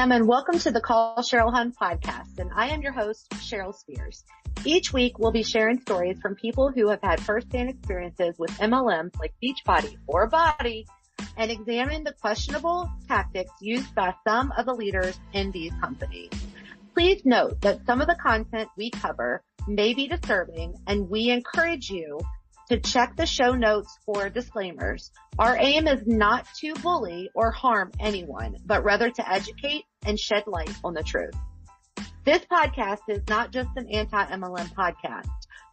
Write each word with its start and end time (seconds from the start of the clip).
ma'am, 0.00 0.12
and 0.12 0.26
welcome 0.26 0.58
to 0.58 0.70
the 0.70 0.80
Call 0.80 1.18
Cheryl 1.18 1.52
Hun 1.52 1.74
podcast. 1.78 2.38
And 2.38 2.50
I 2.56 2.68
am 2.68 2.80
your 2.80 2.92
host, 2.92 3.28
Cheryl 3.34 3.74
Spears. 3.74 4.24
Each 4.64 4.94
week, 4.94 5.18
we'll 5.18 5.30
be 5.30 5.42
sharing 5.42 5.78
stories 5.82 6.18
from 6.22 6.36
people 6.36 6.72
who 6.72 6.88
have 6.88 7.02
had 7.02 7.20
firsthand 7.20 7.68
experiences 7.68 8.34
with 8.38 8.50
MLMs 8.52 9.10
like 9.20 9.34
Beachbody 9.42 9.98
or 10.06 10.30
BODi 10.30 10.86
and 11.36 11.50
examine 11.50 12.02
the 12.02 12.14
questionable 12.14 12.90
tactics 13.08 13.52
used 13.60 13.94
by 13.94 14.14
some 14.26 14.54
of 14.56 14.64
the 14.64 14.72
leaders 14.72 15.20
in 15.34 15.50
these 15.50 15.72
companies. 15.82 16.30
Please 16.94 17.20
note 17.26 17.60
that 17.60 17.84
some 17.84 18.00
of 18.00 18.06
the 18.06 18.16
content 18.16 18.70
we 18.78 18.88
cover 18.88 19.42
may 19.68 19.92
be 19.92 20.08
disturbing 20.08 20.76
and 20.86 21.10
we 21.10 21.28
encourage 21.28 21.90
you 21.90 22.18
to 22.70 22.80
check 22.80 23.16
the 23.16 23.26
show 23.26 23.52
notes 23.52 23.98
for 24.06 24.30
disclaimers. 24.30 25.10
Our 25.38 25.58
aim 25.58 25.86
is 25.88 26.06
not 26.06 26.46
to 26.60 26.72
bully 26.74 27.28
or 27.34 27.50
harm 27.50 27.90
anyone, 28.00 28.56
but 28.64 28.84
rather 28.84 29.10
to 29.10 29.30
educate 29.30 29.84
and 30.04 30.18
shed 30.18 30.44
light 30.46 30.74
on 30.84 30.94
the 30.94 31.02
truth. 31.02 31.34
This 32.24 32.44
podcast 32.44 33.00
is 33.08 33.22
not 33.28 33.50
just 33.50 33.70
an 33.76 33.88
anti-MLM 33.88 34.74
podcast. 34.74 35.28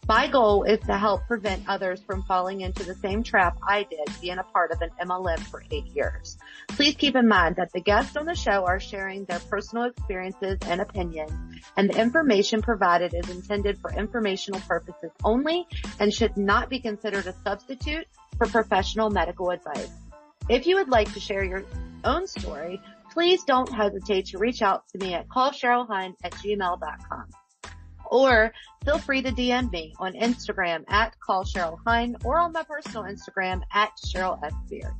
My 0.08 0.27
goal 0.27 0.63
is 0.63 0.80
to 0.88 0.98
help 0.98 1.27
prevent 1.27 1.68
others 1.68 2.02
from 2.02 2.23
falling 2.23 2.62
into 2.62 2.85
the 2.85 2.95
same 2.95 3.23
trap 3.23 3.58
I 3.68 3.84
did 3.84 4.08
being 4.21 4.38
a 4.38 4.44
part 4.44 4.71
of 4.71 4.82
an 4.82 4.90
MLM 5.02 5.40
for 5.40 5.62
eight 5.70 5.88
years. 5.88 6.38
Please 6.70 6.95
keep 6.95 7.18
in 7.18 7.27
mind 7.27 7.58
that 7.58 7.73
the 7.73 7.82
guests 7.82 8.16
on 8.16 8.26
the 8.26 8.34
show 8.34 8.63
are 8.66 8.80
sharing 8.80 9.26
their 9.26 9.40
personal 9.40 9.84
experiences 9.84 10.59
and 10.66 10.80
opinions 10.80 11.32
and 11.76 11.90
the 11.90 11.99
information 11.99 12.62
provided 12.62 13.13
is 13.13 13.30
intended 13.30 13.77
for 13.80 13.91
informational 13.91 14.62
purposes 14.62 15.12
only 15.26 15.68
and 15.99 16.13
should 16.13 16.38
not 16.38 16.70
be 16.70 16.79
considered 16.79 17.27
a 17.27 17.34
substitute 17.44 18.07
for 18.38 18.48
professional 18.48 19.10
medical 19.10 19.49
advice. 19.49 19.91
If 20.48 20.68
you 20.68 20.77
would 20.77 20.88
like 20.88 21.13
to 21.16 21.20
share 21.20 21.44
your 21.44 21.66
own 22.05 22.27
story, 22.27 22.82
please 23.18 23.43
don't 23.46 23.73
hesitate 23.73 24.27
to 24.27 24.37
reach 24.37 24.62
out 24.62 24.84
to 24.90 24.99
me 24.99 25.15
at 25.15 25.27
callcherylhun 25.27 26.13
at 26.23 26.32
gmail.com 26.34 27.26
or 28.12 28.54
feel 28.85 28.99
free 28.99 29.23
to 29.23 29.32
DM 29.32 29.71
me 29.71 29.91
on 29.98 30.13
Instagram 30.13 30.84
at 30.87 31.20
call 31.20 31.43
Hun 31.84 32.15
or 32.23 32.38
on 32.38 32.51
my 32.51 32.62
personal 32.62 33.05
Instagram 33.05 33.63
at 33.73 33.90
Cheryl 34.05 34.38
S. 34.45 34.54
Beard. 34.70 34.93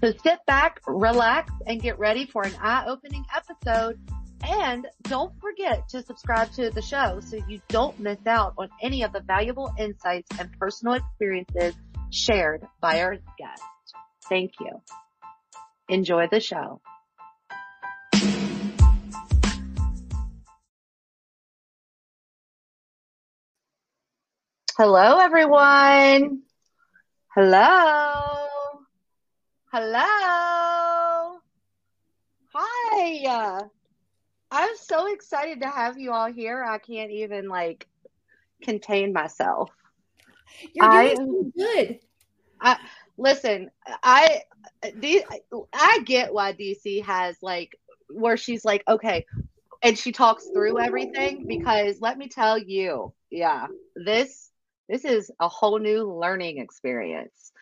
So 0.00 0.12
sit 0.24 0.40
back, 0.48 0.80
relax, 0.88 1.52
and 1.64 1.80
get 1.80 1.96
ready 2.00 2.26
for 2.26 2.44
an 2.44 2.56
eye-opening 2.60 3.24
episode. 3.32 4.00
And 4.42 4.88
don't 5.02 5.32
forget 5.40 5.88
to 5.90 6.02
subscribe 6.02 6.50
to 6.54 6.70
the 6.70 6.82
show 6.82 7.20
so 7.20 7.38
you 7.48 7.60
don't 7.68 8.00
miss 8.00 8.18
out 8.26 8.54
on 8.58 8.68
any 8.82 9.04
of 9.04 9.12
the 9.12 9.20
valuable 9.20 9.72
insights 9.78 10.28
and 10.40 10.50
personal 10.58 10.94
experiences 10.94 11.74
shared 12.10 12.66
by 12.80 13.00
our 13.02 13.14
guests. 13.38 13.64
Thank 14.28 14.54
you. 14.58 14.82
Enjoy 15.88 16.26
the 16.26 16.40
show. 16.40 16.80
Hello, 24.76 25.20
everyone. 25.20 26.42
Hello. 27.32 28.48
Hello. 29.70 31.38
Hi. 32.52 33.60
I'm 34.50 34.76
so 34.76 35.12
excited 35.14 35.60
to 35.60 35.68
have 35.68 35.96
you 35.96 36.10
all 36.10 36.32
here. 36.32 36.64
I 36.64 36.78
can't 36.78 37.12
even 37.12 37.48
like 37.48 37.86
contain 38.64 39.12
myself. 39.12 39.70
You're 40.74 40.90
doing 40.90 41.06
I, 41.06 41.14
so 41.14 41.52
good. 41.56 42.00
I 42.60 42.76
listen, 43.16 43.70
I 44.02 44.42
I 45.72 46.00
get 46.04 46.34
why 46.34 46.52
DC 46.52 47.04
has 47.04 47.36
like 47.42 47.78
where 48.08 48.36
she's 48.36 48.64
like, 48.64 48.82
okay, 48.88 49.24
and 49.84 49.96
she 49.96 50.10
talks 50.10 50.48
through 50.52 50.80
everything 50.80 51.46
because 51.46 52.00
let 52.00 52.18
me 52.18 52.26
tell 52.28 52.58
you, 52.58 53.14
yeah, 53.30 53.68
this 53.94 54.50
this 54.88 55.04
is 55.04 55.30
a 55.40 55.48
whole 55.48 55.78
new 55.78 56.04
learning 56.04 56.58
experience. 56.58 57.52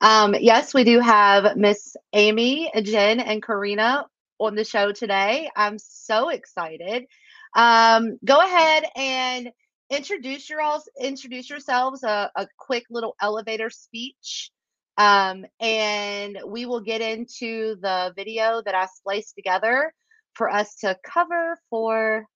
Um, 0.00 0.34
yes, 0.38 0.74
we 0.74 0.84
do 0.84 1.00
have 1.00 1.56
Miss 1.56 1.96
Amy, 2.12 2.70
Jen, 2.82 3.20
and 3.20 3.42
Karina 3.42 4.06
on 4.38 4.54
the 4.54 4.64
show 4.64 4.92
today. 4.92 5.50
I'm 5.56 5.78
so 5.78 6.28
excited. 6.28 7.06
Um, 7.54 8.18
go 8.24 8.40
ahead 8.40 8.84
and 8.94 9.50
introduce 9.90 10.50
your 10.50 10.60
all 10.60 10.82
introduce 11.00 11.48
yourselves 11.48 12.02
a, 12.04 12.30
a 12.36 12.46
quick 12.58 12.84
little 12.90 13.16
elevator 13.20 13.70
speech. 13.70 14.50
Um, 14.98 15.46
and 15.60 16.38
we 16.46 16.66
will 16.66 16.80
get 16.80 17.00
into 17.00 17.76
the 17.80 18.12
video 18.16 18.62
that 18.64 18.74
I 18.74 18.86
spliced 18.86 19.34
together 19.36 19.92
for 20.34 20.50
us 20.50 20.76
to 20.76 20.96
cover 21.04 21.58
for 21.70 22.26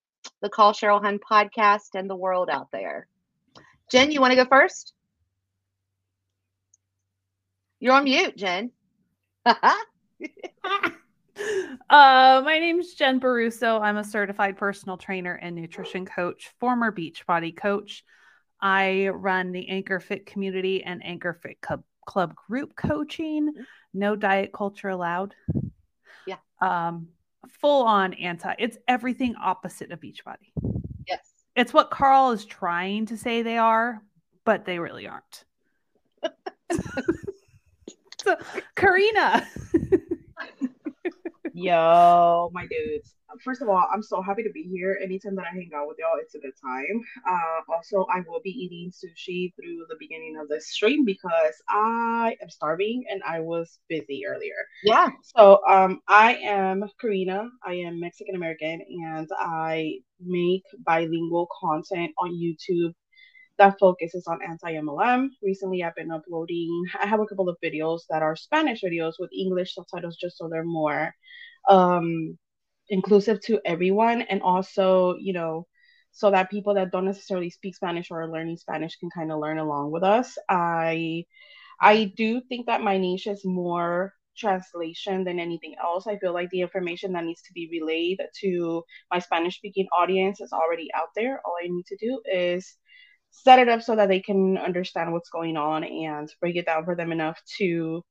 the 0.41 0.49
Call 0.49 0.73
Cheryl 0.73 1.03
Hun 1.03 1.19
podcast 1.19 1.95
and 1.95 2.09
the 2.09 2.17
world 2.17 2.49
out 2.49 2.69
there. 2.73 3.09
Jen, 3.91 4.11
you 4.11 4.21
want 4.21 4.33
to 4.33 4.37
go 4.37 4.45
first? 4.45 4.93
You're 7.81 7.95
on 7.95 8.05
mute, 8.05 8.37
Jen. 8.37 8.71
uh, 9.45 9.65
my 11.91 12.59
name 12.59 12.79
is 12.79 12.95
Jen 12.95 13.19
Baruso. 13.19 13.81
I'm 13.81 13.97
a 13.97 14.05
certified 14.05 14.57
personal 14.57 14.97
trainer 14.97 15.35
and 15.35 15.57
nutrition 15.57 16.07
coach, 16.07 16.51
former 16.61 16.93
Beachbody 16.93 17.57
coach. 17.57 18.05
I 18.61 19.09
run 19.09 19.51
the 19.51 19.69
Anchor 19.69 19.99
Fit 19.99 20.27
community 20.27 20.85
and 20.85 21.05
Anchor 21.05 21.39
Fit 21.43 21.61
Club, 21.61 21.83
Club 22.07 22.35
group 22.37 22.77
coaching. 22.77 23.53
No 23.93 24.15
diet 24.15 24.53
culture 24.53 24.89
allowed. 24.89 25.35
Yeah. 26.27 26.37
Um, 26.61 27.09
full 27.61 27.85
on 27.85 28.15
anti. 28.15 28.55
It's 28.59 28.79
everything 28.87 29.35
opposite 29.35 29.91
of 29.91 30.01
Beachbody. 30.01 30.53
It's 31.55 31.73
what 31.73 31.91
Carl 31.91 32.31
is 32.33 32.45
trying 32.45 33.07
to 33.07 33.17
say 33.17 33.43
they 33.43 33.59
are, 33.59 34.03
but 34.45 34.65
they 34.65 34.79
really 34.79 35.07
aren't. 35.07 35.45
so, 38.23 38.37
Karina. 38.75 39.47
Yo, 41.55 42.51
my 42.53 42.67
dudes. 42.67 43.15
First 43.45 43.63
of 43.63 43.69
all, 43.69 43.87
I'm 43.93 44.03
so 44.03 44.23
happy 44.23 44.43
to 44.43 44.51
be 44.51 44.63
here. 44.63 44.99
Anytime 45.03 45.37
that 45.37 45.47
I 45.51 45.55
hang 45.55 45.71
out 45.75 45.87
with 45.89 45.97
y'all, 45.99 46.19
it's 46.19 46.35
a 46.35 46.39
good 46.39 46.53
time. 46.63 47.03
Uh, 47.29 47.73
also, 47.75 48.07
I 48.13 48.21
will 48.27 48.41
be 48.43 48.51
eating 48.51 48.91
sushi 48.91 49.55
through 49.55 49.87
the 49.89 49.97
beginning 49.99 50.37
of 50.41 50.49
the 50.49 50.61
stream 50.61 51.05
because 51.05 51.55
I 51.69 52.37
am 52.43 52.49
starving 52.49 53.05
and 53.11 53.23
I 53.27 53.41
was 53.41 53.79
busy 53.89 54.23
earlier. 54.27 54.55
Yeah. 54.85 55.11
So, 55.37 55.61
um, 55.69 56.01
I 56.09 56.37
am 56.37 56.85
Karina. 57.01 57.49
I 57.65 57.75
am 57.75 58.01
Mexican 58.01 58.35
American 58.35 58.83
and 59.07 59.29
I 59.39 59.99
make 60.21 60.65
bilingual 60.87 61.49
content 61.61 62.13
on 62.19 62.33
YouTube 62.33 62.95
that 63.63 63.79
focuses 63.79 64.27
on 64.27 64.41
anti-MLM. 64.43 65.29
Recently, 65.41 65.85
I've 65.85 65.95
been 65.95 66.11
uploading. 66.11 66.85
I 67.01 67.07
have 67.07 67.21
a 67.21 67.27
couple 67.27 67.49
of 67.49 67.57
videos 67.65 68.01
that 68.11 68.23
are 68.23 68.35
Spanish 68.35 68.83
videos 68.83 69.15
with 69.21 69.31
English 69.33 69.75
subtitles, 69.75 70.17
just 70.21 70.37
so 70.37 70.49
they're 70.49 70.65
more 70.65 71.15
um, 71.69 72.37
inclusive 72.89 73.41
to 73.43 73.61
everyone, 73.65 74.23
and 74.23 74.43
also, 74.43 75.15
you 75.21 75.33
know, 75.33 75.67
so 76.11 76.31
that 76.33 76.51
people 76.51 76.75
that 76.75 76.91
don't 76.91 77.05
necessarily 77.05 77.51
speak 77.51 77.77
Spanish 77.77 78.11
or 78.11 78.23
are 78.23 78.33
learning 78.33 78.57
Spanish 78.57 78.97
can 78.97 79.11
kind 79.11 79.31
of 79.31 79.39
learn 79.39 79.59
along 79.59 79.93
with 79.93 80.03
us. 80.03 80.37
I 80.49 81.25
I 81.81 82.13
do 82.17 82.41
think 82.49 82.67
that 82.67 82.83
my 82.83 82.99
niche 82.99 83.29
is 83.29 83.45
more 83.45 84.13
translation 84.37 85.25
than 85.25 85.39
anything 85.39 85.75
else. 85.83 86.07
I 86.09 86.19
feel 86.19 86.33
like 86.35 86.51
the 86.51 86.63
information 86.63 87.13
that 87.13 87.25
needs 87.25 87.43
to 87.43 87.53
be 87.53 87.69
relayed 87.71 88.19
to 88.41 88.83
my 89.13 89.21
Spanish 89.21 89.57
speaking 89.57 89.87
audience 89.99 90.41
is 90.41 90.53
already 90.53 90.89
out 90.95 91.11
there. 91.15 91.41
All 91.45 91.55
I 91.63 91.69
need 91.69 91.87
to 91.87 91.97
do 91.97 92.21
is 92.33 92.77
set 93.33 93.59
it 93.59 93.69
up 93.69 93.83
so 93.83 93.97
that 93.97 94.09
they 94.09 94.21
can 94.21 94.57
understand 94.59 95.13
what's 95.13 95.31
going 95.31 95.57
on 95.57 95.83
and 95.83 96.33
break 96.41 96.57
it 96.57 96.67
down 96.67 96.85
for 96.85 96.95
them 96.95 97.13
enough 97.13 97.41
to 97.59 98.05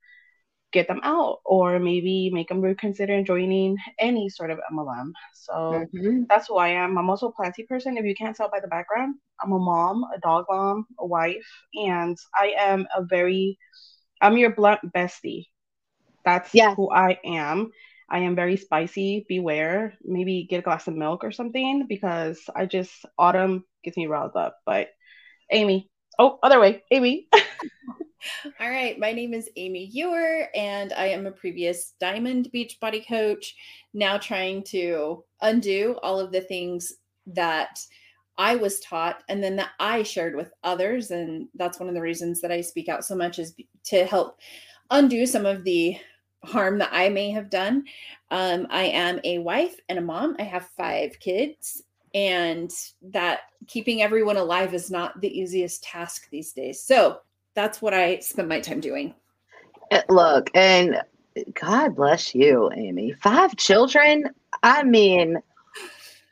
get 0.72 0.88
them 0.88 1.02
out 1.04 1.40
or 1.46 1.80
maybe 1.80 2.30
make 2.32 2.48
them 2.48 2.62
reconsider 2.62 3.22
joining 3.24 3.78
any 4.00 4.30
sort 4.30 4.52
of 4.52 4.60
MLM. 4.74 5.12
So 5.34 5.86
mm-hmm. 5.94 6.24
that's 6.28 6.48
who 6.48 6.58
I 6.58 6.70
am. 6.70 6.98
I'm 6.98 7.10
also 7.10 7.28
a 7.28 7.34
planty 7.34 7.64
person. 7.64 7.98
If 7.98 8.06
you 8.06 8.16
can't 8.16 8.36
tell 8.36 8.50
by 8.50 8.60
the 8.60 8.68
background, 8.68 9.16
I'm 9.42 9.52
a 9.52 9.60
mom, 9.60 10.06
a 10.16 10.20
dog 10.20 10.46
mom, 10.50 10.86
a 11.00 11.06
wife, 11.06 11.46
and 11.74 12.18
I 12.36 12.54
am 12.58 12.88
a 12.96 13.04
very, 13.04 13.58
I'm 14.22 14.38
your 14.38 14.56
blunt 14.56 14.80
bestie. 14.96 15.48
That's 16.24 16.54
yes. 16.54 16.76
who 16.76 16.90
I 16.90 17.20
am. 17.26 17.72
I 18.10 18.20
am 18.20 18.36
very 18.36 18.58
spicy. 18.58 19.26
Beware. 19.28 19.94
Maybe 20.04 20.48
get 20.50 20.60
a 20.60 20.64
glass 20.64 20.88
of 20.88 20.96
milk 20.96 21.24
or 21.24 21.32
something 21.32 21.86
because 21.88 22.40
I 22.56 22.66
just 22.66 23.06
autumn 23.18 23.66
gets 23.84 23.98
me 23.98 24.08
riled 24.08 24.36
up. 24.36 24.58
But 24.66 24.90
Amy. 25.52 25.90
Oh, 26.20 26.40
other 26.44 26.60
way, 26.60 26.84
Amy. 26.92 27.28
All 28.60 28.70
right. 28.70 29.00
My 29.00 29.12
name 29.12 29.34
is 29.34 29.50
Amy 29.56 29.90
Ewer, 29.92 30.48
and 30.56 30.94
I 30.94 31.08
am 31.08 31.26
a 31.26 31.32
previous 31.32 31.94
Diamond 32.00 32.50
Beachbody 32.54 33.08
coach, 33.08 33.56
now 33.94 34.18
trying 34.18 34.64
to 34.66 35.24
undo 35.42 35.98
all 36.04 36.20
of 36.20 36.32
the 36.32 36.42
things 36.42 36.94
that 37.28 37.80
I 38.38 38.56
was 38.56 38.80
taught 38.80 39.24
and 39.30 39.44
then 39.44 39.56
that 39.58 39.72
I 39.80 40.04
shared 40.04 40.36
with 40.36 40.52
others. 40.64 41.12
And 41.12 41.48
that's 41.56 41.80
one 41.80 41.90
of 41.90 41.96
the 41.96 42.02
reasons 42.02 42.42
that 42.42 42.52
I 42.52 42.62
speak 42.62 42.90
out 42.90 43.04
so 43.06 43.16
much 43.16 43.40
is 43.40 43.56
to 43.86 44.06
help 44.06 44.40
undo 44.90 45.26
some 45.26 45.46
of 45.46 45.64
the 45.64 45.98
harm 46.44 46.80
that 46.80 46.90
I 46.92 47.10
may 47.10 47.32
have 47.32 47.50
done. 47.50 47.86
Um, 48.32 48.68
I 48.70 48.84
am 48.84 49.20
a 49.24 49.40
wife 49.40 49.76
and 49.90 50.00
a 50.00 50.02
mom. 50.02 50.36
I 50.40 50.44
have 50.44 50.70
five 50.78 51.20
kids, 51.20 51.84
and 52.14 52.72
that 53.02 53.42
keeping 53.68 54.02
everyone 54.02 54.38
alive 54.38 54.74
is 54.74 54.92
not 54.92 55.20
the 55.22 55.40
easiest 55.40 55.84
task 55.84 56.30
these 56.30 56.52
days. 56.54 56.82
So 56.82 57.20
that's 57.56 57.82
what 57.82 57.94
I 57.94 58.20
spend 58.20 58.50
my 58.50 58.60
time 58.60 58.80
doing. 58.80 59.14
Uh, 59.92 60.02
Look, 60.10 60.50
and 60.54 61.02
God 61.54 61.96
bless 61.96 62.36
you, 62.36 62.72
Amy. 62.76 63.14
Five 63.22 63.56
children. 63.56 64.26
I 64.64 64.84
mean, 64.84 65.38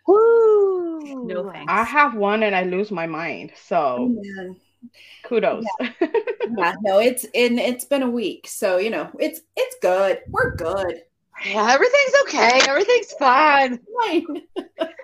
woo. 0.08 1.26
No 1.26 1.52
thanks. 1.52 1.72
I 1.72 1.84
have 1.84 2.16
one 2.16 2.44
and 2.44 2.56
I 2.56 2.64
lose 2.64 2.92
my 2.92 3.08
mind. 3.08 3.52
So 3.56 4.16
man. 4.22 4.56
kudos. 5.24 5.66
yeah, 6.02 6.76
no, 6.82 7.00
it's 7.00 7.26
in 7.34 7.58
it's 7.58 7.86
been 7.86 8.04
a 8.04 8.10
week. 8.10 8.48
So, 8.48 8.78
you 8.78 8.90
know, 8.90 9.10
it's 9.20 9.42
it's 9.56 9.76
good. 9.82 10.20
We're 10.30 10.56
good. 10.56 11.04
Yeah, 11.46 11.72
everything's 11.72 12.14
okay. 12.24 12.62
Everything's 12.68 13.14
fine. 13.14 13.80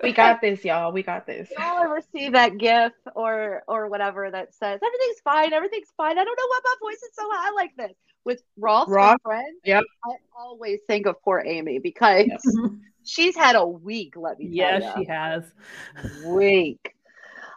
We 0.02 0.12
got 0.12 0.40
this, 0.40 0.64
y'all. 0.64 0.92
We 0.92 1.02
got 1.02 1.26
this. 1.26 1.48
Y'all 1.58 1.78
ever 1.82 2.00
see 2.14 2.28
that 2.30 2.58
GIF 2.58 2.92
or 3.14 3.62
or 3.66 3.88
whatever 3.88 4.30
that 4.30 4.54
says 4.54 4.80
everything's 4.84 5.20
fine, 5.24 5.52
everything's 5.52 5.92
fine. 5.96 6.18
I 6.18 6.24
don't 6.24 6.38
know 6.38 6.46
why 6.46 6.60
my 6.64 6.74
voice 6.80 7.02
is 7.02 7.10
so 7.14 7.22
high 7.30 7.52
like 7.52 7.76
this. 7.76 7.96
With 8.24 8.42
Ross, 8.58 8.88
Ross, 8.88 9.12
and 9.12 9.20
Friends, 9.22 9.60
yep. 9.64 9.84
I 10.04 10.14
always 10.36 10.80
think 10.86 11.06
of 11.06 11.14
poor 11.22 11.42
Amy 11.46 11.78
because 11.78 12.26
Yep. 12.26 12.40
she's 13.04 13.36
had 13.36 13.54
a 13.56 13.64
week. 13.66 14.14
Let 14.16 14.38
me 14.38 14.48
ya. 14.48 14.94
she 14.96 15.04
has. 15.04 15.44
week. 16.24 16.92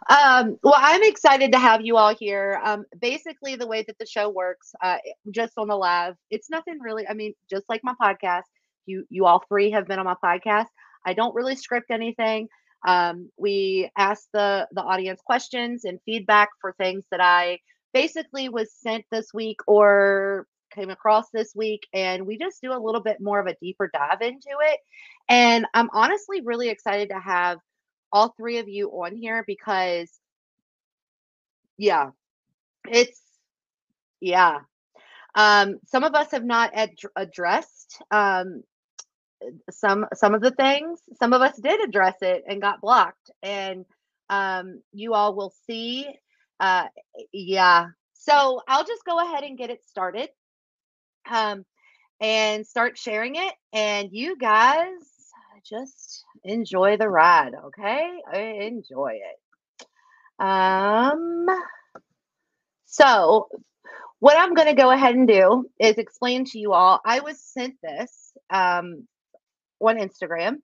Um, 0.08 0.58
well, 0.62 0.74
I'm 0.76 1.02
excited 1.02 1.52
to 1.52 1.58
have 1.58 1.82
you 1.82 1.96
all 1.96 2.14
here. 2.14 2.60
Um, 2.64 2.84
basically, 3.00 3.56
the 3.56 3.66
way 3.66 3.82
that 3.86 3.98
the 3.98 4.06
show 4.06 4.28
works, 4.30 4.72
uh, 4.82 4.96
just 5.30 5.52
on 5.56 5.68
the 5.68 5.76
live, 5.76 6.14
it's 6.30 6.50
nothing 6.50 6.78
really. 6.80 7.06
I 7.06 7.14
mean, 7.14 7.34
just 7.48 7.64
like 7.68 7.82
my 7.84 7.94
podcast, 8.00 8.42
you 8.86 9.04
you 9.10 9.26
all 9.26 9.42
three 9.48 9.70
have 9.70 9.86
been 9.86 9.98
on 9.98 10.06
my 10.06 10.16
podcast. 10.22 10.66
I 11.06 11.14
don't 11.14 11.34
really 11.34 11.56
script 11.56 11.90
anything. 11.90 12.48
Um, 12.86 13.30
we 13.36 13.90
ask 13.96 14.24
the 14.32 14.68
the 14.72 14.82
audience 14.82 15.20
questions 15.24 15.84
and 15.84 15.98
feedback 16.04 16.48
for 16.60 16.72
things 16.78 17.04
that 17.10 17.20
I 17.20 17.58
basically 17.92 18.48
was 18.48 18.72
sent 18.72 19.04
this 19.10 19.32
week 19.34 19.58
or 19.66 20.46
came 20.74 20.90
across 20.90 21.30
this 21.32 21.52
week, 21.54 21.86
and 21.92 22.26
we 22.26 22.38
just 22.38 22.60
do 22.62 22.72
a 22.72 22.78
little 22.82 23.00
bit 23.02 23.18
more 23.20 23.40
of 23.40 23.46
a 23.46 23.56
deeper 23.60 23.90
dive 23.92 24.20
into 24.22 24.50
it. 24.62 24.80
And 25.28 25.66
I'm 25.74 25.90
honestly 25.92 26.40
really 26.42 26.68
excited 26.68 27.10
to 27.10 27.18
have 27.20 27.58
all 28.12 28.34
three 28.36 28.58
of 28.58 28.68
you 28.68 28.88
on 28.90 29.16
here 29.16 29.44
because 29.46 30.20
yeah 31.78 32.10
it's 32.88 33.20
yeah 34.20 34.58
um 35.34 35.78
some 35.86 36.04
of 36.04 36.14
us 36.14 36.30
have 36.32 36.44
not 36.44 36.70
ad- 36.74 36.90
addressed 37.16 38.02
um 38.10 38.62
some 39.70 40.06
some 40.14 40.34
of 40.34 40.40
the 40.40 40.50
things 40.50 41.00
some 41.18 41.32
of 41.32 41.42
us 41.42 41.56
did 41.56 41.80
address 41.80 42.16
it 42.22 42.44
and 42.48 42.60
got 42.60 42.80
blocked. 42.80 43.30
And 43.42 43.84
um 44.28 44.82
you 44.92 45.14
all 45.14 45.34
will 45.34 45.52
see 45.66 46.06
uh 46.60 46.86
yeah. 47.32 47.88
So 48.14 48.60
i'll 48.68 48.84
just 48.84 49.04
go 49.04 49.18
ahead 49.20 49.44
and 49.44 49.58
get 49.58 49.70
it 49.70 49.84
started 49.84 50.28
um 51.30 51.64
and 52.20 52.66
start 52.66 52.98
sharing 52.98 53.36
it. 53.36 53.54
And 53.72 54.10
you 54.12 54.36
guys 54.36 54.90
just 55.64 56.24
enjoy 56.44 56.96
the 56.96 57.08
ride 57.08 57.52
okay? 57.66 58.20
Enjoy 58.34 59.18
it. 59.20 59.86
Um 60.44 61.46
so 62.90 63.48
what 64.18 64.36
i'm 64.36 64.54
going 64.54 64.68
to 64.68 64.74
go 64.74 64.90
ahead 64.90 65.14
and 65.14 65.26
do 65.28 65.64
is 65.78 65.96
explain 65.96 66.44
to 66.44 66.58
you 66.58 66.72
all 66.72 67.00
i 67.04 67.20
was 67.20 67.40
sent 67.40 67.74
this 67.82 68.32
um 68.50 69.06
on 69.80 69.96
instagram 69.96 70.56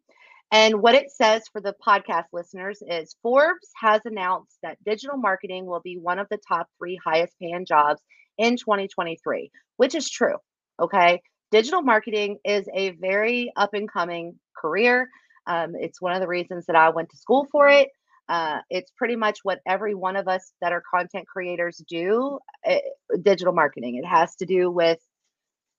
and 0.53 0.81
what 0.81 0.95
it 0.95 1.11
says 1.11 1.43
for 1.53 1.61
the 1.61 1.75
podcast 1.85 2.27
listeners 2.33 2.81
is 2.87 3.17
Forbes 3.23 3.69
has 3.81 4.01
announced 4.05 4.59
that 4.63 4.83
digital 4.85 5.17
marketing 5.17 5.67
will 5.67 5.81
be 5.81 5.99
one 5.99 6.19
of 6.19 6.29
the 6.31 6.39
top 6.49 6.69
three 6.79 6.99
highest 7.05 7.35
paying 7.41 7.67
jobs 7.67 8.01
in 8.39 8.57
2023, 8.57 9.51
which 9.77 9.95
is 9.95 10.09
true. 10.09 10.37
Okay. 10.81 11.21
Digital 11.51 11.83
marketing 11.83 12.39
is 12.45 12.69
a 12.73 12.91
very 12.91 13.53
up 13.57 13.75
and 13.75 13.91
coming 13.91 14.39
career. 14.57 15.09
Um, 15.47 15.75
it's 15.75 16.01
one 16.01 16.13
of 16.13 16.21
the 16.21 16.29
reasons 16.29 16.67
that 16.67 16.77
I 16.77 16.91
went 16.91 17.11
to 17.11 17.17
school 17.17 17.47
for 17.51 17.69
it. 17.69 17.89
Uh, 18.29 18.59
it's 18.71 18.91
pretty 18.97 19.15
much 19.15 19.41
what 19.43 19.61
every 19.67 19.95
one 19.95 20.17
of 20.17 20.27
us 20.27 20.53
that 20.61 20.73
are 20.73 20.83
content 20.93 21.27
creators 21.29 21.81
do 21.89 22.41
eh, 22.65 22.81
digital 23.23 23.53
marketing. 23.53 23.97
It 23.97 24.07
has 24.07 24.35
to 24.37 24.47
do 24.47 24.71
with 24.71 24.99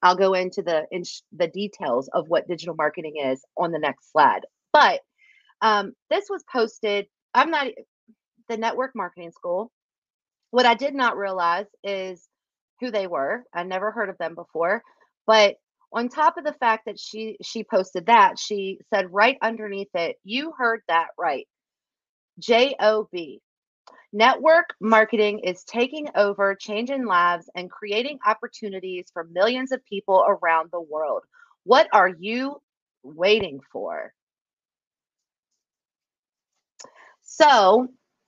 I'll 0.07 0.15
go 0.15 0.33
into 0.33 0.61
the 0.61 0.85
in 0.89 1.03
the 1.33 1.47
details 1.49 2.09
of 2.13 2.29
what 2.29 2.47
digital 2.47 2.75
marketing 2.75 3.15
is 3.25 3.43
on 3.57 3.71
the 3.71 3.79
next 3.79 4.09
slide. 4.13 4.41
But 4.71 5.01
um, 5.61 5.93
this 6.09 6.27
was 6.29 6.45
posted. 6.49 7.07
I'm 7.33 7.51
not 7.51 7.67
the 8.47 8.57
network 8.57 8.91
marketing 8.95 9.31
school. 9.31 9.69
What 10.51 10.65
I 10.65 10.75
did 10.75 10.95
not 10.95 11.17
realize 11.17 11.65
is 11.83 12.25
who 12.79 12.89
they 12.89 13.07
were. 13.07 13.43
I 13.53 13.63
never 13.63 13.91
heard 13.91 14.09
of 14.09 14.17
them 14.17 14.33
before. 14.33 14.81
But 15.25 15.55
on 15.91 16.07
top 16.07 16.37
of 16.37 16.45
the 16.45 16.53
fact 16.53 16.83
that 16.85 16.97
she 16.99 17.35
she 17.43 17.65
posted 17.65 18.05
that, 18.05 18.39
she 18.39 18.79
said 18.93 19.07
right 19.11 19.37
underneath 19.41 19.93
it, 19.93 20.15
"You 20.23 20.53
heard 20.57 20.79
that 20.87 21.07
right." 21.19 21.47
J 22.39 22.75
O 22.79 23.09
B. 23.11 23.41
Network 24.13 24.73
marketing 24.79 25.39
is 25.39 25.63
taking 25.63 26.07
over, 26.15 26.55
changing 26.55 27.05
lives, 27.05 27.49
and 27.55 27.69
creating 27.69 28.19
opportunities 28.25 29.09
for 29.11 29.25
millions 29.25 29.71
of 29.71 29.83
people 29.85 30.23
around 30.27 30.69
the 30.71 30.81
world. 30.81 31.23
What 31.63 31.87
are 31.91 32.09
you 32.09 32.61
waiting 33.03 33.59
for? 33.71 34.13
So, 37.23 37.87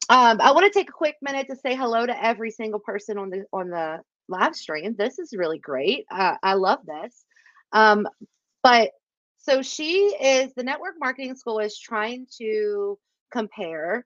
um, 0.10 0.42
I 0.42 0.52
want 0.52 0.72
to 0.72 0.78
take 0.78 0.90
a 0.90 0.94
quick 0.94 1.16
minute 1.22 1.48
to 1.50 1.56
say 1.56 1.76
hello 1.76 2.06
to 2.06 2.26
every 2.26 2.52
single 2.52 2.80
person 2.80 3.18
on 3.18 3.30
the 3.30 3.46
on 3.54 3.70
the 3.70 4.02
live 4.28 4.56
stream. 4.56 4.96
This 4.98 5.20
is 5.20 5.34
really 5.34 5.60
great. 5.60 6.06
Uh, 6.12 6.36
I 6.44 6.54
love 6.56 6.80
this. 6.86 7.26
Um, 7.72 8.08
but 8.64 8.92
so 9.38 9.62
she 9.62 10.16
is 10.22 10.54
the 10.54 10.64
network 10.64 10.96
marketing 11.00 11.36
school 11.36 11.60
is 11.60 11.78
trying 11.80 12.28
to 12.40 13.00
compare 13.32 14.06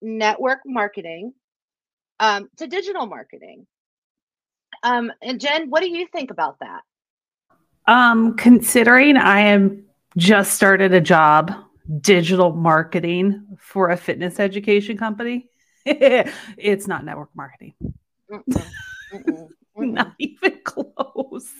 network 0.00 0.60
marketing 0.64 1.32
um, 2.20 2.48
to 2.56 2.66
digital 2.66 3.06
marketing. 3.06 3.66
Um, 4.82 5.12
and 5.22 5.40
Jen, 5.40 5.70
what 5.70 5.82
do 5.82 5.88
you 5.88 6.06
think 6.06 6.30
about 6.30 6.58
that? 6.60 6.82
Um, 7.86 8.36
considering 8.36 9.16
I 9.16 9.40
am 9.40 9.84
just 10.16 10.54
started 10.54 10.92
a 10.92 11.00
job 11.00 11.52
digital 12.00 12.52
marketing 12.52 13.46
for 13.58 13.90
a 13.90 13.96
fitness 13.96 14.40
education 14.40 14.96
company, 14.96 15.48
it's 15.84 16.86
not 16.88 17.04
network 17.04 17.30
marketing. 17.34 17.74
Mm-mm, 18.30 18.42
mm-mm, 19.12 19.48
mm-mm. 19.78 19.92
Not 19.92 20.14
even 20.18 20.58
close. 20.64 21.52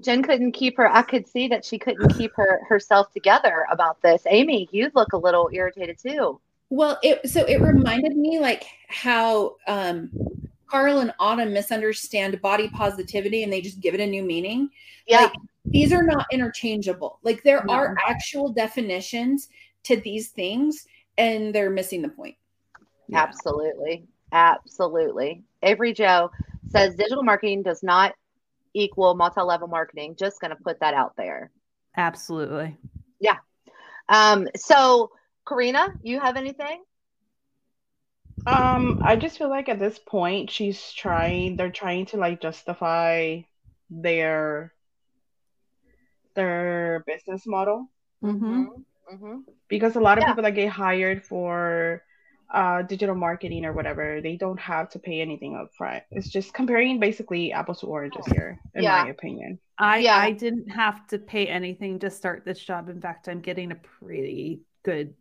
Jen 0.00 0.22
couldn't 0.22 0.52
keep 0.52 0.76
her. 0.76 0.88
I 0.88 1.02
could 1.02 1.26
see 1.26 1.48
that 1.48 1.64
she 1.64 1.78
couldn't 1.78 2.14
keep 2.16 2.32
her 2.36 2.60
herself 2.68 3.10
together 3.12 3.66
about 3.70 4.00
this. 4.02 4.22
Amy, 4.28 4.68
you 4.70 4.90
look 4.94 5.14
a 5.14 5.18
little 5.18 5.48
irritated 5.52 5.98
too. 5.98 6.40
Well, 6.70 6.98
it 7.02 7.28
so 7.28 7.44
it 7.44 7.60
reminded 7.60 8.16
me 8.16 8.40
like 8.40 8.64
how 8.88 9.56
um 9.66 10.10
Carl 10.68 10.98
and 10.98 11.14
Autumn 11.20 11.52
misunderstand 11.52 12.40
body 12.42 12.68
positivity 12.68 13.44
and 13.44 13.52
they 13.52 13.60
just 13.60 13.80
give 13.80 13.94
it 13.94 14.00
a 14.00 14.06
new 14.06 14.24
meaning. 14.24 14.70
Yeah, 15.06 15.22
Like, 15.22 15.32
these 15.64 15.92
are 15.92 16.02
not 16.02 16.26
interchangeable. 16.32 17.20
Like 17.22 17.42
there 17.44 17.62
No. 17.64 17.74
are 17.74 17.96
actual 18.04 18.48
definitions 18.52 19.48
to 19.84 19.96
these 19.96 20.30
things 20.30 20.86
and 21.18 21.54
they're 21.54 21.70
missing 21.70 22.02
the 22.02 22.08
point. 22.08 22.36
Yeah. 23.08 23.22
absolutely, 23.22 24.08
absolutely. 24.32 25.44
Avery 25.62 25.92
Joe 25.92 26.30
says 26.70 26.96
digital 26.96 27.22
marketing 27.22 27.62
does 27.62 27.84
not 27.84 28.14
equal 28.74 29.14
multi-level 29.14 29.68
marketing. 29.68 30.16
Just 30.18 30.40
going 30.40 30.50
to 30.50 30.56
put 30.56 30.80
that 30.80 30.94
out 30.94 31.14
there. 31.16 31.52
Absolutely. 31.96 32.76
Yeah. 33.20 33.36
Um, 34.08 34.48
so 34.56 35.12
Karina, 35.46 35.88
you 36.02 36.20
have 36.20 36.36
anything? 36.36 36.84
Um, 38.46 38.98
I 39.02 39.16
just 39.16 39.38
feel 39.38 39.48
like 39.50 39.68
at 39.68 39.78
this 39.78 39.98
point 39.98 40.50
she's 40.50 40.92
trying 40.92 41.56
they're 41.56 41.70
trying 41.70 42.06
to 42.06 42.16
like 42.16 42.40
justify 42.40 43.42
their 43.90 44.72
their 46.34 47.02
business 47.06 47.46
model 47.46 47.90
Mm-hmm. 48.22 48.64
Mm-hmm. 49.12 49.40
because 49.68 49.96
a 49.96 50.00
lot 50.00 50.18
of 50.18 50.24
Yeah. 50.24 50.26
people 50.26 50.42
that 50.42 50.52
get 50.54 50.68
hired 50.70 51.24
for 51.24 52.02
uh 52.52 52.82
digital 52.82 53.14
marketing 53.14 53.64
or 53.64 53.72
whatever, 53.72 54.20
they 54.22 54.36
don't 54.36 54.60
have 54.60 54.88
to 54.90 54.98
pay 54.98 55.20
anything 55.20 55.56
up 55.56 55.70
front. 55.76 56.04
It's 56.12 56.28
just 56.30 56.54
comparing 56.54 57.00
basically 57.00 57.52
apples 57.52 57.80
to 57.80 57.86
oranges 57.86 58.26
here, 58.26 58.60
in 58.74 58.84
Yeah. 58.84 58.88
my 58.88 59.08
opinion. 59.08 59.58
I 59.78 60.08
Yeah. 60.08 60.16
I 60.16 60.32
didn't 60.32 60.70
have 60.70 61.06
to 61.08 61.18
pay 61.18 61.46
anything 61.48 61.98
to 62.00 62.10
start 62.10 62.44
this 62.44 62.60
job. 62.60 62.88
In 62.88 63.00
fact, 63.00 63.28
I'm 63.28 63.40
getting 63.40 63.72
a 63.72 63.76
pretty 63.76 64.62
good 64.86 65.14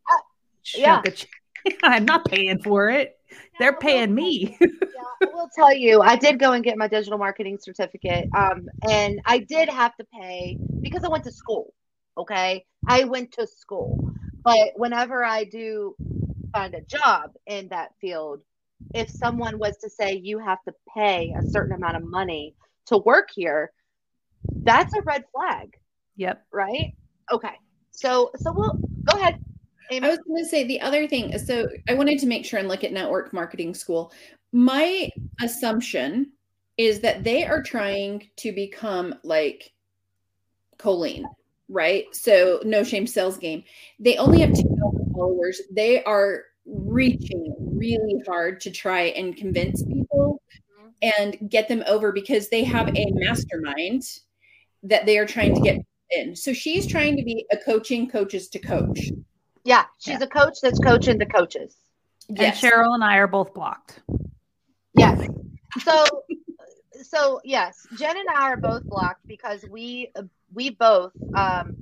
yeah. 0.73 1.01
of 1.05 1.15
check. 1.15 1.29
I'm 1.83 2.05
not 2.05 2.25
paying 2.25 2.61
for 2.61 2.89
it. 2.89 3.17
They're 3.59 3.77
paying 3.77 4.13
me. 4.13 4.57
yeah, 4.61 4.67
I 5.21 5.25
will 5.33 5.49
tell 5.55 5.73
you, 5.73 6.01
I 6.01 6.15
did 6.15 6.39
go 6.39 6.53
and 6.53 6.63
get 6.63 6.77
my 6.77 6.87
digital 6.87 7.17
marketing 7.17 7.57
certificate. 7.59 8.29
Um, 8.35 8.67
and 8.87 9.19
I 9.25 9.39
did 9.39 9.69
have 9.69 9.95
to 9.97 10.05
pay 10.13 10.57
because 10.81 11.03
I 11.03 11.07
went 11.07 11.23
to 11.25 11.31
school. 11.31 11.73
Okay. 12.17 12.65
I 12.87 13.05
went 13.05 13.31
to 13.33 13.47
school. 13.47 14.13
But 14.43 14.73
whenever 14.75 15.23
I 15.23 15.45
do 15.45 15.95
find 16.53 16.75
a 16.75 16.81
job 16.81 17.31
in 17.47 17.69
that 17.69 17.91
field, 17.99 18.41
if 18.93 19.09
someone 19.09 19.57
was 19.57 19.77
to 19.77 19.89
say 19.89 20.15
you 20.15 20.37
have 20.39 20.61
to 20.65 20.73
pay 20.93 21.33
a 21.37 21.41
certain 21.49 21.73
amount 21.73 21.97
of 21.97 22.03
money 22.03 22.55
to 22.87 22.97
work 22.99 23.29
here, 23.33 23.71
that's 24.63 24.93
a 24.93 25.01
red 25.01 25.23
flag. 25.33 25.75
Yep. 26.17 26.45
Right? 26.51 26.93
Okay. 27.31 27.55
So 27.91 28.31
so 28.35 28.53
we'll 28.53 28.77
go 29.05 29.17
ahead. 29.17 29.39
I 29.91 30.09
was 30.09 30.19
going 30.19 30.43
to 30.43 30.49
say 30.49 30.63
the 30.63 30.81
other 30.81 31.07
thing. 31.07 31.37
So 31.37 31.67
I 31.89 31.93
wanted 31.93 32.19
to 32.19 32.27
make 32.27 32.45
sure 32.45 32.59
and 32.59 32.67
look 32.67 32.83
at 32.83 32.91
network 32.91 33.33
marketing 33.33 33.73
school. 33.73 34.11
My 34.51 35.09
assumption 35.41 36.31
is 36.77 37.01
that 37.01 37.23
they 37.23 37.45
are 37.45 37.61
trying 37.61 38.29
to 38.37 38.51
become 38.51 39.15
like 39.23 39.71
Colleen, 40.77 41.25
right? 41.69 42.05
So 42.13 42.61
no 42.63 42.83
shame 42.83 43.07
sales 43.07 43.37
game. 43.37 43.63
They 43.99 44.17
only 44.17 44.41
have 44.41 44.53
two 44.53 44.77
followers. 45.13 45.61
They 45.71 46.03
are 46.03 46.43
reaching 46.65 47.55
really 47.59 48.21
hard 48.27 48.59
to 48.61 48.71
try 48.71 49.03
and 49.03 49.37
convince 49.37 49.83
people 49.83 50.41
mm-hmm. 50.79 50.89
and 51.19 51.49
get 51.49 51.67
them 51.67 51.83
over 51.87 52.11
because 52.11 52.49
they 52.49 52.63
have 52.63 52.89
a 52.89 53.05
mastermind 53.11 54.03
that 54.83 55.05
they 55.05 55.17
are 55.17 55.25
trying 55.25 55.55
to 55.55 55.61
get 55.61 55.77
in. 56.11 56.35
So 56.35 56.53
she's 56.53 56.87
trying 56.87 57.17
to 57.17 57.23
be 57.23 57.45
a 57.51 57.57
coaching 57.57 58.09
coaches 58.09 58.47
to 58.49 58.59
coach. 58.59 59.09
Yeah, 59.65 59.85
she's 59.97 60.19
yeah. 60.19 60.25
a 60.25 60.27
coach 60.27 60.59
that's 60.61 60.79
coaching 60.79 61.17
the 61.17 61.25
coaches. 61.25 61.75
Yes. 62.29 62.63
And 62.63 62.71
Cheryl 62.71 62.93
and 62.93 63.03
I 63.03 63.17
are 63.17 63.27
both 63.27 63.53
blocked. 63.53 63.99
Yes. 64.93 65.27
So 65.83 66.05
so 67.01 67.41
yes, 67.43 67.85
Jen 67.97 68.15
and 68.15 68.29
I 68.29 68.51
are 68.51 68.57
both 68.57 68.83
blocked 68.83 69.27
because 69.27 69.65
we 69.69 70.11
we 70.53 70.69
both 70.69 71.11
um 71.35 71.75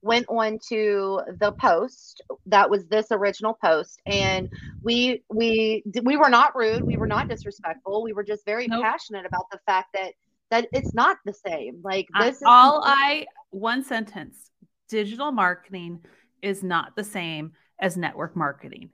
went 0.00 0.26
on 0.28 0.58
to 0.68 1.20
the 1.40 1.50
post 1.52 2.22
that 2.46 2.68
was 2.68 2.86
this 2.86 3.06
original 3.10 3.56
post 3.64 4.00
and 4.04 4.50
we 4.82 5.22
we 5.30 5.82
we 6.02 6.18
were 6.18 6.28
not 6.28 6.54
rude 6.54 6.82
we 6.82 6.98
were 6.98 7.06
not 7.06 7.26
disrespectful 7.26 8.02
we 8.02 8.12
were 8.12 8.22
just 8.22 8.44
very 8.44 8.68
nope. 8.68 8.82
passionate 8.82 9.24
about 9.24 9.46
the 9.50 9.58
fact 9.64 9.88
that 9.94 10.12
that 10.50 10.68
it's 10.74 10.92
not 10.92 11.16
the 11.24 11.32
same 11.32 11.80
like 11.82 12.06
this 12.20 12.38
I, 12.44 12.50
all 12.50 12.82
i 12.84 13.24
one 13.48 13.82
sentence 13.82 14.50
digital 14.90 15.32
marketing 15.32 16.00
is 16.44 16.62
not 16.62 16.94
the 16.96 17.04
same 17.04 17.52
as 17.80 17.96
network 17.96 18.36
marketing 18.36 18.90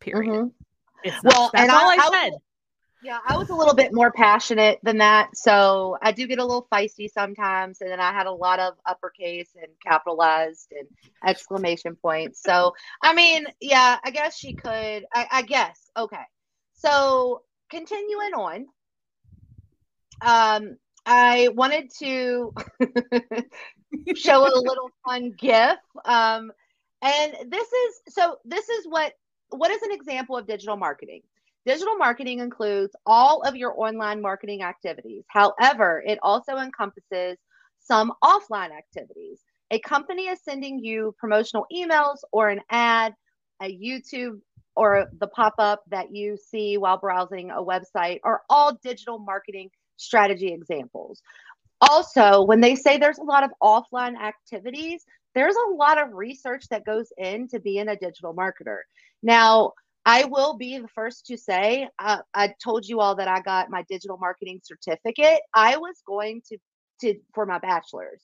period 0.00 0.32
mm-hmm. 0.32 0.48
it's 1.04 1.22
not. 1.22 1.34
well 1.34 1.50
that's 1.52 1.72
all 1.72 1.90
I, 1.90 1.96
I 2.00 2.10
said 2.10 2.32
yeah, 3.04 3.18
I 3.26 3.36
was 3.36 3.50
a 3.50 3.54
little 3.54 3.74
bit 3.74 3.92
more 3.92 4.10
passionate 4.10 4.78
than 4.82 4.96
that. 4.98 5.36
So 5.36 5.98
I 6.00 6.10
do 6.10 6.26
get 6.26 6.38
a 6.38 6.44
little 6.44 6.66
feisty 6.72 7.06
sometimes. 7.12 7.82
And 7.82 7.90
then 7.90 8.00
I 8.00 8.12
had 8.12 8.26
a 8.26 8.32
lot 8.32 8.60
of 8.60 8.74
uppercase 8.86 9.50
and 9.56 9.70
capitalized 9.84 10.72
and 10.72 10.88
exclamation 11.26 11.96
points. 11.96 12.42
So, 12.42 12.72
I 13.02 13.14
mean, 13.14 13.44
yeah, 13.60 13.98
I 14.02 14.10
guess 14.10 14.38
she 14.38 14.54
could. 14.54 15.04
I, 15.12 15.26
I 15.30 15.42
guess. 15.42 15.90
Okay. 15.94 16.24
So 16.72 17.42
continuing 17.68 18.32
on, 18.32 18.66
um, 20.22 20.78
I 21.04 21.48
wanted 21.54 21.90
to 21.98 22.54
show 24.16 24.46
a 24.46 24.56
little 24.58 24.90
fun 25.04 25.34
GIF. 25.36 25.76
Um, 26.06 26.52
and 27.04 27.50
this 27.50 27.68
is 27.68 28.14
so 28.14 28.38
this 28.44 28.68
is 28.68 28.86
what 28.88 29.12
what 29.50 29.70
is 29.70 29.82
an 29.82 29.92
example 29.92 30.36
of 30.36 30.46
digital 30.46 30.76
marketing? 30.76 31.20
Digital 31.66 31.96
marketing 31.96 32.40
includes 32.40 32.94
all 33.06 33.42
of 33.42 33.56
your 33.56 33.78
online 33.78 34.20
marketing 34.20 34.62
activities. 34.62 35.24
However, 35.28 36.02
it 36.06 36.18
also 36.22 36.56
encompasses 36.56 37.38
some 37.78 38.12
offline 38.22 38.70
activities. 38.76 39.40
A 39.70 39.78
company 39.80 40.24
is 40.24 40.40
sending 40.42 40.78
you 40.78 41.14
promotional 41.18 41.66
emails 41.74 42.18
or 42.32 42.48
an 42.48 42.60
ad, 42.70 43.14
a 43.62 43.66
YouTube 43.66 44.40
or 44.76 45.06
the 45.20 45.26
pop 45.28 45.54
up 45.58 45.82
that 45.88 46.14
you 46.14 46.36
see 46.36 46.76
while 46.76 46.98
browsing 46.98 47.50
a 47.50 47.62
website 47.62 48.20
are 48.24 48.42
all 48.50 48.78
digital 48.82 49.18
marketing 49.18 49.70
strategy 49.96 50.52
examples. 50.52 51.22
Also, 51.80 52.44
when 52.44 52.60
they 52.60 52.74
say 52.74 52.98
there's 52.98 53.18
a 53.18 53.22
lot 53.22 53.44
of 53.44 53.50
offline 53.62 54.16
activities, 54.20 55.04
there's 55.34 55.56
a 55.56 55.74
lot 55.74 56.00
of 56.00 56.12
research 56.12 56.68
that 56.68 56.84
goes 56.84 57.12
into 57.16 57.60
being 57.60 57.88
a 57.88 57.96
digital 57.96 58.34
marketer. 58.34 58.78
Now, 59.22 59.72
I 60.06 60.24
will 60.24 60.56
be 60.56 60.78
the 60.78 60.88
first 60.88 61.26
to 61.26 61.36
say, 61.38 61.88
uh, 61.98 62.18
I 62.34 62.54
told 62.62 62.86
you 62.86 63.00
all 63.00 63.16
that 63.16 63.28
I 63.28 63.40
got 63.40 63.70
my 63.70 63.84
digital 63.88 64.18
marketing 64.18 64.60
certificate. 64.62 65.40
I 65.54 65.78
was 65.78 66.02
going 66.06 66.42
to, 66.48 66.58
to 67.00 67.14
for 67.34 67.46
my 67.46 67.58
bachelor's. 67.58 68.22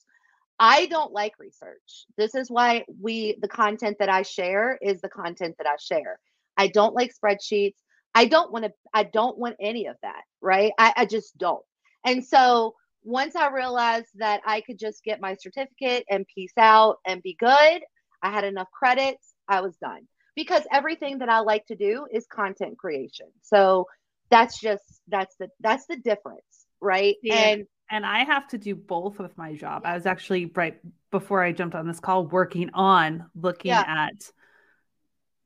I 0.58 0.86
don't 0.86 1.12
like 1.12 1.32
research. 1.38 2.04
This 2.18 2.34
is 2.34 2.50
why 2.50 2.84
we, 3.00 3.38
the 3.40 3.48
content 3.48 3.96
that 3.98 4.10
I 4.10 4.22
share 4.22 4.78
is 4.82 5.00
the 5.00 5.08
content 5.08 5.56
that 5.56 5.66
I 5.66 5.76
share. 5.80 6.20
I 6.58 6.68
don't 6.68 6.94
like 6.94 7.14
spreadsheets. 7.14 7.76
I 8.14 8.26
don't 8.26 8.52
want 8.52 8.66
to, 8.66 8.72
I 8.92 9.04
don't 9.04 9.38
want 9.38 9.56
any 9.58 9.86
of 9.86 9.96
that, 10.02 10.22
right? 10.42 10.72
I, 10.78 10.92
I 10.98 11.06
just 11.06 11.38
don't. 11.38 11.64
And 12.04 12.22
so 12.22 12.74
once 13.02 13.36
I 13.36 13.50
realized 13.50 14.08
that 14.16 14.40
I 14.44 14.60
could 14.60 14.78
just 14.78 15.02
get 15.04 15.20
my 15.20 15.36
certificate 15.38 16.04
and 16.10 16.26
peace 16.34 16.52
out 16.56 16.98
and 17.06 17.22
be 17.22 17.36
good, 17.38 17.82
I 18.22 18.30
had 18.30 18.44
enough 18.44 18.68
credits, 18.72 19.34
I 19.48 19.60
was 19.60 19.76
done 19.76 20.06
because 20.36 20.62
everything 20.72 21.18
that 21.18 21.28
I 21.28 21.40
like 21.40 21.66
to 21.66 21.76
do 21.76 22.06
is 22.12 22.26
content 22.26 22.78
creation. 22.78 23.26
So 23.42 23.86
that's 24.30 24.60
just 24.60 24.84
that's 25.08 25.34
the 25.36 25.48
that's 25.60 25.86
the 25.86 25.96
difference, 25.96 26.66
right? 26.80 27.16
Yeah. 27.22 27.34
And 27.34 27.66
and 27.90 28.06
I 28.06 28.24
have 28.24 28.46
to 28.48 28.58
do 28.58 28.74
both 28.74 29.18
with 29.18 29.36
my 29.36 29.54
job. 29.54 29.82
I 29.84 29.94
was 29.94 30.06
actually 30.06 30.46
right 30.46 30.78
before 31.10 31.42
I 31.42 31.52
jumped 31.52 31.74
on 31.74 31.88
this 31.88 32.00
call 32.00 32.26
working 32.26 32.70
on 32.74 33.26
looking 33.34 33.70
yeah. 33.70 33.84
at 33.86 34.30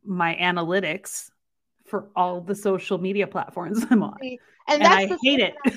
my 0.04 0.36
analytics 0.36 1.30
for 1.86 2.10
all 2.14 2.40
the 2.40 2.54
social 2.54 2.98
media 2.98 3.26
platforms 3.26 3.84
I'm 3.90 4.02
on. 4.02 4.18
And, 4.66 4.82
and 4.82 4.84
I 4.84 5.06
hate 5.22 5.40
it. 5.40 5.54
I 5.66 5.72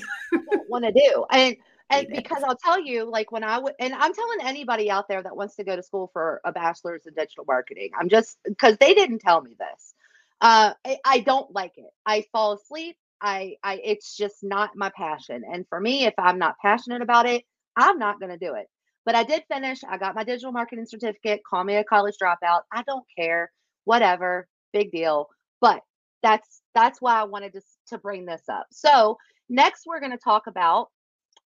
don't 0.50 0.68
want 0.68 0.84
to 0.84 0.92
do. 0.92 1.24
And 1.30 1.56
and 1.90 2.06
because 2.12 2.42
I'll 2.42 2.56
tell 2.56 2.80
you, 2.80 3.10
like 3.10 3.32
when 3.32 3.44
I 3.44 3.58
would, 3.58 3.74
and 3.78 3.94
I'm 3.94 4.14
telling 4.14 4.38
anybody 4.42 4.90
out 4.90 5.08
there 5.08 5.22
that 5.22 5.36
wants 5.36 5.56
to 5.56 5.64
go 5.64 5.76
to 5.76 5.82
school 5.82 6.10
for 6.12 6.40
a 6.44 6.52
bachelor's 6.52 7.06
in 7.06 7.14
digital 7.14 7.44
marketing, 7.46 7.90
I'm 7.98 8.08
just 8.08 8.38
because 8.44 8.76
they 8.78 8.94
didn't 8.94 9.20
tell 9.20 9.40
me 9.40 9.56
this. 9.58 9.94
Uh, 10.40 10.72
I, 10.84 10.98
I 11.04 11.20
don't 11.20 11.52
like 11.52 11.72
it. 11.76 11.90
I 12.06 12.24
fall 12.32 12.52
asleep. 12.52 12.96
I, 13.20 13.56
I, 13.64 13.80
it's 13.82 14.16
just 14.16 14.36
not 14.42 14.76
my 14.76 14.90
passion. 14.96 15.42
And 15.50 15.66
for 15.68 15.80
me, 15.80 16.04
if 16.06 16.14
I'm 16.18 16.38
not 16.38 16.56
passionate 16.62 17.02
about 17.02 17.26
it, 17.26 17.44
I'm 17.76 17.98
not 17.98 18.20
going 18.20 18.30
to 18.30 18.38
do 18.38 18.54
it. 18.54 18.68
But 19.04 19.16
I 19.16 19.24
did 19.24 19.42
finish. 19.50 19.80
I 19.88 19.98
got 19.98 20.14
my 20.14 20.22
digital 20.22 20.52
marketing 20.52 20.86
certificate. 20.86 21.40
Call 21.48 21.64
me 21.64 21.76
a 21.76 21.84
college 21.84 22.16
dropout. 22.22 22.60
I 22.72 22.82
don't 22.82 23.04
care. 23.16 23.50
Whatever. 23.84 24.46
Big 24.72 24.92
deal. 24.92 25.28
But 25.60 25.82
that's 26.22 26.62
that's 26.74 27.00
why 27.00 27.20
I 27.20 27.24
wanted 27.24 27.54
to 27.54 27.62
to 27.88 27.98
bring 27.98 28.26
this 28.26 28.42
up. 28.48 28.66
So 28.70 29.16
next, 29.48 29.84
we're 29.86 30.00
going 30.00 30.12
to 30.12 30.18
talk 30.18 30.46
about 30.46 30.88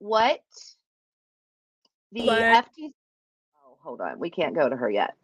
what 0.04 0.42
the 2.12 2.26
what? 2.26 2.42
FTC. 2.42 2.92
Oh, 3.66 3.78
hold 3.82 4.02
on. 4.02 4.20
We 4.20 4.30
can't 4.30 4.54
go 4.54 4.68
to 4.68 4.76
her 4.76 4.90
yet. 4.90 5.16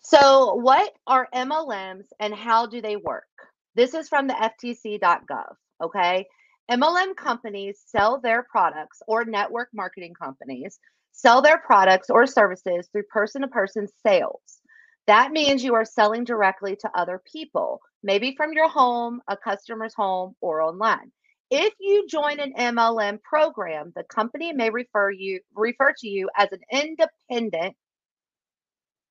So, 0.00 0.54
what 0.54 0.92
are 1.06 1.28
MLMs 1.34 2.06
and 2.18 2.34
how 2.34 2.66
do 2.66 2.80
they 2.80 2.96
work? 2.96 3.26
This 3.74 3.92
is 3.92 4.08
from 4.08 4.26
the 4.26 4.34
FTC.gov. 4.34 5.54
Okay. 5.82 6.26
MLM 6.70 7.14
companies 7.14 7.78
sell 7.86 8.18
their 8.20 8.42
products 8.42 9.02
or 9.06 9.24
network 9.24 9.68
marketing 9.74 10.14
companies 10.14 10.78
sell 11.12 11.42
their 11.42 11.58
products 11.58 12.10
or 12.10 12.26
services 12.26 12.88
through 12.90 13.02
person 13.04 13.42
to 13.42 13.48
person 13.48 13.86
sales. 14.02 14.60
That 15.06 15.30
means 15.30 15.62
you 15.62 15.74
are 15.74 15.84
selling 15.84 16.24
directly 16.24 16.76
to 16.76 16.90
other 16.94 17.22
people, 17.30 17.80
maybe 18.02 18.34
from 18.36 18.52
your 18.52 18.68
home, 18.68 19.20
a 19.28 19.36
customer's 19.36 19.94
home, 19.94 20.34
or 20.40 20.60
online. 20.60 21.12
If 21.50 21.74
you 21.78 22.08
join 22.08 22.40
an 22.40 22.54
MLM 22.54 23.22
program, 23.22 23.92
the 23.94 24.02
company 24.04 24.52
may 24.52 24.70
refer 24.70 25.10
you 25.10 25.40
refer 25.54 25.94
to 25.98 26.08
you 26.08 26.28
as 26.36 26.48
an 26.52 26.60
independent 26.70 27.76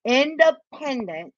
independent 0.05 1.33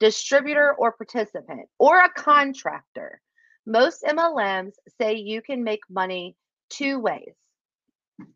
distributor 0.00 0.74
or 0.74 0.92
participant 0.92 1.68
or 1.78 1.98
a 1.98 2.10
contractor. 2.10 3.20
Most 3.66 4.02
MLMs 4.02 4.72
say 5.00 5.14
you 5.14 5.42
can 5.42 5.64
make 5.64 5.80
money 5.88 6.36
two 6.70 6.98
ways. 6.98 7.34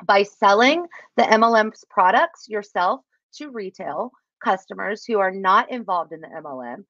By 0.05 0.23
selling 0.23 0.87
the 1.17 1.25
MLM's 1.25 1.85
products 1.91 2.49
yourself 2.49 3.01
to 3.35 3.51
retail 3.51 4.11
customers 4.43 5.05
who 5.05 5.19
are 5.19 5.31
not 5.31 5.71
involved 5.71 6.13
in 6.13 6.21
the 6.21 6.29
MLM, 6.29 6.85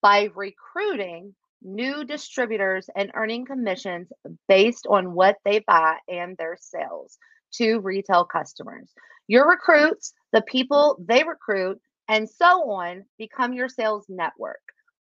by 0.00 0.30
recruiting 0.34 1.34
new 1.62 2.04
distributors 2.04 2.88
and 2.94 3.10
earning 3.14 3.44
commissions 3.44 4.08
based 4.48 4.86
on 4.88 5.12
what 5.14 5.36
they 5.44 5.60
buy 5.60 5.96
and 6.08 6.36
their 6.36 6.56
sales 6.60 7.18
to 7.54 7.80
retail 7.80 8.24
customers. 8.24 8.90
Your 9.26 9.48
recruits, 9.48 10.12
the 10.32 10.42
people 10.42 11.02
they 11.06 11.24
recruit, 11.24 11.80
and 12.08 12.28
so 12.28 12.70
on 12.70 13.04
become 13.18 13.52
your 13.52 13.68
sales 13.68 14.06
network 14.08 14.60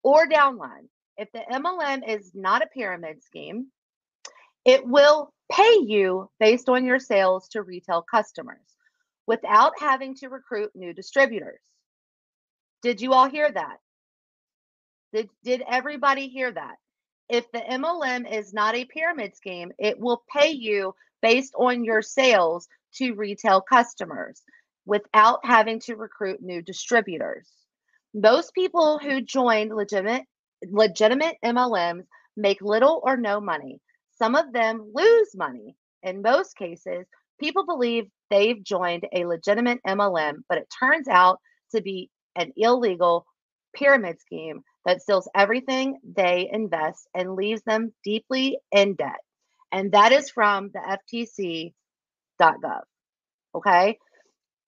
or 0.03 0.27
downline. 0.27 0.87
if 1.17 1.31
the 1.33 1.43
MLM 1.51 2.07
is 2.07 2.31
not 2.33 2.63
a 2.63 2.67
pyramid 2.67 3.23
scheme, 3.23 3.67
it 4.65 4.85
will 4.85 5.31
pay 5.51 5.79
you 5.81 6.29
based 6.39 6.69
on 6.69 6.85
your 6.85 6.99
sales 6.99 7.47
to 7.49 7.61
retail 7.61 8.03
customers 8.09 8.65
without 9.27 9.73
having 9.79 10.15
to 10.15 10.29
recruit 10.29 10.71
new 10.73 10.93
distributors. 10.93 11.59
Did 12.81 13.01
you 13.01 13.13
all 13.13 13.29
hear 13.29 13.51
that? 13.51 13.77
Did, 15.13 15.29
did 15.43 15.63
everybody 15.67 16.27
hear 16.27 16.51
that? 16.51 16.75
If 17.29 17.51
the 17.51 17.59
MLM 17.59 18.31
is 18.31 18.53
not 18.53 18.75
a 18.75 18.85
pyramid 18.85 19.35
scheme, 19.35 19.71
it 19.79 19.99
will 19.99 20.23
pay 20.35 20.51
you 20.51 20.93
based 21.21 21.53
on 21.57 21.83
your 21.83 22.01
sales 22.01 22.67
to 22.95 23.13
retail 23.13 23.61
customers 23.61 24.41
without 24.85 25.45
having 25.45 25.79
to 25.81 25.95
recruit 25.95 26.41
new 26.41 26.61
distributors. 26.61 27.49
Most 28.13 28.53
people 28.53 28.99
who 28.99 29.21
joined 29.21 29.73
legitimate 29.73 30.23
legitimate 30.69 31.37
MLMs 31.43 32.05
make 32.37 32.61
little 32.61 33.01
or 33.03 33.17
no 33.17 33.39
money. 33.39 33.79
Some 34.17 34.35
of 34.35 34.53
them 34.53 34.91
lose 34.93 35.29
money. 35.35 35.75
In 36.03 36.21
most 36.21 36.55
cases, 36.55 37.05
people 37.39 37.65
believe 37.65 38.05
they've 38.29 38.61
joined 38.63 39.07
a 39.13 39.25
legitimate 39.25 39.79
MLM, 39.87 40.43
but 40.47 40.57
it 40.57 40.67
turns 40.79 41.07
out 41.07 41.39
to 41.73 41.81
be 41.81 42.09
an 42.35 42.51
illegal 42.57 43.25
pyramid 43.73 44.19
scheme 44.19 44.61
that 44.85 45.01
steals 45.01 45.29
everything 45.35 45.99
they 46.03 46.49
invest 46.51 47.07
and 47.13 47.35
leaves 47.35 47.61
them 47.63 47.93
deeply 48.03 48.57
in 48.71 48.95
debt. 48.95 49.19
And 49.71 49.91
that 49.93 50.11
is 50.11 50.29
from 50.29 50.71
the 50.73 50.97
FTC.gov. 51.13 52.81
Okay. 53.55 53.97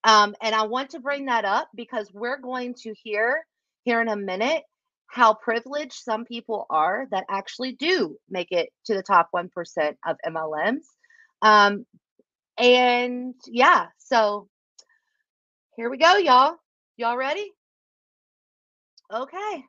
Um, 0.03 0.36
and 0.41 0.53
I 0.53 0.63
want 0.63 0.91
to 0.91 1.00
bring 1.00 1.25
that 1.25 1.46
up 1.46 1.70
because 1.75 2.12
we're 2.13 2.39
going 2.39 2.75
to 2.84 2.93
hear 3.03 3.46
here 3.84 4.01
in 4.01 4.10
a 4.10 4.15
minute 4.15 4.63
how 5.08 5.34
privileged 5.34 5.93
some 5.93 6.25
people 6.25 6.65
are 6.70 7.05
that 7.12 7.25
actually 7.29 7.74
do 7.74 8.17
make 8.29 8.51
it 8.51 8.70
to 8.86 8.96
the 8.96 9.03
top 9.03 9.29
1% 9.34 9.50
of 10.05 10.17
MLMs. 10.25 10.86
Um, 11.41 11.86
and 12.58 13.36
yeah, 13.48 13.88
so 13.98 14.48
here 15.75 15.89
we 15.89 15.98
go, 15.98 16.17
y'all. 16.17 16.55
Y'all 16.98 17.17
ready? 17.17 17.51
Okay. 19.13 19.63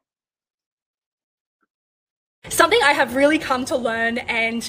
Something 2.49 2.81
I 2.85 2.93
have 2.93 3.15
really 3.15 3.39
come 3.39 3.65
to 3.67 3.77
learn 3.77 4.19
and 4.19 4.69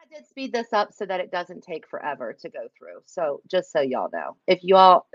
I 0.00 0.14
did 0.14 0.26
speed 0.26 0.52
this 0.52 0.72
up 0.72 0.92
so 0.92 1.04
that 1.06 1.18
it 1.20 1.30
doesn't 1.32 1.62
take 1.62 1.88
forever 1.88 2.36
to 2.40 2.48
go 2.48 2.68
through. 2.78 3.00
So 3.06 3.40
just 3.50 3.72
so 3.72 3.80
y'all 3.80 4.08
know, 4.12 4.36
if 4.46 4.60
you 4.62 4.76
all, 4.76 5.08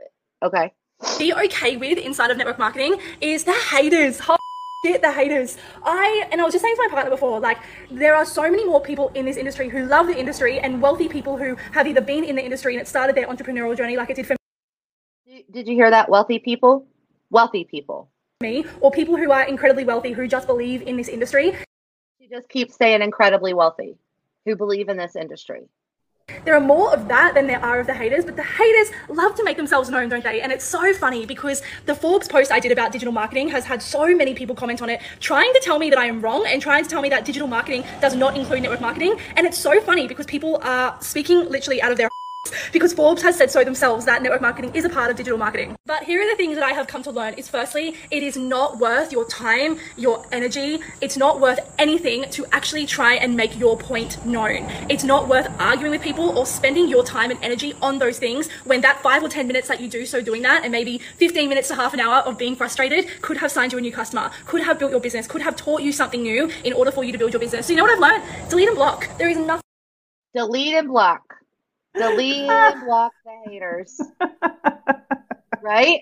okay. 0.43 0.73
Be 1.17 1.33
okay 1.33 1.77
with 1.77 1.97
inside 1.99 2.31
of 2.31 2.37
network 2.37 2.59
marketing 2.59 2.99
is 3.21 3.43
the 3.43 3.53
haters. 3.53 4.19
Holy 4.19 4.37
shit, 4.85 5.01
the 5.01 5.11
haters. 5.11 5.57
I, 5.83 6.27
and 6.31 6.41
I 6.41 6.43
was 6.43 6.53
just 6.53 6.63
saying 6.63 6.75
to 6.75 6.81
my 6.81 6.89
partner 6.91 7.11
before, 7.11 7.39
like, 7.39 7.59
there 7.89 8.15
are 8.15 8.25
so 8.25 8.43
many 8.43 8.65
more 8.65 8.81
people 8.81 9.11
in 9.15 9.25
this 9.25 9.37
industry 9.37 9.69
who 9.69 9.85
love 9.85 10.07
the 10.07 10.17
industry 10.17 10.59
and 10.59 10.81
wealthy 10.81 11.07
people 11.07 11.37
who 11.37 11.55
have 11.71 11.87
either 11.87 12.01
been 12.01 12.23
in 12.23 12.35
the 12.35 12.43
industry 12.43 12.73
and 12.73 12.81
it 12.81 12.87
started 12.87 13.15
their 13.15 13.27
entrepreneurial 13.27 13.77
journey 13.77 13.95
like 13.95 14.09
it 14.09 14.15
did 14.15 14.25
for 14.25 14.35
Did 15.51 15.67
you 15.67 15.75
hear 15.75 15.89
that? 15.91 16.09
Wealthy 16.09 16.39
people? 16.39 16.87
Wealthy 17.29 17.63
people. 17.63 18.09
Me, 18.41 18.65
or 18.81 18.91
people 18.91 19.17
who 19.17 19.31
are 19.31 19.43
incredibly 19.43 19.83
wealthy 19.83 20.11
who 20.11 20.27
just 20.27 20.45
believe 20.45 20.83
in 20.83 20.95
this 20.95 21.07
industry. 21.07 21.57
You 22.19 22.29
just 22.29 22.47
keep 22.49 22.71
saying 22.71 23.01
incredibly 23.01 23.55
wealthy 23.55 23.97
who 24.45 24.55
believe 24.55 24.89
in 24.89 24.97
this 24.97 25.15
industry. 25.15 25.61
There 26.45 26.53
are 26.53 26.59
more 26.59 26.93
of 26.93 27.07
that 27.07 27.33
than 27.33 27.47
there 27.47 27.63
are 27.65 27.79
of 27.79 27.87
the 27.87 27.95
haters, 27.95 28.25
but 28.25 28.35
the 28.35 28.43
haters 28.43 28.91
love 29.09 29.33
to 29.35 29.43
make 29.43 29.57
themselves 29.57 29.89
known, 29.89 30.09
don't 30.09 30.23
they? 30.23 30.41
And 30.41 30.51
it's 30.51 30.65
so 30.65 30.93
funny 30.93 31.25
because 31.25 31.63
the 31.87 31.95
Forbes 31.95 32.27
post 32.27 32.51
I 32.51 32.59
did 32.59 32.71
about 32.71 32.91
digital 32.91 33.13
marketing 33.13 33.47
has 33.49 33.65
had 33.65 33.81
so 33.81 34.15
many 34.15 34.35
people 34.35 34.53
comment 34.53 34.83
on 34.83 34.89
it, 34.91 35.01
trying 35.19 35.51
to 35.53 35.59
tell 35.63 35.79
me 35.79 35.89
that 35.89 35.97
I 35.97 36.05
am 36.05 36.21
wrong 36.21 36.45
and 36.45 36.61
trying 36.61 36.83
to 36.83 36.89
tell 36.89 37.01
me 37.01 37.09
that 37.09 37.25
digital 37.25 37.47
marketing 37.47 37.85
does 38.01 38.15
not 38.15 38.37
include 38.37 38.61
network 38.61 38.81
marketing. 38.81 39.19
And 39.35 39.47
it's 39.47 39.57
so 39.57 39.81
funny 39.81 40.07
because 40.07 40.27
people 40.27 40.59
are 40.61 40.95
speaking 41.01 41.49
literally 41.49 41.81
out 41.81 41.91
of 41.91 41.97
their 41.97 42.09
because 42.71 42.93
Forbes 42.93 43.21
has 43.21 43.35
said 43.37 43.51
so 43.51 43.63
themselves 43.63 44.05
that 44.05 44.21
network 44.21 44.41
marketing 44.41 44.71
is 44.73 44.85
a 44.85 44.89
part 44.89 45.11
of 45.11 45.17
digital 45.17 45.37
marketing. 45.37 45.75
But 45.85 46.03
here 46.03 46.21
are 46.21 46.29
the 46.29 46.35
things 46.35 46.55
that 46.55 46.63
I 46.63 46.71
have 46.71 46.87
come 46.87 47.03
to 47.03 47.11
learn 47.11 47.33
is 47.35 47.47
firstly, 47.47 47.95
it 48.11 48.23
is 48.23 48.37
not 48.37 48.79
worth 48.79 49.11
your 49.11 49.25
time, 49.27 49.79
your 49.95 50.25
energy. 50.31 50.79
It's 51.01 51.17
not 51.17 51.39
worth 51.39 51.59
anything 51.77 52.29
to 52.31 52.45
actually 52.51 52.85
try 52.85 53.15
and 53.15 53.35
make 53.35 53.57
your 53.57 53.77
point 53.77 54.25
known. 54.25 54.65
It's 54.89 55.03
not 55.03 55.27
worth 55.27 55.47
arguing 55.59 55.91
with 55.91 56.01
people 56.01 56.37
or 56.37 56.45
spending 56.45 56.87
your 56.87 57.03
time 57.03 57.31
and 57.31 57.39
energy 57.43 57.73
on 57.81 57.99
those 57.99 58.19
things 58.19 58.49
when 58.65 58.81
that 58.81 59.01
five 59.01 59.23
or 59.23 59.29
10 59.29 59.47
minutes 59.47 59.67
that 59.67 59.79
you 59.81 59.87
do 59.87 60.05
so 60.05 60.21
doing 60.21 60.41
that 60.43 60.63
and 60.63 60.71
maybe 60.71 60.99
15 61.17 61.49
minutes 61.49 61.67
to 61.69 61.75
half 61.75 61.93
an 61.93 61.99
hour 61.99 62.17
of 62.23 62.37
being 62.37 62.55
frustrated 62.55 63.07
could 63.21 63.37
have 63.37 63.51
signed 63.51 63.71
you 63.71 63.77
a 63.77 63.81
new 63.81 63.91
customer, 63.91 64.31
could 64.45 64.61
have 64.61 64.79
built 64.79 64.91
your 64.91 64.99
business, 64.99 65.27
could 65.27 65.41
have 65.41 65.55
taught 65.55 65.81
you 65.81 65.91
something 65.91 66.21
new 66.21 66.49
in 66.63 66.73
order 66.73 66.91
for 66.91 67.03
you 67.03 67.11
to 67.11 67.17
build 67.17 67.33
your 67.33 67.39
business. 67.39 67.67
So 67.67 67.73
you 67.73 67.77
know 67.77 67.83
what 67.83 67.93
I've 67.93 67.99
learned? 67.99 68.49
Delete 68.49 68.67
and 68.69 68.77
block. 68.77 69.07
There 69.17 69.29
is 69.29 69.37
nothing 69.37 69.61
Delete 70.37 70.75
and 70.75 70.89
block. 70.89 71.21
Delete 71.97 72.49
and 72.49 72.81
block 72.85 73.13
the 73.25 73.49
haters. 73.49 74.01
Right? 75.61 76.01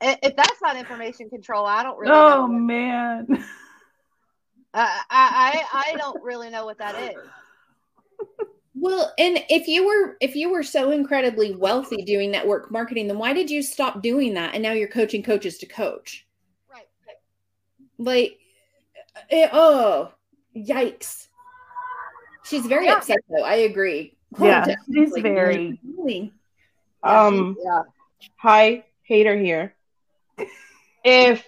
If 0.00 0.36
that's 0.36 0.62
not 0.62 0.76
information 0.76 1.28
control, 1.28 1.66
I 1.66 1.82
don't 1.82 1.98
really 1.98 2.12
know. 2.12 2.36
Oh 2.36 2.40
what- 2.42 2.50
man. 2.52 3.44
I, 4.72 5.00
I 5.10 5.64
I 5.72 5.92
I 5.92 5.96
don't 5.96 6.22
really 6.22 6.50
know 6.50 6.64
what 6.64 6.78
that 6.78 6.94
is. 6.94 7.28
Well, 8.74 9.12
and 9.18 9.38
if 9.50 9.68
you 9.68 9.86
were 9.86 10.16
if 10.20 10.34
you 10.34 10.50
were 10.50 10.62
so 10.62 10.90
incredibly 10.92 11.54
wealthy 11.54 12.04
doing 12.04 12.30
network 12.30 12.70
marketing, 12.70 13.06
then 13.08 13.18
why 13.18 13.32
did 13.32 13.50
you 13.50 13.62
stop 13.62 14.02
doing 14.02 14.34
that? 14.34 14.54
And 14.54 14.62
now 14.62 14.72
you're 14.72 14.88
coaching 14.88 15.22
coaches 15.22 15.58
to 15.58 15.66
coach. 15.66 16.26
Right. 16.70 16.86
Like, 17.98 18.38
eh, 19.30 19.48
oh, 19.52 20.12
yikes! 20.56 21.28
She's 22.44 22.66
very 22.66 22.86
Yeah. 22.86 22.96
upset 22.96 23.18
though. 23.28 23.44
I 23.44 23.56
agree. 23.56 24.16
Oh, 24.38 24.46
Yeah, 24.46 24.64
definitely. 24.64 25.04
she's 25.06 25.22
very- 25.22 25.80
Really? 25.96 26.32
Um, 27.02 27.56
Yeah. 27.62 27.82
hi, 28.36 28.84
hater 29.02 29.36
here. 29.36 29.74
If 31.04 31.46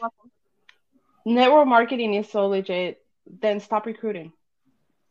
network 1.24 1.66
marketing 1.66 2.14
is 2.14 2.28
so 2.30 2.46
legit, 2.46 3.04
then 3.26 3.58
stop 3.60 3.86
recruiting. 3.86 4.32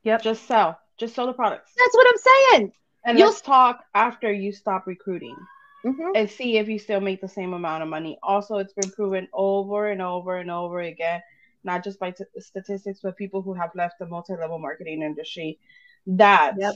Yep. 0.03 0.21
Just 0.21 0.43
sell. 0.45 0.79
Just 0.97 1.15
sell 1.15 1.25
the 1.27 1.33
products. 1.33 1.73
That's 1.75 1.95
what 1.95 2.07
I'm 2.07 2.17
saying. 2.17 2.73
And 3.05 3.17
You'll- 3.19 3.29
let's 3.29 3.41
talk 3.41 3.83
after 3.93 4.31
you 4.31 4.51
stop 4.51 4.87
recruiting 4.87 5.35
Mhm. 5.83 6.11
and 6.15 6.29
see 6.29 6.57
if 6.57 6.69
you 6.69 6.79
still 6.79 7.01
make 7.01 7.21
the 7.21 7.27
same 7.27 7.53
amount 7.53 7.83
of 7.83 7.89
money. 7.89 8.17
Also, 8.23 8.57
it's 8.57 8.73
been 8.73 8.89
proven 8.91 9.27
over 9.33 9.87
and 9.89 10.01
over 10.01 10.37
and 10.37 10.49
over 10.49 10.79
again, 10.81 11.21
not 11.63 11.83
just 11.83 11.99
by 11.99 12.11
t- 12.11 12.23
statistics, 12.39 13.01
but 13.01 13.17
people 13.17 13.41
who 13.41 13.53
have 13.53 13.73
left 13.75 13.99
the 13.99 14.05
multi-level 14.05 14.59
marketing 14.59 15.01
industry, 15.01 15.59
that 16.07 16.55
Yep. 16.57 16.75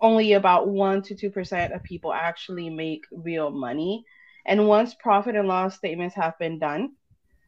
Only 0.00 0.32
about 0.34 0.68
one 0.68 1.02
to 1.02 1.14
two 1.14 1.30
percent 1.30 1.72
of 1.72 1.82
people 1.82 2.12
actually 2.12 2.70
make 2.70 3.04
real 3.12 3.50
money. 3.50 4.04
And 4.46 4.66
once 4.66 4.94
profit 4.94 5.36
and 5.36 5.46
loss 5.48 5.76
statements 5.76 6.14
have 6.16 6.38
been 6.38 6.58
done, 6.58 6.92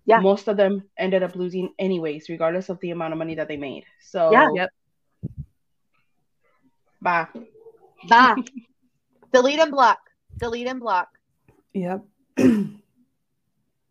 Yeah. 0.04 0.20
most 0.20 0.48
of 0.48 0.56
them 0.56 0.84
ended 0.98 1.22
up 1.22 1.34
losing 1.36 1.72
anyways, 1.78 2.28
regardless 2.28 2.68
of 2.68 2.78
the 2.80 2.90
amount 2.90 3.12
of 3.12 3.18
money 3.18 3.34
that 3.36 3.48
they 3.48 3.56
made. 3.56 3.84
So 4.00 4.30
Yeah. 4.30 4.48
Yep. 4.54 4.70
bye. 7.00 7.26
Bye. 8.08 8.36
Delete 9.32 9.60
and 9.60 9.70
block. 9.70 9.98
Delete 10.38 10.66
and 10.68 10.80
block. 10.80 11.08
Yep. 11.72 12.04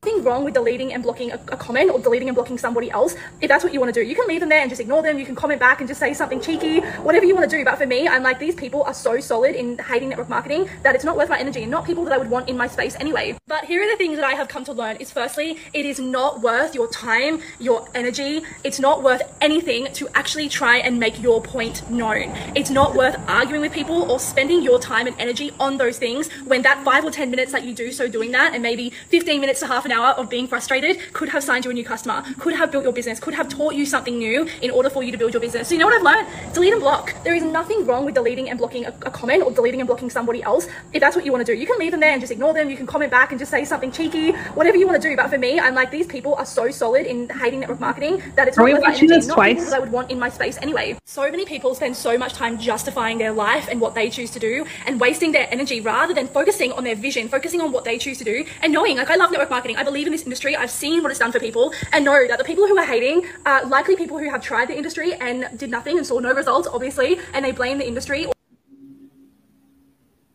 nothing 0.03 0.23
wrong 0.23 0.43
with 0.43 0.55
deleting 0.55 0.93
and 0.93 1.03
blocking 1.03 1.31
a, 1.31 1.35
a 1.51 1.57
comment 1.57 1.91
or 1.91 1.99
deleting 1.99 2.27
and 2.27 2.33
blocking 2.33 2.57
somebody 2.57 2.89
else. 2.89 3.15
If 3.39 3.49
that's 3.49 3.63
what 3.63 3.71
you 3.71 3.79
want 3.79 3.93
to 3.93 4.03
do, 4.03 4.03
you 4.03 4.15
can 4.15 4.27
leave 4.27 4.39
them 4.39 4.49
there 4.49 4.61
and 4.61 4.67
just 4.67 4.81
ignore 4.81 5.03
them. 5.03 5.19
You 5.19 5.27
can 5.27 5.35
comment 5.35 5.59
back 5.59 5.79
and 5.79 5.87
just 5.87 5.99
say 5.99 6.11
something 6.15 6.41
cheeky, 6.41 6.79
whatever 7.03 7.23
you 7.23 7.35
want 7.35 7.47
to 7.47 7.55
do. 7.55 7.63
But 7.63 7.77
for 7.77 7.85
me, 7.85 8.07
I'm 8.07 8.23
like, 8.23 8.39
these 8.39 8.55
people 8.55 8.81
are 8.81 8.95
so 8.95 9.19
solid 9.19 9.53
in 9.53 9.77
hating 9.77 10.09
network 10.09 10.27
marketing 10.27 10.67
that 10.81 10.95
it's 10.95 11.03
not 11.03 11.17
worth 11.17 11.29
my 11.29 11.37
energy 11.37 11.61
and 11.61 11.69
not 11.69 11.85
people 11.85 12.03
that 12.05 12.13
I 12.13 12.17
would 12.17 12.31
want 12.31 12.49
in 12.49 12.57
my 12.57 12.65
space 12.65 12.95
anyway. 12.99 13.37
But 13.45 13.65
here 13.65 13.83
are 13.83 13.91
the 13.91 13.95
things 13.95 14.15
that 14.15 14.25
I 14.25 14.33
have 14.33 14.47
come 14.47 14.65
to 14.65 14.73
learn 14.73 14.95
is 14.95 15.11
firstly, 15.11 15.59
it 15.71 15.85
is 15.85 15.99
not 15.99 16.41
worth 16.41 16.73
your 16.73 16.89
time, 16.89 17.39
your 17.59 17.87
energy. 17.93 18.41
It's 18.63 18.79
not 18.79 19.03
worth 19.03 19.21
anything 19.39 19.93
to 19.93 20.09
actually 20.15 20.49
try 20.49 20.77
and 20.77 20.99
make 20.99 21.21
your 21.21 21.43
point 21.43 21.87
known. 21.91 22.35
It's 22.55 22.71
not 22.71 22.95
worth 22.95 23.19
arguing 23.27 23.61
with 23.61 23.71
people 23.71 24.11
or 24.11 24.19
spending 24.19 24.63
your 24.63 24.79
time 24.79 25.05
and 25.05 25.15
energy 25.19 25.51
on 25.59 25.77
those 25.77 25.99
things 25.99 26.27
when 26.47 26.63
that 26.63 26.83
five 26.83 27.05
or 27.05 27.11
10 27.11 27.29
minutes 27.29 27.51
that 27.51 27.65
you 27.65 27.75
do 27.75 27.91
so 27.91 28.07
doing 28.07 28.31
that 28.31 28.55
and 28.55 28.63
maybe 28.63 28.91
15 29.09 29.39
minutes 29.39 29.59
to 29.59 29.67
half 29.67 29.85
an 29.85 29.90
hour 29.91 30.09
of 30.13 30.29
being 30.29 30.47
frustrated 30.47 30.99
could 31.13 31.29
have 31.29 31.43
signed 31.43 31.65
you 31.65 31.71
a 31.71 31.73
new 31.73 31.83
customer, 31.83 32.23
could 32.39 32.55
have 32.55 32.71
built 32.71 32.83
your 32.83 32.93
business, 32.93 33.19
could 33.19 33.33
have 33.33 33.49
taught 33.49 33.75
you 33.75 33.85
something 33.85 34.17
new 34.17 34.47
in 34.61 34.71
order 34.71 34.89
for 34.89 35.03
you 35.03 35.11
to 35.11 35.17
build 35.17 35.33
your 35.33 35.41
business. 35.41 35.67
So 35.67 35.73
you 35.75 35.79
know 35.79 35.87
what 35.87 35.95
I've 35.95 36.03
learned? 36.03 36.53
Delete 36.53 36.73
and 36.73 36.81
block. 36.81 37.13
There 37.23 37.35
is 37.35 37.43
nothing 37.43 37.85
wrong 37.85 38.05
with 38.05 38.15
deleting 38.15 38.49
and 38.49 38.57
blocking 38.57 38.85
a, 38.85 38.89
a 39.05 39.11
comment 39.11 39.43
or 39.43 39.51
deleting 39.51 39.81
and 39.81 39.87
blocking 39.87 40.09
somebody 40.09 40.41
else. 40.43 40.67
If 40.93 41.01
that's 41.01 41.15
what 41.15 41.25
you 41.25 41.31
want 41.31 41.45
to 41.45 41.53
do, 41.53 41.57
you 41.59 41.65
can 41.67 41.77
leave 41.79 41.91
them 41.91 41.99
there 41.99 42.11
and 42.11 42.21
just 42.21 42.31
ignore 42.31 42.53
them. 42.53 42.69
You 42.69 42.77
can 42.77 42.85
comment 42.87 43.11
back 43.11 43.31
and 43.31 43.39
just 43.39 43.51
say 43.51 43.65
something 43.65 43.91
cheeky, 43.91 44.31
whatever 44.53 44.77
you 44.77 44.87
want 44.87 45.01
to 45.01 45.09
do. 45.09 45.15
But 45.15 45.29
for 45.29 45.37
me, 45.37 45.59
I'm 45.59 45.75
like, 45.75 45.91
these 45.91 46.07
people 46.07 46.35
are 46.35 46.45
so 46.45 46.69
solid 46.71 47.05
in 47.05 47.29
hating 47.29 47.61
network 47.61 47.79
marketing 47.79 48.21
that 48.35 48.47
it's 48.47 48.57
Are 48.57 48.67
not 48.67 48.73
worth 48.73 48.81
watching 48.81 49.07
this 49.09 49.27
not 49.27 49.35
twice? 49.35 49.55
people 49.55 49.69
that 49.71 49.77
I 49.77 49.79
would 49.79 49.91
want 49.91 50.11
in 50.11 50.19
my 50.19 50.29
space 50.29 50.57
anyway. 50.61 50.97
So 51.05 51.29
many 51.29 51.45
people 51.45 51.75
spend 51.75 51.95
so 51.95 52.17
much 52.17 52.33
time 52.33 52.57
justifying 52.57 53.17
their 53.17 53.31
life 53.31 53.67
and 53.69 53.81
what 53.81 53.95
they 53.95 54.09
choose 54.09 54.31
to 54.31 54.39
do 54.39 54.65
and 54.85 54.99
wasting 54.99 55.31
their 55.31 55.47
energy 55.51 55.81
rather 55.81 56.13
than 56.13 56.27
focusing 56.27 56.71
on 56.73 56.83
their 56.83 56.95
vision, 56.95 57.27
focusing 57.27 57.61
on 57.61 57.71
what 57.71 57.83
they 57.83 57.97
choose 57.97 58.17
to 58.19 58.23
do 58.23 58.45
and 58.61 58.71
knowing, 58.71 58.97
like, 58.97 59.09
I 59.09 59.15
love 59.15 59.31
network 59.31 59.49
marketing. 59.49 59.77
I 59.81 59.83
believe 59.83 60.05
in 60.05 60.11
this 60.11 60.21
industry. 60.21 60.55
I've 60.55 60.69
seen 60.69 61.01
what 61.01 61.09
it's 61.09 61.19
done 61.19 61.31
for 61.31 61.39
people 61.39 61.73
and 61.91 62.05
know 62.05 62.27
that 62.27 62.37
the 62.37 62.43
people 62.43 62.67
who 62.67 62.77
are 62.77 62.85
hating 62.85 63.25
are 63.47 63.65
likely 63.65 63.95
people 63.95 64.19
who 64.19 64.29
have 64.29 64.43
tried 64.43 64.67
the 64.67 64.77
industry 64.77 65.15
and 65.15 65.57
did 65.57 65.71
nothing 65.71 65.97
and 65.97 66.05
saw 66.05 66.19
no 66.19 66.31
results, 66.35 66.67
obviously, 66.67 67.17
and 67.33 67.43
they 67.43 67.51
blame 67.51 67.79
the 67.79 67.87
industry. 67.87 68.27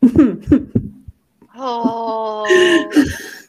Oh, 1.58 2.44
this 2.92 3.40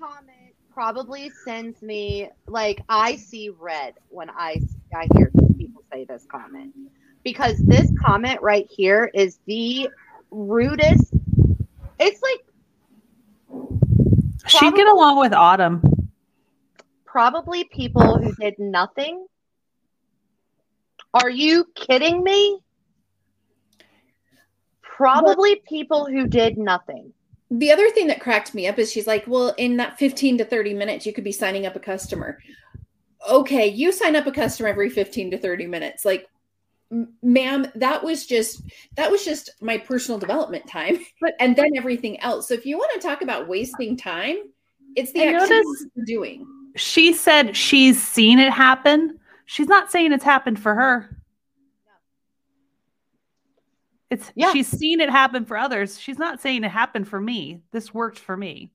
comment 0.00 0.54
probably 0.72 1.30
sends 1.44 1.82
me 1.82 2.30
like 2.46 2.80
I 2.88 3.16
see 3.16 3.50
red 3.50 3.92
when 4.08 4.30
I 4.30 4.62
I 4.96 5.06
hear 5.14 5.30
people 5.58 5.82
say 5.92 6.04
this 6.04 6.24
comment 6.30 6.72
because 7.22 7.58
this 7.58 7.92
comment 8.02 8.40
right 8.40 8.66
here 8.70 9.10
is 9.12 9.38
the 9.44 9.90
rudest. 10.30 11.12
It's 11.98 12.22
like 12.22 12.42
She'd 14.46 14.74
get 14.74 14.86
along 14.88 15.18
with 15.20 15.32
Autumn. 15.32 15.82
probably 17.04 17.64
people 17.64 18.18
who 18.18 18.32
did 18.34 18.58
nothing. 18.58 19.26
Are 21.12 21.30
you 21.30 21.66
kidding 21.74 22.22
me? 22.22 22.60
Probably 24.82 25.56
people 25.66 26.06
who 26.06 26.26
did 26.26 26.58
nothing. 26.58 27.12
the 27.50 27.72
other 27.72 27.90
thing 27.90 28.06
that 28.06 28.20
cracked 28.20 28.54
me 28.54 28.68
up 28.68 28.78
is 28.78 28.92
she's 28.92 29.06
like, 29.08 29.24
well, 29.26 29.52
in 29.58 29.76
that 29.78 29.98
15 29.98 30.38
to 30.38 30.44
30 30.44 30.74
minutes, 30.74 31.04
you 31.04 31.12
could 31.12 31.24
be 31.24 31.32
signing 31.32 31.66
up 31.66 31.74
a 31.74 31.80
customer. 31.80 32.38
Okay, 33.28 33.66
you 33.66 33.90
sign 33.92 34.14
up 34.14 34.26
a 34.26 34.32
customer 34.32 34.68
every 34.68 34.88
15 34.88 35.32
to 35.32 35.38
30 35.38 35.66
minutes. 35.66 36.04
Like, 36.04 36.22
m- 36.22 36.28
ma'am, 37.22 37.66
that 37.76 38.02
was 38.02 38.26
just 38.26 38.62
that 38.96 39.10
was 39.10 39.24
just 39.24 39.50
my 39.60 39.78
personal 39.78 40.18
development 40.18 40.66
time. 40.66 40.98
But- 41.20 41.34
and 41.40 41.54
then 41.56 41.76
everything 41.76 42.20
else. 42.20 42.48
So 42.48 42.54
if 42.54 42.66
you 42.66 42.78
want 42.78 42.92
to 42.94 43.06
talk 43.06 43.22
about 43.22 43.48
wasting 43.48 43.96
time, 43.96 44.36
it's 44.96 45.12
the 45.12 45.24
activities 45.24 45.86
you're 45.94 46.04
doing. 46.04 46.46
She 46.76 47.12
said 47.12 47.56
she's 47.56 48.02
seen 48.02 48.38
it 48.38 48.52
happen. 48.52 49.18
She's 49.46 49.68
not 49.68 49.90
saying 49.90 50.12
it's 50.12 50.24
happened 50.24 50.60
for 50.60 50.74
her. 50.74 51.16
It's 54.10 54.32
Yeah. 54.34 54.52
she's 54.52 54.66
seen 54.66 55.00
it 55.00 55.10
happen 55.10 55.44
for 55.44 55.56
others. 55.56 55.98
She's 55.98 56.18
not 56.18 56.40
saying 56.40 56.64
it 56.64 56.70
happened 56.70 57.06
for 57.06 57.20
me. 57.20 57.62
This 57.70 57.94
worked 57.94 58.18
for 58.18 58.36
me. 58.36 58.72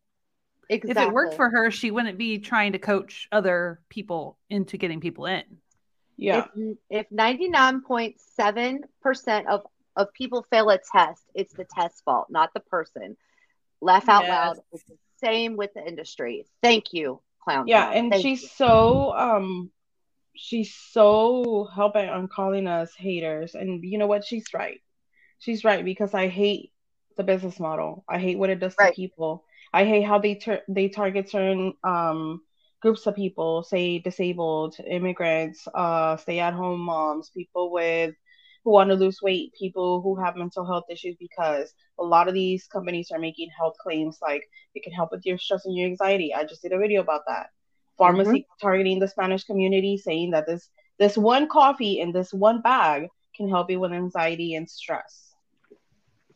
Exactly. 0.70 1.04
If 1.04 1.10
it 1.10 1.14
worked 1.14 1.36
for 1.36 1.50
her, 1.50 1.70
she 1.72 1.92
wouldn't 1.92 2.18
be 2.18 2.40
trying 2.40 2.72
to 2.72 2.80
coach 2.80 3.28
other 3.32 3.82
people 3.90 4.38
into 4.50 4.78
getting 4.78 5.00
people 5.02 5.26
in. 5.26 5.44
Yeah. 6.18 6.46
If 6.56 6.78
if 6.90 7.12
ninety 7.12 7.48
nine 7.50 7.82
point 7.82 8.20
seven 8.36 8.82
percent 9.02 9.48
of 9.48 9.66
of 9.96 10.12
people 10.14 10.46
fail 10.50 10.70
a 10.70 10.78
test, 10.78 11.24
it's 11.34 11.54
the 11.54 11.66
test 11.66 12.04
fault, 12.04 12.28
not 12.30 12.54
the 12.54 12.60
person. 12.60 13.16
Laugh 13.82 14.10
out 14.10 14.24
Yes. 14.24 14.30
loud. 14.30 14.58
It's 14.72 14.84
the 14.84 14.98
same 15.18 15.56
with 15.58 15.74
the 15.74 15.86
industry. 15.86 16.46
Thank 16.62 16.94
you, 16.94 17.22
clown. 17.44 17.68
Yeah, 17.68 17.86
Town. 17.86 17.94
and 17.94 18.12
Thank 18.12 18.24
she's 18.24 18.42
you. 18.44 18.48
so 18.48 19.14
um 19.14 19.72
she's 20.36 20.74
so 20.74 21.68
helping 21.74 22.10
on 22.10 22.28
calling 22.28 22.68
us 22.68 22.94
haters. 22.96 23.56
And 23.56 23.84
you 23.84 23.98
know 23.98 24.08
what? 24.08 24.26
She's 24.26 24.46
right. 24.54 24.82
She's 25.40 25.64
right 25.64 25.84
because 25.84 26.14
I 26.14 26.28
hate 26.28 26.72
the 27.18 27.24
business 27.24 27.60
model. 27.60 28.04
I 28.10 28.20
hate 28.20 28.38
what 28.38 28.50
it 28.50 28.60
does 28.60 28.76
Right. 28.78 28.94
to 28.94 28.96
people. 28.96 29.46
I 29.74 29.86
hate 29.86 30.04
how 30.04 30.20
they 30.20 30.36
tur- 30.36 30.64
they 30.68 30.90
target 30.90 31.30
certain 31.30 31.74
um 31.84 32.42
groups 32.82 33.06
of 33.08 33.16
people, 33.16 33.64
say 33.64 34.00
disabled, 34.00 34.76
immigrants, 34.88 35.68
uh 35.74 36.16
stay 36.18 36.40
at 36.40 36.54
home 36.54 36.82
moms, 36.82 37.30
people 37.30 37.72
with 37.72 38.14
who 38.64 38.72
want 38.72 38.90
to 38.90 38.96
lose 38.96 39.22
weight, 39.22 39.54
people 39.60 40.02
who 40.02 40.16
have 40.16 40.36
mental 40.36 40.66
health 40.66 40.86
issues 40.90 41.16
because 41.20 41.74
a 42.00 42.04
lot 42.04 42.28
of 42.28 42.34
these 42.34 42.68
companies 42.68 43.12
are 43.12 43.20
making 43.20 43.50
health 43.58 43.76
claims 43.82 44.18
like 44.22 44.44
it 44.76 44.84
can 44.84 44.94
help 44.94 45.12
with 45.12 45.26
your 45.26 45.38
stress 45.38 45.66
and 45.66 45.76
your 45.78 45.88
anxiety. 45.88 46.34
I 46.34 46.44
just 46.44 46.62
did 46.62 46.74
a 46.74 46.80
video 46.80 47.02
about 47.02 47.22
that. 47.28 47.48
Farmasi 48.00 48.46
targeting 48.62 49.00
the 49.00 49.08
Spanish 49.08 49.44
community, 49.44 49.98
saying 49.98 50.32
that 50.32 50.46
this 50.48 50.70
this 51.00 51.18
one 51.18 51.48
coffee 51.48 52.00
in 52.00 52.12
this 52.12 52.34
one 52.34 52.62
bag 52.62 53.08
can 53.36 53.50
help 53.50 53.70
you 53.70 53.80
with 53.80 53.92
anxiety 53.94 54.56
and 54.56 54.70
stress. 54.70 55.34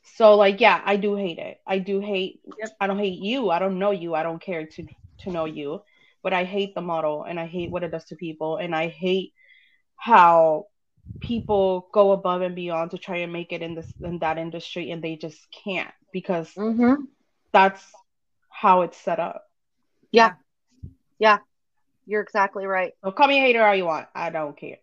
So 0.04 0.36
like 0.36 0.60
yeah, 0.60 0.82
I 0.86 0.96
do 0.98 1.16
hate 1.16 1.38
it. 1.40 1.58
I 1.68 1.80
do 1.80 2.00
hate 2.00 2.40
I 2.80 2.88
don't 2.88 3.00
hate 3.00 3.20
you. 3.20 3.50
I 3.50 3.60
don't 3.60 3.80
know 3.80 3.92
you. 3.92 4.16
I 4.16 4.24
don't 4.24 4.42
care 4.42 4.66
to 4.66 4.88
to 5.20 5.32
know 5.32 5.46
you. 5.46 5.82
But 6.22 6.34
I 6.34 6.44
hate 6.44 6.76
the 6.76 6.82
model 6.82 7.24
and 7.24 7.40
I 7.40 7.46
hate 7.46 7.72
what 7.72 7.84
it 7.84 7.92
does 7.92 8.06
to 8.06 8.16
people 8.16 8.58
and 8.58 8.76
I 8.76 8.88
hate 8.88 9.34
how 9.96 10.68
people 11.22 11.88
go 11.94 12.12
above 12.12 12.42
and 12.42 12.56
beyond 12.56 12.92
to 12.92 12.98
try 12.98 13.18
and 13.18 13.34
make 13.34 13.52
it 13.52 13.62
in 13.62 13.74
this 13.76 13.92
in 14.04 14.20
that 14.20 14.38
industry 14.38 14.92
and 14.92 15.04
they 15.04 15.16
just 15.16 15.40
can't 15.64 15.94
because 16.14 16.54
Mhm. 16.54 17.08
that's 17.52 17.84
how 18.50 18.82
it's 18.82 18.98
set 18.98 19.20
up. 19.20 19.44
Yeah. 20.12 20.34
Yeah. 21.18 21.40
You're 22.06 22.22
exactly 22.22 22.66
right. 22.66 22.94
So 23.04 23.12
call 23.12 23.28
me 23.28 23.38
a 23.38 23.42
hater 23.42 23.64
all 23.64 23.76
you 23.76 23.86
want. 23.86 24.08
I 24.14 24.30
don't 24.30 24.58
care. 24.58 24.78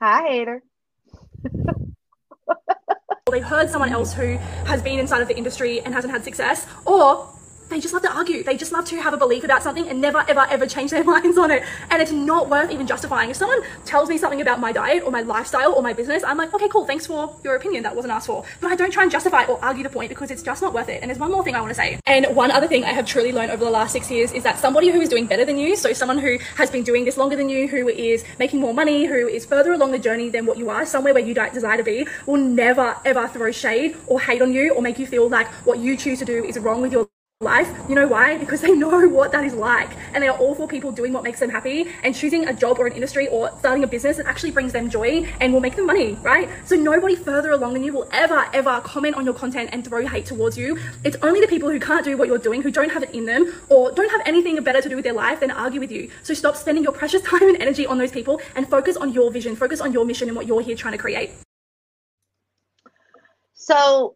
Hi, 0.00 0.28
hater. 0.28 0.62
they've 3.30 3.42
heard 3.44 3.68
someone 3.68 3.90
else 3.90 4.12
who 4.14 4.36
has 4.66 4.82
been 4.82 4.98
inside 4.98 5.20
of 5.22 5.28
the 5.28 5.36
industry 5.36 5.80
and 5.80 5.92
hasn't 5.92 6.12
had 6.12 6.22
success, 6.22 6.66
or 6.86 7.28
they 7.68 7.80
just 7.80 7.94
love 7.94 8.02
to 8.02 8.12
argue. 8.12 8.42
They 8.42 8.56
just 8.56 8.72
love 8.72 8.84
to 8.86 9.00
have 9.00 9.14
a 9.14 9.16
belief 9.16 9.44
about 9.44 9.62
something 9.62 9.88
and 9.88 10.00
never, 10.00 10.24
ever, 10.28 10.46
ever 10.50 10.66
change 10.66 10.90
their 10.90 11.04
minds 11.14 11.38
on 11.38 11.50
it. 11.50 11.62
And 11.90 12.00
it's 12.00 12.12
not 12.12 12.48
worth 12.48 12.70
even 12.70 12.86
justifying. 12.86 13.30
If 13.30 13.36
someone 13.36 13.62
tells 13.84 14.08
me 14.08 14.18
something 14.18 14.40
about 14.40 14.60
my 14.60 14.72
diet 14.72 15.02
or 15.04 15.10
my 15.10 15.22
lifestyle 15.22 15.72
or 15.72 15.82
my 15.82 15.92
business, 15.92 16.22
I'm 16.24 16.36
like, 16.36 16.52
okay, 16.54 16.68
cool, 16.68 16.86
thanks 16.86 17.06
for 17.06 17.36
your 17.42 17.56
opinion. 17.56 17.82
That 17.82 17.96
wasn't 17.96 18.12
asked 18.12 18.26
for. 18.26 18.44
But 18.60 18.72
I 18.72 18.76
don't 18.76 18.92
try 18.92 19.02
and 19.02 19.12
justify 19.12 19.44
or 19.44 19.62
argue 19.64 19.82
the 19.82 19.90
point 19.90 20.08
because 20.08 20.30
it's 20.30 20.42
just 20.42 20.62
not 20.62 20.72
worth 20.72 20.88
it. 20.88 21.00
And 21.02 21.10
there's 21.10 21.18
one 21.18 21.32
more 21.32 21.42
thing 21.42 21.54
I 21.54 21.60
want 21.60 21.70
to 21.70 21.74
say. 21.74 21.98
And 22.06 22.26
one 22.36 22.50
other 22.50 22.68
thing 22.68 22.84
I 22.84 22.92
have 22.92 23.06
truly 23.06 23.32
learned 23.32 23.50
over 23.50 23.64
the 23.64 23.70
last 23.70 23.92
six 23.92 24.10
years 24.10 24.32
is 24.32 24.42
that 24.42 24.58
somebody 24.58 24.90
who 24.90 25.00
is 25.00 25.08
doing 25.08 25.26
better 25.26 25.44
than 25.44 25.58
you, 25.58 25.76
so 25.76 25.92
someone 25.92 26.18
who 26.18 26.38
has 26.56 26.70
been 26.70 26.82
doing 26.82 27.04
this 27.04 27.16
longer 27.16 27.36
than 27.36 27.48
you, 27.48 27.68
who 27.68 27.88
is 27.88 28.24
making 28.38 28.60
more 28.60 28.74
money, 28.74 29.04
who 29.06 29.28
is 29.28 29.44
further 29.44 29.72
along 29.72 29.92
the 29.92 29.98
journey 29.98 30.28
than 30.28 30.46
what 30.46 30.58
you 30.58 30.70
are, 30.70 30.84
somewhere 30.86 31.14
where 31.14 31.24
you 31.24 31.34
desire 31.34 31.76
to 31.76 31.82
be, 31.82 32.06
will 32.26 32.36
never, 32.36 32.96
ever 33.04 33.28
throw 33.28 33.50
shade 33.50 33.96
or 34.06 34.20
hate 34.20 34.42
on 34.42 34.52
you 34.52 34.74
or 34.74 34.82
make 34.82 34.98
you 34.98 35.06
feel 35.06 35.28
like 35.28 35.46
what 35.66 35.78
you 35.78 35.96
choose 35.96 36.18
to 36.18 36.24
do 36.24 36.44
is 36.44 36.58
wrong 36.58 36.80
with 36.80 36.92
your 36.92 37.08
life. 37.44 37.68
You 37.88 37.94
know 37.94 38.08
why? 38.08 38.38
Because 38.38 38.60
they 38.60 38.72
know 38.72 39.06
what 39.18 39.30
that 39.32 39.44
is 39.44 39.54
like. 39.54 39.90
And 40.12 40.22
they 40.22 40.28
are 40.28 40.36
all 40.36 40.54
for 40.54 40.66
people 40.66 40.90
doing 40.90 41.12
what 41.12 41.22
makes 41.22 41.38
them 41.38 41.50
happy 41.50 41.86
and 42.02 42.14
choosing 42.14 42.48
a 42.48 42.54
job 42.54 42.78
or 42.78 42.86
an 42.86 42.92
industry 42.92 43.28
or 43.28 43.50
starting 43.58 43.84
a 43.84 43.86
business 43.86 44.16
that 44.16 44.26
actually 44.26 44.50
brings 44.50 44.72
them 44.72 44.90
joy 44.90 45.26
and 45.40 45.52
will 45.52 45.60
make 45.60 45.76
them 45.76 45.86
money, 45.86 46.14
right? 46.22 46.48
So 46.64 46.74
nobody 46.74 47.14
further 47.14 47.52
along 47.52 47.74
than 47.74 47.84
you 47.84 47.92
will 47.92 48.08
ever, 48.12 48.46
ever 48.52 48.80
comment 48.80 49.14
on 49.14 49.24
your 49.24 49.34
content 49.34 49.70
and 49.72 49.84
throw 49.84 50.06
hate 50.06 50.26
towards 50.26 50.58
you. 50.58 50.78
It's 51.04 51.16
only 51.22 51.40
the 51.40 51.46
people 51.46 51.70
who 51.70 51.78
can't 51.78 52.04
do 52.04 52.16
what 52.16 52.28
you're 52.28 52.38
doing, 52.38 52.62
who 52.62 52.70
don't 52.70 52.90
have 52.90 53.02
it 53.02 53.10
in 53.14 53.26
them, 53.26 53.52
or 53.68 53.92
don't 53.92 54.10
have 54.10 54.22
anything 54.26 54.62
better 54.64 54.80
to 54.80 54.88
do 54.88 54.96
with 54.96 55.04
their 55.04 55.12
life 55.12 55.40
than 55.40 55.50
argue 55.50 55.80
with 55.80 55.92
you. 55.92 56.10
So 56.22 56.34
stop 56.34 56.56
spending 56.56 56.82
your 56.82 56.92
precious 57.00 57.22
time 57.22 57.48
and 57.48 57.60
energy 57.60 57.86
on 57.86 57.98
those 57.98 58.12
people 58.12 58.40
and 58.56 58.68
focus 58.68 58.96
on 58.96 59.12
your 59.12 59.30
vision, 59.30 59.54
focus 59.54 59.80
on 59.80 59.92
your 59.92 60.04
mission 60.04 60.28
and 60.28 60.36
what 60.36 60.46
you're 60.46 60.62
here 60.62 60.76
trying 60.76 60.92
to 60.92 60.98
create. 60.98 61.32
So 63.54 64.14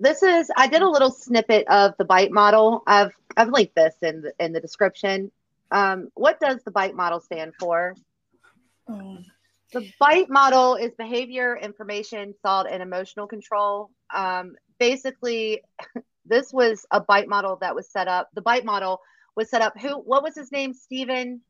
this 0.00 0.22
is 0.22 0.50
I 0.56 0.68
did 0.68 0.82
a 0.82 0.88
little 0.88 1.10
snippet 1.10 1.66
of 1.68 1.94
the 1.98 2.04
bite 2.04 2.30
model. 2.30 2.82
I've 2.86 3.12
I've 3.36 3.50
linked 3.50 3.74
this 3.74 3.94
in 4.02 4.22
the 4.22 4.32
in 4.38 4.52
the 4.52 4.60
description. 4.60 5.30
Um, 5.70 6.08
what 6.14 6.40
does 6.40 6.62
the 6.64 6.70
bite 6.70 6.94
model 6.94 7.20
stand 7.20 7.52
for? 7.58 7.94
The 9.72 9.92
bite 10.00 10.30
model 10.30 10.76
is 10.76 10.92
behavior, 10.94 11.58
information, 11.60 12.34
thought, 12.42 12.70
and 12.70 12.82
emotional 12.82 13.26
control. 13.26 13.90
Um, 14.14 14.56
basically, 14.78 15.62
this 16.24 16.52
was 16.52 16.86
a 16.90 17.00
bite 17.00 17.28
model 17.28 17.56
that 17.56 17.74
was 17.74 17.90
set 17.90 18.08
up. 18.08 18.30
The 18.34 18.40
bite 18.40 18.64
model 18.64 19.02
was 19.36 19.50
set 19.50 19.60
up. 19.60 19.78
Who? 19.78 19.98
What 19.98 20.22
was 20.22 20.34
his 20.34 20.50
name? 20.50 20.72
Steven 20.72 21.42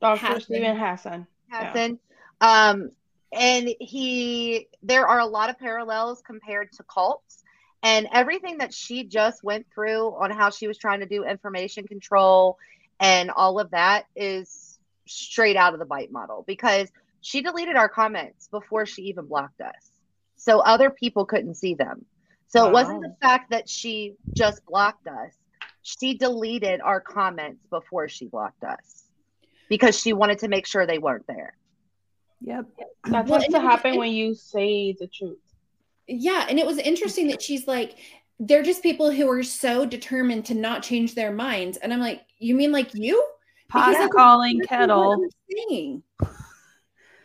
Dr. 0.00 0.40
Steven 0.40 0.76
Hassan. 0.76 1.26
Yeah. 1.50 1.72
Hassan. 1.72 1.98
Um, 2.40 2.90
and 3.32 3.74
he, 3.80 4.68
there 4.82 5.06
are 5.06 5.20
a 5.20 5.26
lot 5.26 5.50
of 5.50 5.58
parallels 5.58 6.22
compared 6.24 6.72
to 6.72 6.82
cults. 6.84 7.44
And 7.82 8.08
everything 8.12 8.58
that 8.58 8.74
she 8.74 9.04
just 9.04 9.44
went 9.44 9.66
through 9.72 10.08
on 10.16 10.30
how 10.30 10.50
she 10.50 10.66
was 10.66 10.78
trying 10.78 11.00
to 11.00 11.06
do 11.06 11.24
information 11.24 11.86
control 11.86 12.58
and 13.00 13.30
all 13.30 13.60
of 13.60 13.70
that 13.70 14.06
is 14.16 14.78
straight 15.06 15.56
out 15.56 15.72
of 15.72 15.78
the 15.78 15.86
bite 15.86 16.10
model 16.10 16.44
because 16.46 16.90
she 17.20 17.40
deleted 17.40 17.76
our 17.76 17.88
comments 17.88 18.48
before 18.48 18.86
she 18.86 19.02
even 19.02 19.26
blocked 19.26 19.60
us. 19.60 19.90
So 20.36 20.60
other 20.60 20.90
people 20.90 21.24
couldn't 21.24 21.54
see 21.54 21.74
them. 21.74 22.04
So 22.48 22.66
it 22.66 22.72
wasn't 22.72 23.02
the 23.02 23.14
fact 23.20 23.50
that 23.50 23.68
she 23.68 24.14
just 24.32 24.64
blocked 24.64 25.06
us. 25.06 25.34
She 25.82 26.14
deleted 26.14 26.80
our 26.80 27.00
comments 27.00 27.66
before 27.70 28.08
she 28.08 28.26
blocked 28.26 28.64
us 28.64 29.04
because 29.68 29.98
she 29.98 30.12
wanted 30.12 30.40
to 30.40 30.48
make 30.48 30.66
sure 30.66 30.86
they 30.86 30.98
weren't 30.98 31.26
there. 31.26 31.54
Yep. 32.40 32.66
That 33.04 33.26
Well, 33.26 33.40
tends 33.40 33.54
to 33.54 33.60
happen 33.60 33.96
when 33.96 34.12
you 34.12 34.34
say 34.34 34.92
the 34.98 35.06
truth. 35.06 35.38
Yeah, 36.08 36.46
and 36.48 36.58
it 36.58 36.66
was 36.66 36.78
interesting 36.78 37.28
that 37.28 37.42
she's 37.42 37.66
like, 37.66 37.96
they're 38.40 38.62
just 38.62 38.82
people 38.82 39.10
who 39.10 39.30
are 39.30 39.42
so 39.42 39.84
determined 39.84 40.46
to 40.46 40.54
not 40.54 40.82
change 40.82 41.14
their 41.14 41.32
minds. 41.32 41.76
And 41.78 41.92
I'm 41.92 42.00
like, 42.00 42.22
you 42.38 42.54
mean 42.54 42.72
like 42.72 42.94
you? 42.94 43.24
Pot 43.68 43.90
Because 43.90 44.08
calling 44.14 44.58
that's 44.58 44.70
what 44.70 44.78
kettle. 44.78 45.12
I'm. 45.12 46.02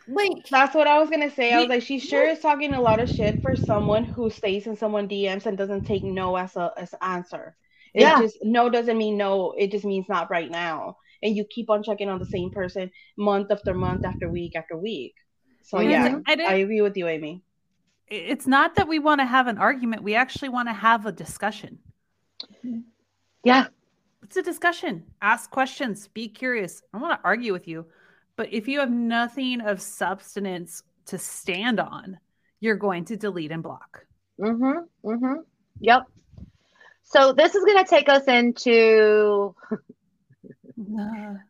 Like, 0.06 0.46
That's 0.50 0.74
what 0.74 0.86
I 0.86 0.98
was 0.98 1.08
gonna 1.08 1.30
say. 1.30 1.52
I 1.54 1.60
was 1.60 1.68
like, 1.70 1.82
she 1.82 1.98
sure 1.98 2.28
is 2.28 2.40
talking 2.40 2.74
a 2.74 2.80
lot 2.80 3.00
of 3.00 3.08
shit 3.08 3.40
for 3.40 3.56
someone 3.56 4.04
who 4.04 4.28
stays 4.28 4.66
in 4.66 4.76
someone 4.76 5.08
DMs 5.08 5.46
and 5.46 5.56
doesn't 5.56 5.86
take 5.86 6.04
no 6.04 6.36
as 6.36 6.56
a 6.56 6.72
as 6.76 6.94
answer. 7.00 7.56
It 7.94 8.02
Yeah. 8.02 8.20
just 8.20 8.36
no 8.42 8.68
doesn't 8.68 8.98
mean 8.98 9.16
no. 9.16 9.52
It 9.56 9.70
just 9.70 9.86
means 9.86 10.06
not 10.08 10.30
right 10.30 10.50
now. 10.50 10.98
And 11.22 11.34
you 11.34 11.46
keep 11.46 11.70
on 11.70 11.82
checking 11.82 12.10
on 12.10 12.18
the 12.18 12.26
same 12.26 12.50
person 12.50 12.90
month 13.16 13.50
after 13.50 13.72
month 13.72 14.04
after 14.04 14.28
week 14.28 14.56
after 14.56 14.76
week. 14.76 15.14
So 15.62 15.80
yeah, 15.80 16.18
I 16.26 16.34
I 16.34 16.54
agree 16.56 16.82
with 16.82 16.98
you, 16.98 17.08
Amy. 17.08 17.43
It's 18.08 18.46
not 18.46 18.76
that 18.76 18.88
we 18.88 18.98
want 18.98 19.20
to 19.20 19.26
have 19.26 19.46
an 19.46 19.58
argument. 19.58 20.02
We 20.02 20.14
actually 20.14 20.50
want 20.50 20.68
to 20.68 20.74
have 20.74 21.06
a 21.06 21.12
discussion. 21.12 21.78
Yeah. 23.42 23.66
It's 24.22 24.36
a 24.36 24.42
discussion. 24.42 25.04
Ask 25.22 25.50
questions. 25.50 26.08
Be 26.08 26.28
curious. 26.28 26.82
I 26.92 26.98
don't 26.98 27.08
want 27.08 27.20
to 27.20 27.26
argue 27.26 27.52
with 27.52 27.68
you, 27.68 27.86
but 28.36 28.52
if 28.52 28.68
you 28.68 28.80
have 28.80 28.90
nothing 28.90 29.60
of 29.60 29.80
substance 29.80 30.82
to 31.06 31.18
stand 31.18 31.80
on, 31.80 32.18
you're 32.60 32.76
going 32.76 33.04
to 33.06 33.16
delete 33.16 33.52
and 33.52 33.62
block. 33.62 34.06
Mm-hmm. 34.40 35.08
Mm-hmm. 35.08 35.40
Yep. 35.80 36.02
So 37.04 37.32
this 37.32 37.54
is 37.54 37.64
going 37.64 37.84
to 37.84 37.88
take 37.88 38.08
us 38.08 38.24
into. 38.24 39.54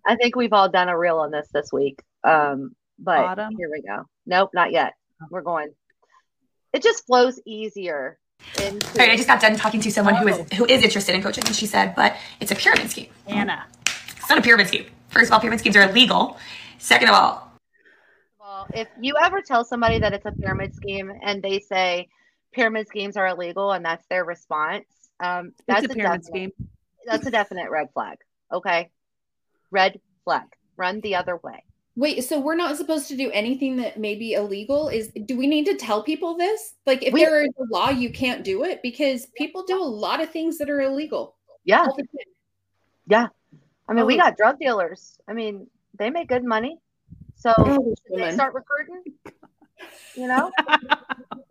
I 0.07 0.17
think 0.17 0.37
we've 0.37 0.53
all 0.53 0.69
done 0.69 0.89
a 0.89 0.99
reel 0.99 1.19
on 1.19 1.31
this 1.31 1.49
this 1.53 1.73
week. 1.73 2.03
Um, 2.25 2.75
but 2.99 3.19
Autumn? 3.19 3.55
here 3.57 3.71
we 3.71 3.83
go. 3.83 4.05
Nope, 4.27 4.51
not 4.53 4.73
yet. 4.73 4.95
We're 5.31 5.43
going. 5.43 5.71
It 6.75 6.83
just 6.83 7.07
flows 7.07 7.41
easier. 7.47 8.19
Into, 8.61 8.87
All 8.89 8.95
right, 8.99 9.11
I 9.13 9.17
just 9.17 9.29
got 9.29 9.41
done 9.41 9.57
talking 9.57 9.81
to 9.81 9.91
someone 9.93 10.17
who 10.17 10.27
is 10.27 10.53
who 10.55 10.67
is 10.67 10.83
interested 10.83 11.15
in 11.15 11.23
coaching, 11.23 11.45
and 11.47 11.55
she 11.55 11.67
said, 11.67 11.95
"But 11.95 12.17
it's 12.41 12.51
a 12.51 12.57
pyramid 12.57 12.91
scheme. 12.91 13.07
Anna. 13.29 13.65
It's 13.87 14.29
not 14.29 14.39
a 14.39 14.43
pyramid 14.43 14.67
scheme. 14.67 14.87
First 15.09 15.27
of 15.27 15.35
all, 15.35 15.41
pyramid 15.41 15.61
schemes 15.61 15.77
are 15.77 15.89
illegal. 15.89 16.37
Second 16.79 17.09
of 17.09 17.15
all, 17.15 17.53
Well, 18.41 18.67
if 18.75 18.89
you 19.01 19.15
ever 19.23 19.41
tell 19.41 19.65
somebody 19.65 20.01
that 20.01 20.13
it's 20.13 20.27
a 20.27 20.33
pyramid 20.33 20.75
scheme 20.75 21.13
and 21.23 21.43
they 21.43 21.61
say 21.61 22.09
pyramid 22.53 22.89
schemes 22.89 23.17
are 23.17 23.29
illegal 23.29 23.71
and 23.71 23.85
that's 23.85 24.05
their 24.09 24.25
response, 24.25 24.87
um, 25.21 25.53
that's 25.67 25.85
It's 25.85 25.93
a 25.93 25.97
pyramid 25.97 26.23
definite, 26.23 26.53
scheme. 26.55 26.69
That's 27.07 27.27
a 27.27 27.31
definite 27.31 27.71
red 27.71 27.89
flag. 27.95 28.19
Okay, 28.53 28.91
red 29.71 30.01
flag. 30.25 30.47
Run 30.77 31.01
the 31.01 31.15
other 31.15 31.37
way. 31.37 31.63
Wait, 31.97 32.25
so 32.25 32.41
we're 32.41 32.57
not 32.57 32.77
supposed 32.77 33.07
to 33.09 33.17
do 33.17 33.31
anything 33.31 33.77
that 33.77 33.99
may 34.01 34.17
be 34.17 34.33
illegal? 34.33 34.89
Is 34.89 35.13
do 35.27 35.37
we 35.37 35.47
need 35.47 35.65
to 35.67 35.77
tell 35.77 36.03
people 36.03 36.37
this? 36.37 36.75
Like 36.87 37.03
if 37.05 37.13
We- 37.13 37.25
there 37.25 37.43
is 37.45 37.51
a 37.59 37.65
law, 37.73 37.91
you 37.91 38.11
can't 38.11 38.43
do 38.43 38.65
it 38.65 38.81
because 38.83 39.27
people 39.37 39.63
do 39.65 39.81
a 39.81 39.85
lot 39.85 40.21
of 40.21 40.31
things 40.31 40.59
that 40.59 40.69
are 40.69 40.81
illegal. 40.81 41.37
Yeah, 41.65 41.83
all 41.87 41.95
the 41.97 42.03
time. 42.03 42.09
yeah. 43.07 43.27
I 43.89 43.93
mean, 43.93 44.07
we 44.07 44.15
Oh. 44.15 44.19
got 44.19 44.37
drug 44.37 44.59
dealers. 44.59 45.19
I 45.29 45.35
mean, 45.35 45.69
they 45.99 46.11
make 46.11 46.29
good 46.29 46.45
money. 46.45 46.79
So 47.37 47.53
Oh, 47.59 47.95
they 48.11 48.33
start 48.33 48.55
recruiting. 48.55 49.05
You 50.17 50.29
know, 50.29 50.51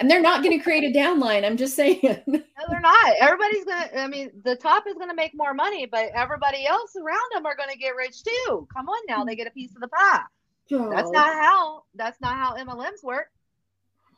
And 0.00 0.10
they're 0.10 0.22
not 0.22 0.42
going 0.42 0.56
to 0.56 0.62
create 0.62 0.84
a 0.84 0.98
downline. 0.98 1.44
I'm 1.44 1.56
just 1.56 1.74
saying. 1.74 2.00
no, 2.26 2.42
they're 2.68 2.80
not. 2.80 3.14
Everybody's 3.20 3.64
gonna. 3.64 3.88
I 3.96 4.08
mean, 4.08 4.30
the 4.44 4.56
top 4.56 4.86
is 4.86 4.94
gonna 4.94 5.14
make 5.14 5.32
more 5.34 5.54
money, 5.54 5.86
but 5.86 6.10
everybody 6.14 6.66
else 6.66 6.96
around 6.96 7.30
them 7.34 7.46
are 7.46 7.56
gonna 7.56 7.76
get 7.76 7.94
rich 7.94 8.22
too. 8.24 8.66
Come 8.74 8.88
on 8.88 8.98
now, 9.08 9.24
they 9.24 9.36
get 9.36 9.46
a 9.46 9.50
piece 9.50 9.74
of 9.74 9.80
the 9.80 9.88
pie. 9.88 10.22
That's 10.70 11.10
not 11.10 11.32
how. 11.34 11.84
That's 11.94 12.20
not 12.20 12.36
how 12.36 12.56
MLMs 12.56 13.04
work. 13.04 13.28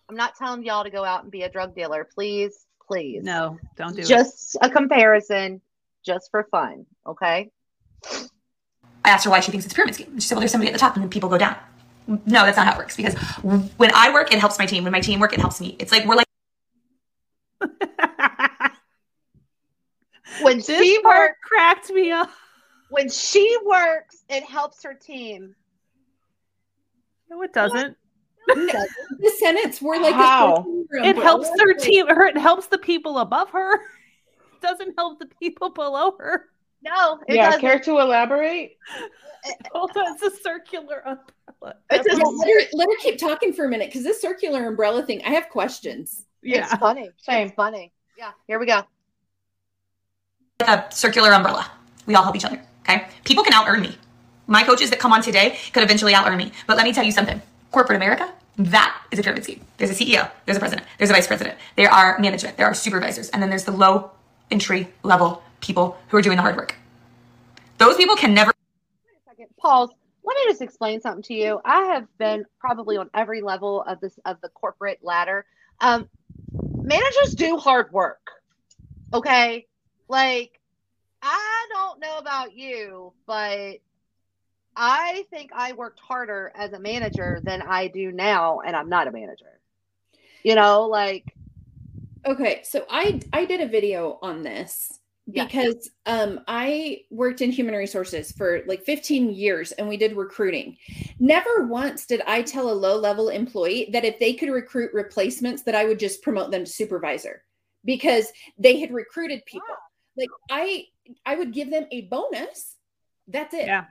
I'm 0.08 0.16
not 0.16 0.36
telling 0.36 0.64
y'all 0.64 0.84
to 0.84 0.90
go 0.90 1.04
out 1.04 1.22
and 1.22 1.30
be 1.30 1.42
a 1.42 1.50
drug 1.50 1.74
dealer. 1.74 2.08
Please, 2.14 2.66
please. 2.86 3.22
No, 3.22 3.58
don't 3.76 3.94
do 3.94 4.00
it. 4.00 4.06
Just 4.06 4.56
a 4.62 4.70
comparison, 4.70 5.60
just 6.04 6.30
for 6.30 6.44
fun. 6.50 6.86
Okay. 7.06 7.50
I 9.04 9.10
asked 9.10 9.24
her 9.24 9.30
why 9.30 9.40
she 9.40 9.50
thinks 9.50 9.66
it's 9.66 9.74
a 9.74 9.76
pyramid 9.76 9.94
scheme. 9.94 10.18
She 10.18 10.26
said, 10.26 10.36
"Well, 10.36 10.40
there's 10.40 10.52
somebody 10.52 10.70
at 10.70 10.72
the 10.72 10.78
top, 10.78 10.94
and 10.94 11.02
then 11.02 11.10
people 11.10 11.28
go 11.28 11.38
down." 11.38 11.56
No, 12.08 12.44
that's 12.46 12.56
not 12.56 12.66
how 12.66 12.72
it 12.72 12.78
works. 12.78 12.96
Because 12.96 13.14
when 13.76 13.92
I 13.94 14.12
work, 14.12 14.32
it 14.32 14.38
helps 14.38 14.58
my 14.58 14.64
team. 14.66 14.82
When 14.84 14.92
my 14.92 15.00
team 15.00 15.20
work, 15.20 15.32
it 15.34 15.40
helps 15.40 15.60
me. 15.60 15.76
It's 15.78 15.92
like 15.92 16.06
we're 16.06 16.16
like 16.16 16.26
When 20.42 20.56
this 20.58 20.66
she 20.66 21.00
part 21.02 21.30
works, 21.30 21.38
cracked 21.42 21.90
me 21.90 22.10
up. 22.12 22.30
when 22.90 23.08
she 23.08 23.56
works, 23.64 24.24
it 24.28 24.44
helps 24.44 24.82
her 24.84 24.94
team. 24.94 25.54
No, 27.30 27.42
it 27.42 27.52
doesn't. 27.52 27.96
the 28.46 29.32
sentence 29.38 29.82
we're 29.82 30.00
like 30.00 30.14
How? 30.14 30.56
social 30.56 30.84
It 30.92 31.08
umbrella. 31.10 31.22
helps 31.22 31.50
their 31.56 31.74
team. 31.74 32.06
Or 32.08 32.22
it 32.24 32.38
helps 32.38 32.66
the 32.68 32.78
people 32.78 33.18
above 33.18 33.50
her. 33.50 33.74
It 33.74 33.80
doesn't 34.62 34.94
help 34.96 35.18
the 35.18 35.26
people 35.40 35.70
below 35.70 36.14
her. 36.18 36.46
No, 36.82 37.18
it 37.26 37.34
yeah, 37.36 37.46
doesn't. 37.46 37.60
care 37.60 37.78
to 37.80 37.98
elaborate? 37.98 38.76
Hold 39.72 39.90
on, 39.96 40.14
it's 40.14 40.22
a 40.22 40.30
circular 40.42 40.98
umbrella. 41.06 41.24
It's 41.90 42.06
a- 42.06 42.16
Yeah, 42.16 42.22
let, 42.24 42.48
her, 42.48 42.60
let 42.72 42.88
her 42.88 42.96
keep 43.00 43.18
talking 43.18 43.52
for 43.52 43.64
a 43.64 43.68
minute 43.68 43.88
because 43.88 44.04
this 44.04 44.20
circular 44.20 44.66
umbrella 44.66 45.04
thing, 45.04 45.22
I 45.24 45.30
have 45.30 45.48
questions. 45.48 46.24
yeah. 46.42 46.64
It's 46.70 46.74
funny. 46.76 47.10
Same. 47.18 47.48
It's 47.48 47.56
funny. 47.56 47.92
Yeah. 48.16 48.30
Here 48.46 48.58
we 48.58 48.66
go. 48.66 48.82
a 50.60 50.84
circular 50.90 51.32
umbrella. 51.32 51.70
We 52.06 52.14
all 52.14 52.22
help 52.22 52.36
each 52.36 52.44
other. 52.44 52.60
Okay. 52.82 53.06
People 53.24 53.44
can 53.44 53.52
out 53.52 53.68
earn 53.68 53.80
me. 53.80 53.96
My 54.46 54.62
coaches 54.62 54.90
that 54.90 54.98
come 54.98 55.12
on 55.12 55.22
today 55.22 55.58
could 55.72 55.82
eventually 55.82 56.14
out 56.14 56.26
earn 56.28 56.38
me. 56.38 56.52
But 56.66 56.76
let 56.76 56.84
me 56.84 56.92
tell 56.92 57.04
you 57.04 57.12
something. 57.12 57.40
Corporate 57.70 57.96
America, 57.96 58.32
that 58.56 58.98
is 59.10 59.18
a 59.18 59.22
pyramid 59.22 59.44
scheme. 59.44 59.64
There's 59.76 59.90
a 59.90 59.94
CEO, 59.94 60.30
there's 60.46 60.56
a 60.56 60.60
president, 60.60 60.86
there's 60.96 61.10
a 61.10 61.12
vice 61.12 61.26
president, 61.26 61.58
there 61.76 61.90
are 61.92 62.18
management, 62.18 62.56
there 62.56 62.64
are 62.66 62.72
supervisors, 62.72 63.28
and 63.28 63.42
then 63.42 63.50
there's 63.50 63.64
the 63.64 63.72
low 63.72 64.10
entry 64.50 64.88
level 65.02 65.42
people 65.60 65.98
who 66.08 66.16
are 66.16 66.22
doing 66.22 66.36
the 66.36 66.42
hard 66.42 66.56
work. 66.56 66.74
Those 67.76 67.96
people 67.96 68.16
can 68.16 68.32
never 68.32 68.52
second. 69.28 69.48
Pause. 69.58 69.90
Let 70.28 70.36
me 70.36 70.52
just 70.52 70.60
explain 70.60 71.00
something 71.00 71.22
to 71.22 71.34
you. 71.34 71.58
I 71.64 71.94
have 71.94 72.06
been 72.18 72.44
probably 72.60 72.98
on 72.98 73.08
every 73.14 73.40
level 73.40 73.82
of 73.82 73.98
this 73.98 74.18
of 74.26 74.38
the 74.42 74.50
corporate 74.50 74.98
ladder. 75.02 75.46
Um, 75.80 76.06
managers 76.52 77.34
do 77.34 77.56
hard 77.56 77.90
work. 77.92 78.20
Okay, 79.14 79.66
like 80.06 80.60
I 81.22 81.66
don't 81.72 81.98
know 82.00 82.18
about 82.18 82.54
you, 82.54 83.14
but 83.26 83.78
I 84.76 85.24
think 85.30 85.50
I 85.54 85.72
worked 85.72 85.98
harder 85.98 86.52
as 86.54 86.74
a 86.74 86.78
manager 86.78 87.40
than 87.42 87.62
I 87.62 87.88
do 87.88 88.12
now, 88.12 88.60
and 88.60 88.76
I'm 88.76 88.90
not 88.90 89.08
a 89.08 89.10
manager. 89.10 89.60
You 90.44 90.56
know, 90.56 90.88
like 90.88 91.24
Okay, 92.26 92.60
so 92.64 92.84
I 92.90 93.18
I 93.32 93.46
did 93.46 93.62
a 93.62 93.66
video 93.66 94.18
on 94.20 94.42
this 94.42 95.00
Yeah. 95.30 95.44
because 95.44 95.90
um 96.06 96.40
I 96.48 97.02
worked 97.10 97.42
in 97.42 97.50
human 97.50 97.74
resources 97.74 98.32
for 98.32 98.62
like 98.66 98.82
15 98.84 99.30
years 99.30 99.72
and 99.72 99.86
we 99.86 99.98
did 99.98 100.16
recruiting. 100.16 100.78
Never 101.20 101.66
once 101.66 102.06
did 102.06 102.22
I 102.26 102.40
tell 102.42 102.70
a 102.70 102.72
low-level 102.72 103.28
employee 103.28 103.90
that 103.92 104.06
if 104.06 104.18
they 104.18 104.32
could 104.32 104.48
recruit 104.48 104.90
replacements 104.94 105.64
that 105.64 105.74
I 105.74 105.84
would 105.84 105.98
just 105.98 106.22
promote 106.22 106.50
them 106.50 106.64
to 106.64 106.70
supervisor 106.70 107.42
because 107.84 108.32
they 108.58 108.80
had 108.80 108.90
recruited 108.90 109.44
people. 109.44 109.66
Like 110.16 110.30
I 110.50 110.86
I 111.26 111.36
would 111.36 111.52
give 111.52 111.70
them 111.70 111.86
a 111.90 112.02
bonus. 112.02 112.76
That's 113.26 113.52
it. 113.52 113.66
Yeah. 113.66 113.84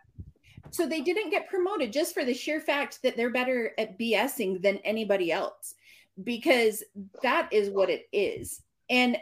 So 0.71 0.87
they 0.87 1.01
didn't 1.01 1.29
get 1.29 1.47
promoted 1.47 1.93
just 1.93 2.13
for 2.13 2.25
the 2.25 2.33
sheer 2.33 2.59
fact 2.59 2.99
that 3.03 3.15
they're 3.15 3.29
better 3.29 3.73
at 3.77 3.97
BSing 3.99 4.61
than 4.61 4.77
anybody 4.77 5.31
else 5.31 5.75
because 6.23 6.83
that 7.21 7.49
is 7.51 7.69
what 7.69 7.89
it 7.89 8.07
is. 8.11 8.61
And 8.89 9.17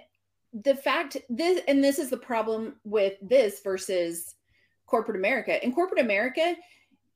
the 0.64 0.76
fact 0.76 1.18
this 1.30 1.62
and 1.68 1.84
this 1.84 2.00
is 2.00 2.10
the 2.10 2.18
problem 2.18 2.76
with 2.86 3.14
this 3.22 3.60
versus 3.62 4.36
corporate 4.86 5.18
America. 5.18 5.64
In 5.64 5.74
corporate 5.74 6.02
America, 6.02 6.56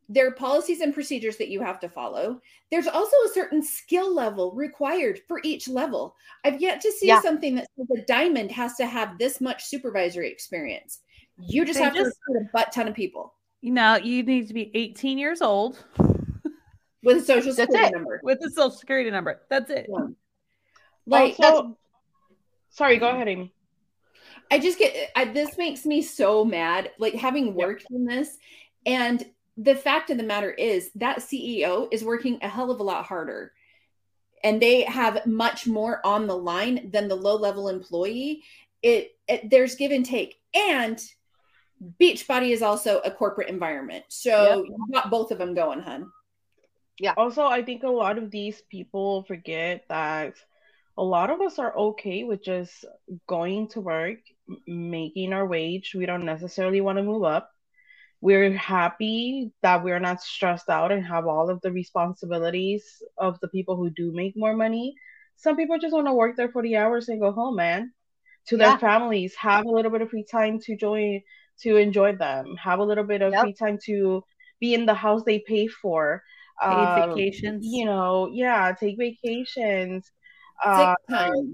there 0.09 0.27
are 0.27 0.31
policies 0.31 0.81
and 0.81 0.93
procedures 0.93 1.37
that 1.37 1.49
you 1.49 1.61
have 1.61 1.79
to 1.79 1.87
follow. 1.87 2.41
There's 2.71 2.87
also 2.87 3.15
a 3.25 3.29
certain 3.33 3.61
skill 3.61 4.13
level 4.13 4.51
required 4.53 5.21
for 5.27 5.39
each 5.43 5.67
level. 5.67 6.15
I've 6.43 6.59
yet 6.59 6.81
to 6.81 6.91
see 6.91 7.07
Yeah. 7.07 7.21
something 7.21 7.55
that 7.55 7.67
says 7.77 7.87
a 7.95 8.01
diamond 8.05 8.51
has 8.51 8.75
to 8.77 8.85
have 8.87 9.17
this 9.19 9.39
much 9.39 9.65
supervisory 9.65 10.29
experience. 10.31 11.01
You 11.37 11.63
just 11.63 11.77
They 11.77 11.83
have 11.85 11.93
to 11.93 12.03
just- 12.05 12.17
recruit 12.27 12.47
a 12.47 12.49
butt 12.51 12.71
ton 12.71 12.87
of 12.87 12.95
people 12.95 13.35
You 13.61 13.71
know, 13.71 13.95
you 13.97 14.23
need 14.23 14.47
to 14.47 14.53
be 14.53 14.71
18 14.73 15.17
years 15.19 15.41
old 15.43 15.85
with 17.03 17.17
a 17.17 17.21
social 17.21 17.53
security 17.53 17.91
number. 17.93 18.19
with 18.23 18.39
a 18.43 18.49
social 18.49 18.71
security 18.71 19.11
number. 19.11 19.41
That's 19.49 19.69
it. 19.69 19.85
Yeah. 19.89 20.07
Like 21.05 21.39
also, 21.39 21.77
sorry, 22.79 22.97
go 22.97 23.09
ahead, 23.09 23.27
Amy. 23.27 23.53
I 24.49 24.57
just 24.57 24.79
get 24.79 25.11
I, 25.15 25.25
this 25.25 25.57
makes 25.57 25.85
me 25.85 26.01
so 26.01 26.43
mad. 26.43 26.91
Like 26.97 27.13
having 27.13 27.53
worked 27.53 27.85
in 27.91 28.05
this, 28.05 28.37
and 28.85 29.23
the 29.57 29.75
fact 29.75 30.09
of 30.09 30.17
the 30.17 30.23
matter 30.23 30.49
is 30.49 30.89
that 30.95 31.19
CEO 31.19 31.89
is 31.91 32.03
working 32.03 32.39
a 32.41 32.47
hell 32.47 32.71
of 32.71 32.79
a 32.79 32.83
lot 32.83 33.05
harder, 33.05 33.51
and 34.43 34.61
they 34.61 34.83
have 34.83 35.25
much 35.27 35.67
more 35.67 36.03
on 36.05 36.25
the 36.25 36.37
line 36.37 36.89
than 36.91 37.07
the 37.07 37.15
low 37.15 37.35
level 37.35 37.67
employee. 37.67 38.43
It, 38.81 39.11
it 39.27 39.49
there's 39.49 39.75
give 39.75 39.91
and 39.91 40.05
take, 40.05 40.39
and 40.55 40.99
Beachbody 41.99 42.51
is 42.51 42.61
also 42.61 42.99
a 42.99 43.11
corporate 43.11 43.49
environment, 43.49 44.05
so 44.07 44.63
you 44.65 44.77
got 44.93 45.11
both 45.11 45.31
of 45.31 45.37
them 45.37 45.53
going, 45.53 45.81
hun. 45.81 46.09
Yeah. 46.97 47.13
Also, 47.17 47.43
I 47.43 47.61
think 47.61 47.83
a 47.83 47.89
lot 47.89 48.17
of 48.17 48.31
these 48.31 48.61
people 48.69 49.23
forget 49.23 49.85
that 49.89 50.35
a 50.99 51.03
lot 51.03 51.31
of 51.31 51.41
us 51.41 51.59
are 51.59 51.75
okay 51.77 52.23
with 52.25 52.43
just 52.43 52.85
going 53.27 53.69
to 53.69 53.81
work, 53.81 54.19
making 54.67 55.33
our 55.33 55.47
wage. 55.47 55.93
We 55.95 56.05
don't 56.07 56.25
necessarily 56.25 56.81
want 56.81 56.97
to 56.99 57.03
move 57.03 57.23
up. 57.23 57.49
We're 58.21 58.51
happy 58.57 59.51
that 59.61 59.83
we're 59.83 59.99
not 59.99 60.21
stressed 60.21 60.69
out 60.69 60.91
and 60.91 61.05
have 61.05 61.27
all 61.27 61.49
of 61.49 61.61
the 61.61 61.71
responsibilities 61.71 62.83
of 63.17 63.39
the 63.41 63.49
people 63.49 63.77
who 63.77 63.89
do 63.91 64.11
make 64.13 64.33
more 64.37 64.55
money. 64.55 64.95
Some 65.37 65.57
people 65.57 65.79
just 65.79 65.93
want 65.93 66.07
to 66.07 66.13
work 66.13 66.37
their 66.37 66.51
40 66.51 66.75
hours 66.77 67.09
and 67.09 67.21
go 67.21 67.31
home, 67.31 67.55
man. 67.57 67.93
to 68.47 68.57
their 68.57 68.73
families, 68.73 69.35
have 69.35 69.65
a 69.65 69.69
little 69.69 69.91
bit 69.91 70.01
of 70.01 70.09
free 70.09 70.25
time 70.29 70.59
to 70.61 70.75
join 70.77 71.21
to 71.61 71.77
enjoy 71.77 72.15
them, 72.15 72.55
have 72.57 72.79
a 72.79 72.83
little 72.83 73.03
bit 73.03 73.21
of 73.21 73.35
Yep. 73.35 73.39
free 73.39 73.53
time 73.53 73.77
to 73.85 74.23
be 74.59 74.73
in 74.73 74.85
the 74.85 74.93
house 74.93 75.23
they 75.25 75.39
pay 75.39 75.67
for. 75.67 76.23
Paid 76.69 76.93
Um, 76.93 76.93
vacations. 76.93 77.67
you 77.73 77.85
know, 77.85 78.29
yeah, 78.31 78.73
take 78.79 78.97
vacations, 78.97 80.11
uh, 80.63 80.95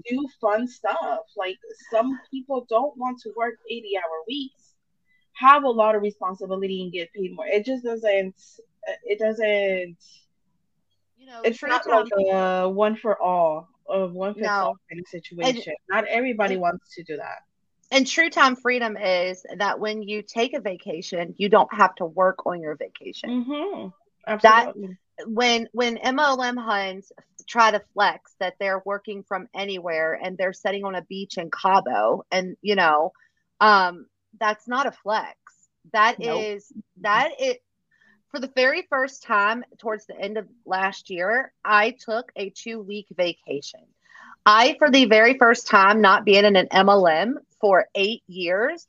do 0.08 0.26
fun 0.40 0.66
stuff. 0.66 1.20
Like 1.36 1.58
some 1.90 2.18
people 2.30 2.66
don't 2.68 2.96
want 2.98 3.20
to 3.22 3.32
work 3.36 3.54
80 3.70 3.96
hour 3.98 4.22
weeks, 4.28 4.74
have 5.34 5.64
a 5.64 5.68
lot 5.68 5.94
of 5.94 6.02
responsibility 6.02 6.82
and 6.82 6.92
get 6.92 7.12
paid 7.12 7.34
more. 7.34 7.46
It 7.46 7.64
just 7.64 7.84
doesn't, 7.84 8.34
it 9.04 9.18
doesn't, 9.18 9.96
You 11.18 11.26
know, 11.26 11.40
it's 11.44 11.62
not 11.62 11.86
like 11.86 12.06
a 12.32 12.68
one 12.68 12.96
for 12.96 13.20
all 13.20 13.68
of 13.88 14.12
one 14.12 14.34
fits 14.34 14.46
No. 14.46 14.52
all 14.52 14.76
kind 14.90 15.00
of 15.00 15.06
situation. 15.08 15.74
not 15.88 16.04
everybody 16.06 16.54
and- 16.54 16.62
wants 16.62 16.94
to 16.96 17.02
do 17.04 17.16
that. 17.16 17.38
and 17.92 18.04
true 18.06 18.30
time 18.30 18.56
freedom 18.56 18.96
is 18.96 19.44
that 19.58 19.78
when 19.78 20.02
you 20.02 20.22
take 20.22 20.54
a 20.54 20.60
vacation, 20.60 21.34
you 21.38 21.48
don't 21.48 21.72
have 21.72 21.94
to 21.96 22.04
work 22.04 22.44
on 22.46 22.60
your 22.60 22.74
vacation. 22.74 23.44
Mm-hmm. 23.44 23.88
Absolutely. 24.26 24.98
When 25.26 25.68
when 25.72 25.96
MLM 25.98 26.58
Huns 26.58 27.12
try 27.46 27.70
to 27.70 27.82
flex 27.94 28.34
that 28.40 28.54
they're 28.58 28.82
working 28.84 29.22
from 29.22 29.48
anywhere 29.54 30.18
and 30.22 30.36
they're 30.36 30.52
sitting 30.52 30.84
on 30.84 30.94
a 30.94 31.02
beach 31.02 31.38
in 31.38 31.50
Cabo, 31.50 32.24
and 32.30 32.56
you 32.62 32.74
know, 32.76 33.12
um, 33.60 34.06
that's 34.38 34.68
not 34.68 34.86
a 34.86 34.92
flex. 34.92 35.36
That 35.92 36.16
is 36.20 36.72
Nope. 36.74 36.84
that 37.00 37.32
it. 37.38 37.62
For 38.30 38.40
the 38.40 38.52
very 38.54 38.82
first 38.90 39.22
time 39.22 39.64
towards 39.78 40.06
the 40.06 40.18
end 40.18 40.36
of 40.36 40.46
last 40.66 41.10
year, 41.10 41.52
I 41.64 41.90
took 41.98 42.30
a 42.36 42.50
two 42.50 42.80
week 42.80 43.06
vacation. 43.16 43.80
I, 44.44 44.76
for 44.78 44.90
the 44.90 45.06
very 45.06 45.38
first 45.38 45.66
time, 45.66 46.00
not 46.00 46.24
being 46.24 46.44
in 46.44 46.56
an 46.56 46.68
MLM 46.72 47.34
for 47.60 47.86
eight 47.94 48.22
years, 48.26 48.86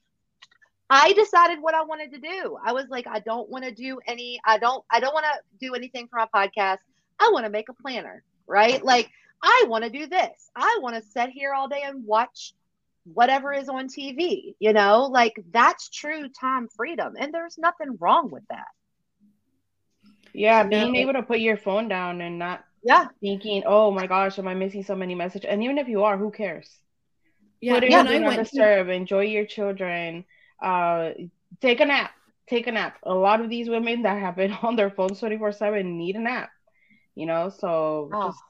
I 0.90 1.14
decided 1.14 1.62
what 1.62 1.76
I 1.76 1.84
wanted 1.84 2.12
to 2.14 2.20
do. 2.20 2.58
I 2.64 2.74
was 2.74 2.88
like, 2.90 3.08
I 3.08 3.20
don't 3.20 3.50
want 3.50 3.66
to 3.66 3.72
do 3.72 4.00
any, 4.08 4.40
I 4.46 4.58
don't, 4.58 4.84
I 4.92 5.00
don't 5.00 5.14
want 5.14 5.26
to 5.26 5.58
do 5.60 5.74
anything 5.76 6.08
for 6.08 6.18
my 6.18 6.28
podcast. 6.34 6.78
I 7.20 7.30
want 7.34 7.46
to 7.46 7.50
make 7.52 7.70
a 7.70 7.74
planner, 7.74 8.24
right? 8.48 8.84
Like, 8.84 9.10
I 9.44 9.66
want 9.68 9.84
to 9.84 9.90
do 9.90 10.08
this. 10.08 10.50
I 10.56 10.80
want 10.82 10.96
to 10.96 11.02
sit 11.12 11.30
here 11.30 11.54
all 11.54 11.68
day 11.68 11.82
and 11.84 12.06
watch 12.06 12.54
whatever 13.14 13.54
is 13.54 13.70
on 13.70 13.88
TV, 13.88 14.56
you 14.60 14.74
know, 14.74 15.06
like 15.12 15.34
that's 15.52 15.90
true 15.90 16.28
time 16.30 16.68
freedom. 16.76 17.14
And 17.20 17.34
there's 17.34 17.58
nothing 17.58 17.98
wrong 18.00 18.30
with 18.32 18.44
that. 18.50 18.68
Yeah, 20.34 20.64
being 20.64 20.96
No. 20.96 21.02
able 21.02 21.14
to 21.14 21.24
put 21.24 21.40
your 21.40 21.58
phone 21.58 21.88
down 21.88 22.22
and 22.22 22.38
not 22.40 22.64
Yeah. 22.84 23.08
thinking, 23.22 23.64
"Oh 23.66 23.92
my 23.92 24.08
gosh, 24.08 24.38
am 24.40 24.48
I 24.48 24.54
missing 24.56 24.84
so 24.84 24.96
many 24.96 25.16
messages?" 25.16 25.50
And 25.50 25.64
even 25.64 25.78
if 25.78 25.88
you 25.88 26.04
are, 26.04 26.18
who 26.18 26.32
cares? 26.32 26.70
Yeah, 27.62 27.80
Put 27.80 27.84
it 27.84 27.94
when 27.94 28.06
on 28.06 28.08
do 28.08 28.20
not 28.20 28.36
disturb. 28.36 28.90
Enjoy 28.90 29.22
your 29.22 29.46
children. 29.46 30.26
Uh, 30.62 31.12
take 31.62 31.80
a 31.82 31.86
nap. 31.86 32.12
Take 32.48 32.68
a 32.68 32.72
nap. 32.72 32.98
A 33.04 33.14
lot 33.14 33.42
of 33.42 33.50
these 33.50 33.70
women 33.70 34.04
that 34.04 34.20
have 34.20 34.36
been 34.36 34.52
on 34.64 34.76
their 34.76 34.90
phones 34.92 35.20
twenty 35.20 35.38
four 35.38 35.52
seven 35.52 35.98
need 35.98 36.16
a 36.16 36.20
nap. 36.20 36.50
You 37.18 37.26
know, 37.26 37.50
so 37.50 38.10
Oh. 38.14 38.28
just 38.28 38.44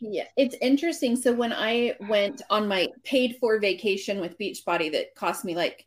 Yeah, 0.00 0.26
it's 0.36 0.56
interesting. 0.62 1.14
So 1.14 1.32
when 1.32 1.52
I 1.52 1.94
went 2.08 2.40
on 2.48 2.66
my 2.66 2.88
paid 3.04 3.36
for 3.38 3.58
vacation 3.58 4.18
with 4.20 4.38
Beachbody 4.38 4.90
that 4.92 5.14
cost 5.14 5.44
me 5.44 5.54
like 5.54 5.86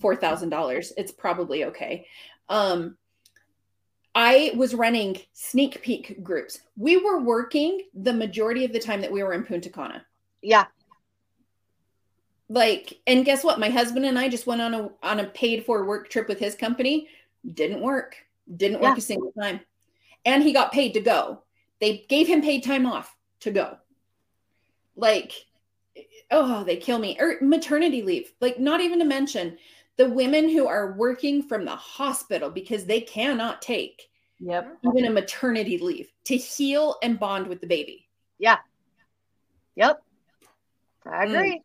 four 0.00 0.16
thousand 0.16 0.50
dollars, 0.50 0.92
it's 0.96 1.12
probably 1.12 1.64
okay. 1.66 2.06
Um, 2.48 2.96
I 4.14 4.52
was 4.56 4.74
running 4.74 5.18
sneak 5.32 5.80
peek 5.82 6.22
groups. 6.24 6.60
We 6.76 6.96
were 6.96 7.20
working 7.20 7.82
the 7.94 8.12
majority 8.12 8.64
of 8.64 8.72
the 8.72 8.80
time 8.80 9.00
that 9.02 9.12
we 9.12 9.22
were 9.22 9.32
in 9.32 9.44
Punta 9.44 9.70
Cana. 9.70 10.04
Yeah. 10.42 10.66
Like, 12.48 12.98
and 13.06 13.24
guess 13.24 13.44
what? 13.44 13.60
My 13.60 13.68
husband 13.68 14.04
and 14.04 14.18
I 14.18 14.28
just 14.28 14.46
went 14.48 14.62
on 14.62 14.74
a 14.74 14.90
on 15.02 15.20
a 15.20 15.26
paid 15.26 15.64
for 15.64 15.84
work 15.84 16.08
trip 16.10 16.26
with 16.28 16.40
his 16.40 16.54
company. 16.56 17.08
Didn't 17.54 17.80
work. 17.82 18.16
Didn't 18.56 18.80
work 18.80 18.96
Yeah. 18.96 18.98
a 18.98 19.00
single 19.00 19.32
time. 19.40 19.60
And 20.24 20.42
he 20.42 20.52
got 20.52 20.72
paid 20.72 20.94
to 20.94 21.00
go. 21.00 21.42
They 21.80 22.04
gave 22.08 22.26
him 22.26 22.42
paid 22.42 22.64
time 22.64 22.86
off 22.86 23.14
to 23.40 23.50
go. 23.50 23.76
Like, 24.96 25.32
oh, 26.30 26.64
they 26.64 26.76
kill 26.76 26.98
me. 26.98 27.16
Or 27.20 27.36
maternity 27.40 28.02
leave. 28.02 28.32
Like, 28.40 28.58
not 28.58 28.80
even 28.80 28.98
to 28.98 29.04
mention 29.04 29.58
the 29.96 30.10
women 30.10 30.48
who 30.48 30.66
are 30.66 30.92
working 30.92 31.42
from 31.42 31.64
the 31.64 31.76
hospital 31.76 32.50
because 32.50 32.84
they 32.84 33.00
cannot 33.00 33.62
take 33.62 34.08
Yep. 34.40 34.78
even 34.84 35.06
a 35.06 35.10
maternity 35.12 35.78
leave 35.78 36.12
to 36.24 36.36
heal 36.36 36.96
and 37.02 37.18
bond 37.18 37.48
with 37.48 37.60
the 37.60 37.66
baby. 37.66 38.08
Yeah. 38.38 38.58
Yep. 39.74 40.00
I 41.04 41.26
Mm. 41.26 41.34
agree. 41.34 41.62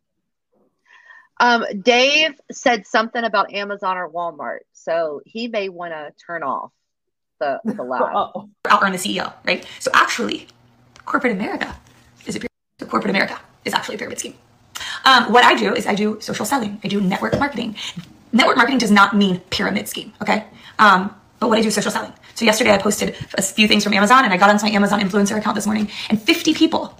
Um, 1.39 1.65
Dave 1.81 2.39
said 2.51 2.87
something 2.87 3.23
about 3.23 3.53
Amazon 3.53 3.97
or 3.97 4.09
Walmart, 4.09 4.59
so 4.71 5.21
he 5.25 5.47
may 5.47 5.69
want 5.69 5.93
to 5.93 6.13
turn 6.25 6.41
off 6.41 6.71
the 7.63 7.73
the. 7.73 7.83
Uh-oh. 7.83 8.49
out 8.69 8.83
earn 8.83 8.91
the 8.91 8.97
CEO, 8.97 9.33
right? 9.45 9.65
So 9.79 9.91
actually, 9.93 10.47
corporate 11.05 11.33
America 11.33 11.75
is 12.25 12.35
a 12.35 12.39
pyramid. 12.39 12.49
So 12.79 12.85
corporate 12.85 13.11
America 13.11 13.39
is 13.65 13.73
actually 13.73 13.95
a 13.95 13.97
pyramid 13.97 14.19
scheme. 14.19 14.35
Um, 15.05 15.31
what 15.31 15.43
I 15.43 15.55
do 15.55 15.73
is 15.73 15.85
I 15.85 15.95
do 15.95 16.19
social 16.21 16.45
selling. 16.45 16.79
I 16.83 16.87
do 16.87 16.99
network 17.01 17.37
marketing. 17.39 17.75
Network 18.31 18.57
marketing 18.57 18.79
does 18.79 18.91
not 18.91 19.15
mean 19.15 19.39
pyramid 19.49 19.87
scheme, 19.87 20.13
okay? 20.21 20.45
Um, 20.79 21.13
but 21.39 21.49
what 21.49 21.59
I 21.59 21.61
do 21.61 21.67
is 21.67 21.75
social 21.75 21.91
selling. 21.91 22.13
So 22.35 22.45
yesterday 22.45 22.71
I 22.71 22.77
posted 22.77 23.15
a 23.37 23.41
few 23.41 23.67
things 23.67 23.83
from 23.83 23.93
Amazon, 23.93 24.23
and 24.23 24.33
I 24.33 24.37
got 24.37 24.49
onto 24.49 24.65
my 24.65 24.71
Amazon 24.71 24.99
influencer 25.01 25.37
account 25.37 25.55
this 25.55 25.65
morning, 25.65 25.89
and 26.09 26.21
50 26.21 26.53
people 26.53 26.97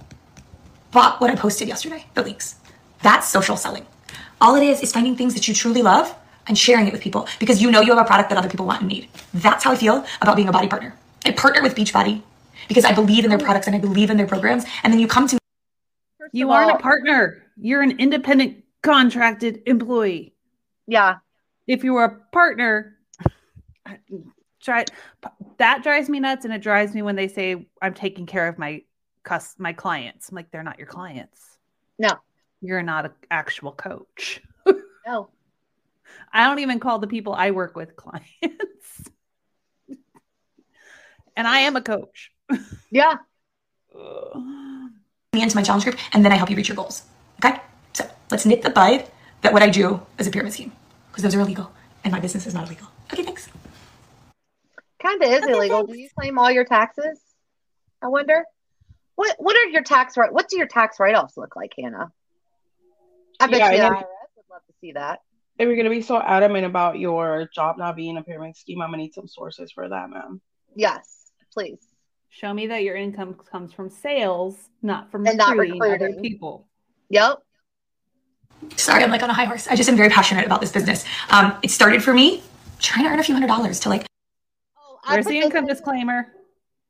bought 0.92 1.20
what 1.20 1.32
I 1.32 1.36
posted 1.36 1.68
yesterday, 1.68 2.06
the 2.14 2.22
links. 2.22 2.56
That's 3.02 3.28
social 3.28 3.58
selling. 3.58 3.86
All 4.40 4.56
it 4.56 4.64
is 4.64 4.82
is 4.82 4.92
finding 4.92 5.16
things 5.16 5.34
that 5.34 5.48
you 5.48 5.54
truly 5.54 5.82
love 5.82 6.14
and 6.48 6.58
sharing 6.58 6.88
it 6.88 6.94
with 6.94 7.02
people 7.02 7.28
because 7.40 7.62
you 7.62 7.72
know 7.72 7.82
you 7.82 7.94
have 7.96 8.04
a 8.04 8.08
product 8.08 8.30
that 8.30 8.38
other 8.38 8.50
people 8.50 8.66
want 8.66 8.82
and 8.82 8.90
need. 8.90 9.08
That's 9.34 9.64
how 9.64 9.72
I 9.72 9.76
feel 9.76 10.06
about 10.22 10.36
being 10.36 10.48
a 10.48 10.52
BODi 10.52 10.70
partner. 10.70 10.96
I 11.26 11.32
partner 11.32 11.62
with 11.62 11.76
Beachbody 11.76 12.22
because 12.68 12.86
I 12.86 12.94
believe 12.94 13.24
in 13.24 13.30
their 13.30 13.40
products 13.40 13.68
and 13.68 13.76
I 13.76 13.80
believe 13.80 14.10
in 14.10 14.18
their 14.18 14.28
programs. 14.28 14.66
And 14.84 14.92
then 14.92 15.00
you 15.00 15.08
come 15.08 15.28
to 15.28 15.36
me 15.36 15.40
You 16.32 16.48
of 16.48 16.52
aren't 16.52 16.72
all- 16.72 16.78
a 16.78 16.82
partner. 16.82 17.44
You're 17.58 17.82
an 17.82 18.00
independent 18.00 18.64
contracted 18.82 19.62
employee. 19.66 20.34
Yeah, 20.88 21.18
If 21.68 21.84
you 21.84 21.94
were 21.94 22.04
a 22.04 22.16
partner, 22.32 22.98
try 24.62 24.86
that 25.58 25.84
drives 25.84 26.10
me 26.10 26.20
nuts, 26.20 26.44
and 26.46 26.54
it 26.54 26.62
drives 26.62 26.94
me 26.94 27.02
when 27.02 27.16
they 27.16 27.28
say 27.28 27.68
I'm 27.82 27.94
taking 27.94 28.26
care 28.26 28.48
of 28.48 28.58
my 28.58 28.82
cus 29.24 29.56
my 29.58 29.72
clients. 29.72 30.30
I'm 30.30 30.36
like, 30.36 30.52
they're 30.52 30.64
not 30.64 30.78
your 30.78 30.88
clients. 30.88 31.58
No. 32.00 32.10
you're 32.62 32.82
not 32.82 33.06
an 33.06 33.12
actual 33.30 33.72
coach. 33.72 34.42
no, 35.06 35.30
I 36.34 36.46
don't 36.48 36.60
even 36.60 36.80
call 36.80 37.00
the 37.00 37.08
people 37.08 37.34
I 37.34 37.52
work 37.52 37.76
with 37.76 37.96
clients. 38.04 39.10
and 41.38 41.48
I 41.48 41.60
am 41.60 41.76
a 41.76 41.82
coach. 41.82 42.32
yeah, 42.92 43.18
into 45.34 45.56
my 45.56 45.64
challenge 45.64 45.84
group 45.84 45.98
and 46.14 46.24
then 46.24 46.32
I 46.32 46.36
help 46.36 46.50
you 46.50 46.56
reach 46.56 46.70
your 46.70 46.76
goals. 46.76 47.04
Okay? 47.44 47.60
So 47.94 48.10
let's 48.32 48.46
nip 48.46 48.62
the 48.62 48.70
bud 48.70 49.10
that 49.42 49.52
what 49.54 49.62
I 49.64 49.70
do 49.70 50.02
is 50.18 50.28
a 50.28 50.32
pyramid 50.32 50.54
scheme 50.54 50.72
because 51.10 51.24
those 51.24 51.36
are 51.36 51.40
illegal 51.42 51.72
and 52.04 52.12
my 52.12 52.20
business 52.20 52.48
is 52.48 52.54
not 52.54 52.68
illegal. 52.68 52.88
Okay, 53.12 53.24
thanks. 53.24 53.50
kind 55.02 55.22
of 55.22 55.30
is 55.30 55.44
Okay, 55.44 55.52
illegal. 55.52 55.86
Do 55.86 55.98
you 55.98 56.10
claim 56.18 56.40
all 56.40 56.50
your 56.52 56.66
taxes? 56.66 57.20
I 58.02 58.08
wonder. 58.08 58.44
What 59.16 59.36
What 59.40 59.56
are 59.56 59.66
your 59.66 59.84
tax 59.84 60.18
right? 60.18 60.32
What 60.34 60.50
do 60.50 60.58
your 60.58 60.68
tax 60.68 61.00
write 61.00 61.16
offs 61.16 61.38
look 61.38 61.56
like, 61.56 61.74
Hannah? 61.78 62.12
I 63.40 63.48
bet 63.48 63.60
Yeah, 63.60 63.72
you 63.72 63.78
the 63.78 63.86
and 63.86 63.96
IRS 63.96 64.02
would 64.38 64.46
love 64.50 64.62
to 64.68 64.74
see 64.82 64.94
that. 64.94 65.20
If 65.60 65.68
you're 65.68 65.76
gonna 65.78 65.90
be 65.90 66.02
so 66.02 66.20
adamant 66.22 66.66
about 66.66 67.00
your 67.00 67.50
job 67.54 67.78
not 67.78 67.96
being 67.96 68.18
a 68.18 68.24
pyramid 68.24 68.56
scheme, 68.58 68.82
I'm 68.82 68.90
gonna 68.90 69.04
need 69.04 69.14
some 69.14 69.28
sources 69.28 69.72
for 69.72 69.88
that, 69.88 70.10
ma'am. 70.10 70.42
Yes, 70.76 71.32
please. 71.54 71.80
Show 72.30 72.52
me 72.54 72.68
that 72.68 72.84
your 72.84 72.96
income 72.96 73.36
comes 73.52 73.74
from 73.74 73.90
sales, 73.90 74.56
not 74.82 75.12
from 75.12 75.28
And 75.28 75.38
not 75.38 75.56
recruiting 75.56 75.84
other 75.94 76.14
people. 76.20 76.68
Yep. 77.10 77.40
Sorry, 78.76 79.04
I'm 79.04 79.12
like 79.12 79.22
on 79.22 79.30
a 79.30 79.34
high 79.34 79.46
horse. 79.46 79.68
I 79.68 79.76
just 79.76 79.90
am 79.90 79.96
very 79.96 80.10
passionate 80.10 80.46
about 80.46 80.62
this 80.62 80.72
business. 80.72 81.06
Um, 81.30 81.56
it 81.62 81.70
started 81.70 82.04
for 82.04 82.14
me 82.14 82.42
trying 82.80 83.06
to 83.06 83.12
earn 83.12 83.20
a 83.20 83.24
few 83.24 83.36
hundred 83.36 83.48
dollars 83.48 83.80
to 83.82 83.90
like 83.90 84.06
Oh, 84.78 84.98
I 85.06 85.14
There's 85.16 85.26
the 85.28 85.38
income 85.38 85.66
in- 85.66 85.68
disclaimer. 85.68 86.34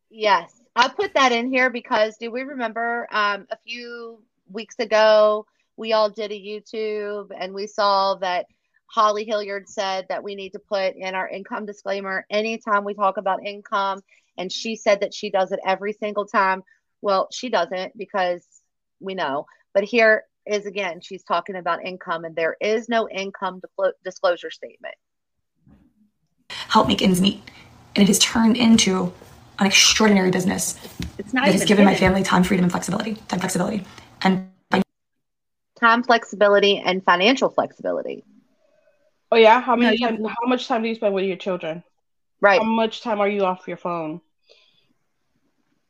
Yes, 0.09 0.53
I 0.75 0.87
put 0.87 1.13
that 1.15 1.31
in 1.31 1.51
here 1.51 1.69
because 1.69 2.15
do 2.17 2.31
we 2.31 2.43
remember 2.43 3.07
um, 3.11 3.47
a 3.51 3.57
few 3.65 4.21
weeks 4.49 4.75
ago 4.79 5.45
we 5.83 5.91
all 5.91 6.09
did 6.09 6.31
a 6.31 6.33
YouTube 6.33 7.27
and 7.37 7.53
we 7.53 7.67
saw 7.67 8.15
that 8.15 8.45
Holly 8.85 9.25
Hilliard 9.25 9.67
said 9.67 10.05
that 10.07 10.23
we 10.23 10.33
need 10.33 10.51
to 10.51 10.59
put 10.59 10.95
in 10.95 11.13
our 11.13 11.27
income 11.27 11.65
disclaimer 11.65 12.25
anytime 12.29 12.85
we 12.85 12.93
talk 12.93 13.17
about 13.17 13.45
income, 13.45 13.99
and 14.37 14.49
she 14.49 14.77
said 14.77 15.01
that 15.01 15.13
she 15.13 15.29
does 15.29 15.51
it 15.51 15.59
every 15.67 15.91
single 15.91 16.25
time. 16.25 16.63
Well, 17.01 17.27
she 17.33 17.49
doesn't 17.49 17.97
because 17.97 18.45
we 19.01 19.13
know, 19.13 19.45
but 19.73 19.83
here 19.83 20.23
is 20.45 20.65
again 20.65 21.01
she's 21.01 21.23
talking 21.23 21.57
about 21.57 21.85
income, 21.85 22.23
and 22.23 22.33
there 22.33 22.55
is 22.61 22.87
no 22.87 23.09
income 23.09 23.59
disclo- 23.59 23.91
disclosure 24.05 24.51
statement. 24.51 24.95
help 26.69 26.87
make 26.87 27.01
ends 27.01 27.19
meet. 27.19 27.41
And 27.93 28.03
it 28.03 28.07
has 28.07 28.19
turned 28.19 28.55
into 28.55 29.11
an 29.59 29.67
extraordinary 29.67 30.31
business 30.31 30.79
It's 31.17 31.33
not 31.33 31.45
that 31.45 31.51
has 31.51 31.65
given 31.65 31.83
my 31.83 31.95
family 31.95 32.23
time, 32.23 32.43
freedom, 32.43 32.63
and 32.63 32.71
flexibility. 32.71 33.15
Time 33.27 33.39
flexibility. 33.39 33.85
And 34.21 34.52
time 35.83 36.03
flexibility 36.03 36.77
and 36.79 37.03
financial 37.03 37.49
flexibility. 37.49 38.23
Oh 39.31 39.35
yeah, 39.35 39.59
how 39.61 39.75
many 39.75 39.97
No, 39.99 40.09
you- 40.11 40.17
time, 40.17 40.23
how 40.25 40.47
much 40.47 40.67
time 40.67 40.81
do 40.83 40.87
you 40.89 40.95
spend 40.95 41.13
with 41.13 41.25
your 41.25 41.35
children? 41.37 41.83
Right. 42.39 42.61
How 42.61 42.67
much 42.67 43.01
time 43.01 43.19
are 43.19 43.27
you 43.27 43.43
off 43.45 43.67
your 43.67 43.77
phone? 43.77 44.21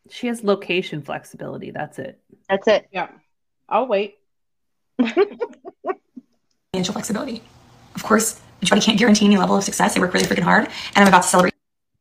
She 0.09 0.27
has 0.27 0.43
location 0.43 1.01
flexibility. 1.01 1.71
That's 1.71 1.99
it. 1.99 2.19
That's 2.49 2.67
it. 2.67 2.87
Yeah. 2.91 3.07
I'll 3.69 3.87
wait. 3.87 4.15
Financial 6.73 6.93
flexibility. 6.93 7.41
Of 7.95 8.03
course, 8.03 8.41
Beachbody 8.61 8.83
can't 8.83 8.97
guarantee 8.99 9.25
any 9.25 9.37
level 9.37 9.55
of 9.55 9.63
success. 9.63 9.93
They 9.93 9.99
work 10.01 10.13
really 10.13 10.25
freaking 10.25 10.43
hard, 10.43 10.65
and 10.65 10.97
I'm 11.03 11.07
about 11.07 11.21
to 11.23 11.27
celebrate 11.29 11.53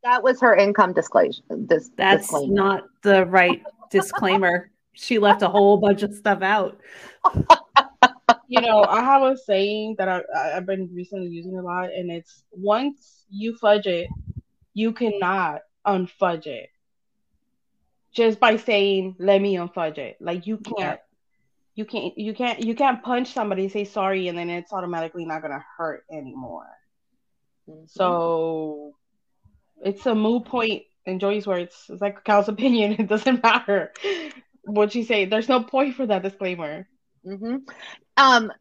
That 0.02 0.22
was 0.22 0.40
her 0.40 0.54
income 0.56 0.92
disclosure. 0.94 1.42
This, 1.50 1.90
That's 1.96 2.22
disclaimer. 2.28 2.54
not 2.54 2.84
the 3.02 3.26
right 3.26 3.62
disclaimer. 3.90 4.70
She 4.94 5.18
left 5.18 5.42
a 5.42 5.48
whole 5.48 5.78
bunch 5.78 6.02
of 6.02 6.14
stuff 6.14 6.42
out. 6.42 6.80
You 8.48 8.60
know, 8.60 8.84
I 8.84 9.00
have 9.00 9.22
a 9.22 9.36
saying 9.36 9.96
that 9.98 10.08
I, 10.08 10.22
I've 10.56 10.66
been 10.66 10.90
recently 10.94 11.28
using 11.28 11.58
a 11.58 11.62
lot, 11.62 11.90
and 11.90 12.10
it's 12.10 12.44
once 12.50 13.24
you 13.30 13.56
fudge 13.56 13.86
it, 13.86 14.08
you 14.74 14.92
cannot 14.92 15.62
unfudge 15.86 16.46
it. 16.46 16.68
Just 18.12 18.38
by 18.38 18.56
saying, 18.58 19.16
"Let 19.18 19.40
me 19.40 19.54
unfudge 19.54 19.96
it," 19.96 20.18
like 20.20 20.46
you 20.46 20.58
can't, 20.58 21.00
you 21.74 21.86
can't, 21.86 22.18
you 22.18 22.34
can't, 22.34 22.62
you 22.62 22.74
can't 22.74 23.02
punch 23.02 23.32
somebody, 23.32 23.70
say 23.70 23.84
sorry, 23.84 24.28
and 24.28 24.36
then 24.36 24.50
it's 24.50 24.72
automatically 24.72 25.24
not 25.24 25.40
gonna 25.40 25.64
hurt 25.78 26.04
anymore. 26.12 26.68
Mhm. 27.66 27.88
So 27.88 28.96
it's 29.82 30.04
a 30.04 30.14
moot 30.14 30.44
point 30.44 30.82
in 31.06 31.18
Joey's 31.18 31.46
words. 31.46 31.86
It's 31.88 32.02
like 32.02 32.22
Cal's 32.24 32.48
opinion. 32.48 32.96
It 32.98 33.08
doesn't 33.08 33.42
matter 33.42 33.92
what 34.64 34.94
you 34.94 35.04
say. 35.04 35.24
There's 35.24 35.48
no 35.48 35.62
point 35.62 35.94
for 35.94 36.06
that 36.06 36.22
disclaimer. 36.22 36.86
hmm 37.24 37.56
Um, 38.16 38.52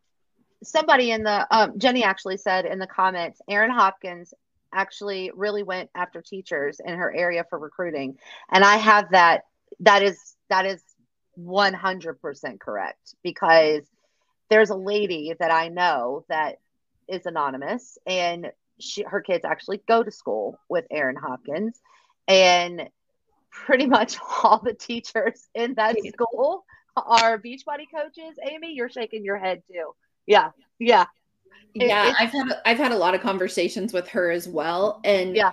somebody 0.64 1.12
in 1.12 1.24
the 1.24 1.48
um, 1.52 1.78
Jenny 1.80 2.04
actually 2.04 2.38
said 2.38 2.66
in 2.66 2.80
the 2.80 2.88
comments, 2.88 3.42
Aaron 3.50 3.72
Hopkins 3.72 4.34
actually 4.74 5.32
really 5.36 5.64
went 5.64 5.90
after 5.96 6.22
teachers 6.22 6.80
in 6.84 6.96
her 6.96 7.14
area 7.14 7.46
for 7.50 7.60
recruiting, 7.60 8.18
and 8.52 8.64
I 8.64 8.78
have 8.78 9.12
that. 9.12 9.44
That 9.80 10.04
is 10.04 10.36
that 10.50 10.66
is 10.66 10.84
one 11.36 11.74
hundred 11.74 12.22
percent 12.22 12.60
correct 12.60 13.16
because 13.24 13.84
there's 14.50 14.70
a 14.70 14.76
lady 14.76 15.34
that 15.40 15.52
I 15.52 15.70
know 15.70 16.26
that 16.30 16.60
is 17.08 17.26
anonymous, 17.26 17.98
and 18.06 18.52
she 18.80 19.04
her 19.04 19.22
kids 19.22 19.46
actually 19.46 19.82
go 19.88 20.04
to 20.04 20.12
school 20.12 20.60
with 20.70 20.86
Aaron 20.92 21.16
Hopkins, 21.16 21.80
and 22.28 22.90
pretty 23.52 23.86
much 23.86 24.18
all 24.44 24.60
the 24.64 24.74
teachers 24.74 25.48
in 25.54 25.76
that 25.76 25.96
school 26.14 26.66
are 26.98 27.38
Beachbody 27.38 27.86
coaches. 27.94 28.38
Amy, 28.50 28.74
you're 28.74 28.90
shaking 28.90 29.24
your 29.24 29.38
head 29.38 29.62
too. 29.72 29.94
Yeah, 30.26 30.52
yeah, 30.80 31.06
It- 31.74 31.88
yeah 31.88 32.14
i've 32.20 32.32
had 32.32 32.48
i've 32.66 32.78
had 32.78 32.92
a 32.92 32.98
lot 32.98 33.16
of 33.16 33.22
conversations 33.22 33.94
with 33.94 34.08
her 34.10 34.30
as 34.32 34.48
well 34.48 35.00
and 35.04 35.36
Yeah. 35.36 35.52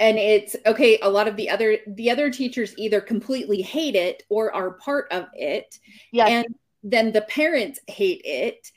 and 0.00 0.18
it's 0.18 0.56
okay 0.66 0.98
a 1.00 1.08
lot 1.08 1.28
of 1.28 1.36
the 1.36 1.48
other 1.50 1.78
the 1.86 2.10
other 2.10 2.30
teachers 2.30 2.74
either 2.76 3.00
completely 3.00 3.62
hate 3.62 3.94
it 3.94 4.22
or 4.28 4.54
are 4.54 4.72
part 4.72 5.06
of 5.12 5.26
it 5.34 5.78
yeah. 6.12 6.26
and 6.26 6.46
then 6.82 7.12
the 7.12 7.22
parents 7.22 7.78
hate 7.86 8.20
it 8.24 8.70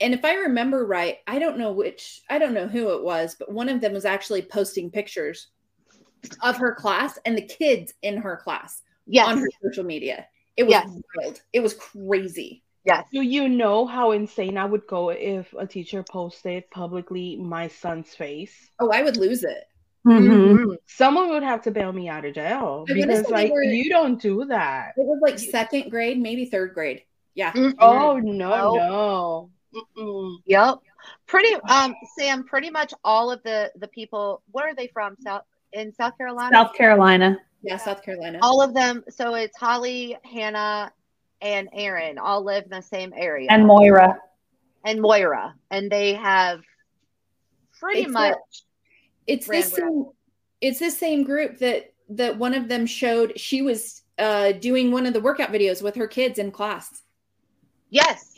and 0.00 0.14
if 0.14 0.24
i 0.24 0.34
remember 0.34 0.86
right 0.86 1.18
i 1.26 1.38
don't 1.38 1.58
know 1.58 1.72
which 1.72 2.22
i 2.30 2.38
don't 2.38 2.54
know 2.54 2.66
who 2.66 2.90
it 2.94 3.02
was 3.02 3.36
but 3.38 3.52
one 3.52 3.68
of 3.68 3.80
them 3.80 3.92
was 3.92 4.04
actually 4.04 4.42
posting 4.42 4.90
pictures 4.90 5.48
of 6.42 6.56
her 6.56 6.74
class 6.74 7.18
and 7.24 7.36
the 7.36 7.42
kids 7.42 7.92
in 8.02 8.16
her 8.16 8.36
class 8.36 8.82
yes, 9.06 9.26
on 9.28 9.38
her 9.38 9.48
social 9.62 9.84
media 9.84 10.26
it 10.56 10.64
was 10.64 10.72
Yes. 10.72 10.88
wild 11.16 11.40
it 11.52 11.60
was 11.60 11.74
crazy 11.74 12.62
yes. 12.84 13.06
Do 13.12 13.22
you 13.22 13.48
know 13.48 13.86
how 13.86 14.10
insane 14.12 14.58
I 14.58 14.64
would 14.66 14.86
go 14.86 15.10
if 15.10 15.52
a 15.58 15.66
teacher 15.66 16.02
posted 16.02 16.70
publicly 16.70 17.36
my 17.36 17.68
son's 17.68 18.14
face? 18.14 18.54
oh 18.80 18.90
i 18.92 19.02
would 19.02 19.16
lose 19.16 19.42
it 19.44 19.64
Mhm. 20.06 20.76
Someone 20.86 21.30
would 21.30 21.42
have 21.42 21.62
to 21.62 21.70
bail 21.70 21.90
me 21.90 22.10
out 22.10 22.26
of 22.26 22.34
jail 22.34 22.84
I 22.88 22.92
wanna 22.92 23.06
because, 23.06 23.30
like, 23.30 23.50
were- 23.50 23.62
you 23.62 23.88
don't 23.88 24.20
do 24.20 24.44
that. 24.46 24.92
it 24.98 25.06
was 25.06 25.18
like 25.22 25.38
second 25.38 25.88
grade 25.90 26.20
maybe 26.20 26.44
third 26.44 26.74
grade 26.74 27.02
yeah 27.34 27.52
Mhm. 27.52 27.74
Oh 27.78 28.18
no, 28.18 28.52
Oh. 28.52 29.50
no. 29.74 29.80
Mm-mm. 29.96 30.36
Yep. 30.46 30.74
Pretty 31.26 31.54
um 31.68 31.94
Sam, 32.18 32.44
pretty 32.44 32.68
much 32.70 32.92
all 33.02 33.30
of 33.30 33.42
the 33.44 33.72
the 33.76 33.88
people 33.88 34.42
where 34.52 34.68
are 34.68 34.74
they 34.74 34.88
from? 34.88 35.16
South 35.20 35.42
in 35.74 35.92
South 35.92 36.16
Carolina? 36.16 36.50
South 36.54 36.74
Carolina. 36.74 37.38
yeah 37.62 37.76
south 37.76 38.02
carolina 38.02 38.38
All 38.42 38.60
of 38.62 38.74
them. 38.74 39.04
So 39.10 39.34
it's 39.34 39.56
Holly, 39.56 40.16
Hannah, 40.24 40.92
and 41.40 41.68
Aaron 41.72 42.18
all 42.18 42.42
live 42.44 42.64
in 42.64 42.70
the 42.70 42.80
same 42.82 43.12
area. 43.16 43.48
And 43.50 43.66
Moira. 43.66 44.18
and 44.84 45.00
Moira. 45.00 45.54
And 45.70 45.90
they 45.90 46.14
have 46.14 46.60
pretty 47.80 48.02
It's 48.02 48.10
much 48.12 48.36
it's 49.26 49.46
Brand 49.46 49.64
this 49.64 49.72
same 49.74 50.04
it's 50.60 50.78
this 50.78 50.98
same 50.98 51.22
group 51.24 51.58
that 51.58 51.92
that 52.10 52.38
one 52.38 52.54
of 52.54 52.68
them 52.68 52.86
showed 52.86 53.38
she 53.38 53.62
was 53.62 54.02
uh 54.18 54.52
doing 54.52 54.92
one 54.92 55.06
of 55.06 55.12
the 55.12 55.20
workout 55.20 55.50
videos 55.50 55.82
with 55.82 55.94
her 55.96 56.06
kids 56.06 56.38
in 56.38 56.50
class 56.50 57.02
yes. 57.90 58.34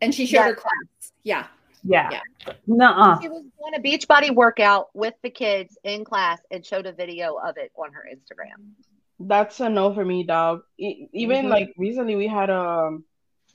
and 0.00 0.14
she 0.14 0.24
showed 0.26 0.38
Yeah. 0.38 0.48
her 0.48 0.54
class 0.54 1.12
yeah 1.24 1.46
Yeah. 1.86 2.10
Yeah. 2.10 2.52
Nuh-uh. 2.66 3.20
She 3.20 3.28
was 3.28 3.42
doing 3.42 3.74
a 3.76 3.80
Beachbody 3.80 4.34
workout 4.34 4.88
with 4.94 5.14
the 5.22 5.30
kids 5.30 5.78
in 5.84 6.04
class 6.04 6.40
and 6.50 6.64
showed 6.64 6.86
a 6.86 6.92
video 6.92 7.36
of 7.36 7.56
it 7.56 7.72
on 7.76 7.92
her 7.92 8.04
Instagram. 8.12 8.72
That's 9.20 9.60
a 9.60 9.68
no 9.68 9.94
for 9.94 10.04
me, 10.04 10.24
dog. 10.24 10.62
E- 10.78 11.08
even 11.12 11.46
Mhm. 11.46 11.50
like 11.50 11.72
recently, 11.78 12.16
we 12.16 12.26
had 12.26 12.50
a 12.50 12.98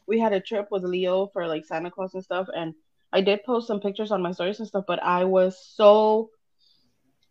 we 0.07 0.19
had 0.19 0.33
a 0.33 0.39
trip 0.41 0.67
with 0.71 0.83
Leo 0.83 1.27
for 1.27 1.47
like 1.47 1.65
Santa 1.65 1.91
Claus 1.91 2.13
and 2.13 2.23
stuff, 2.23 2.47
and 2.55 2.73
I 3.13 3.21
did 3.21 3.43
post 3.43 3.67
some 3.67 3.79
pictures 3.79 4.11
on 4.11 4.21
my 4.21 4.31
stories 4.31 4.59
and 4.59 4.67
stuff, 4.67 4.85
but 4.87 5.01
I 5.03 5.25
was 5.25 5.57
so 5.57 6.29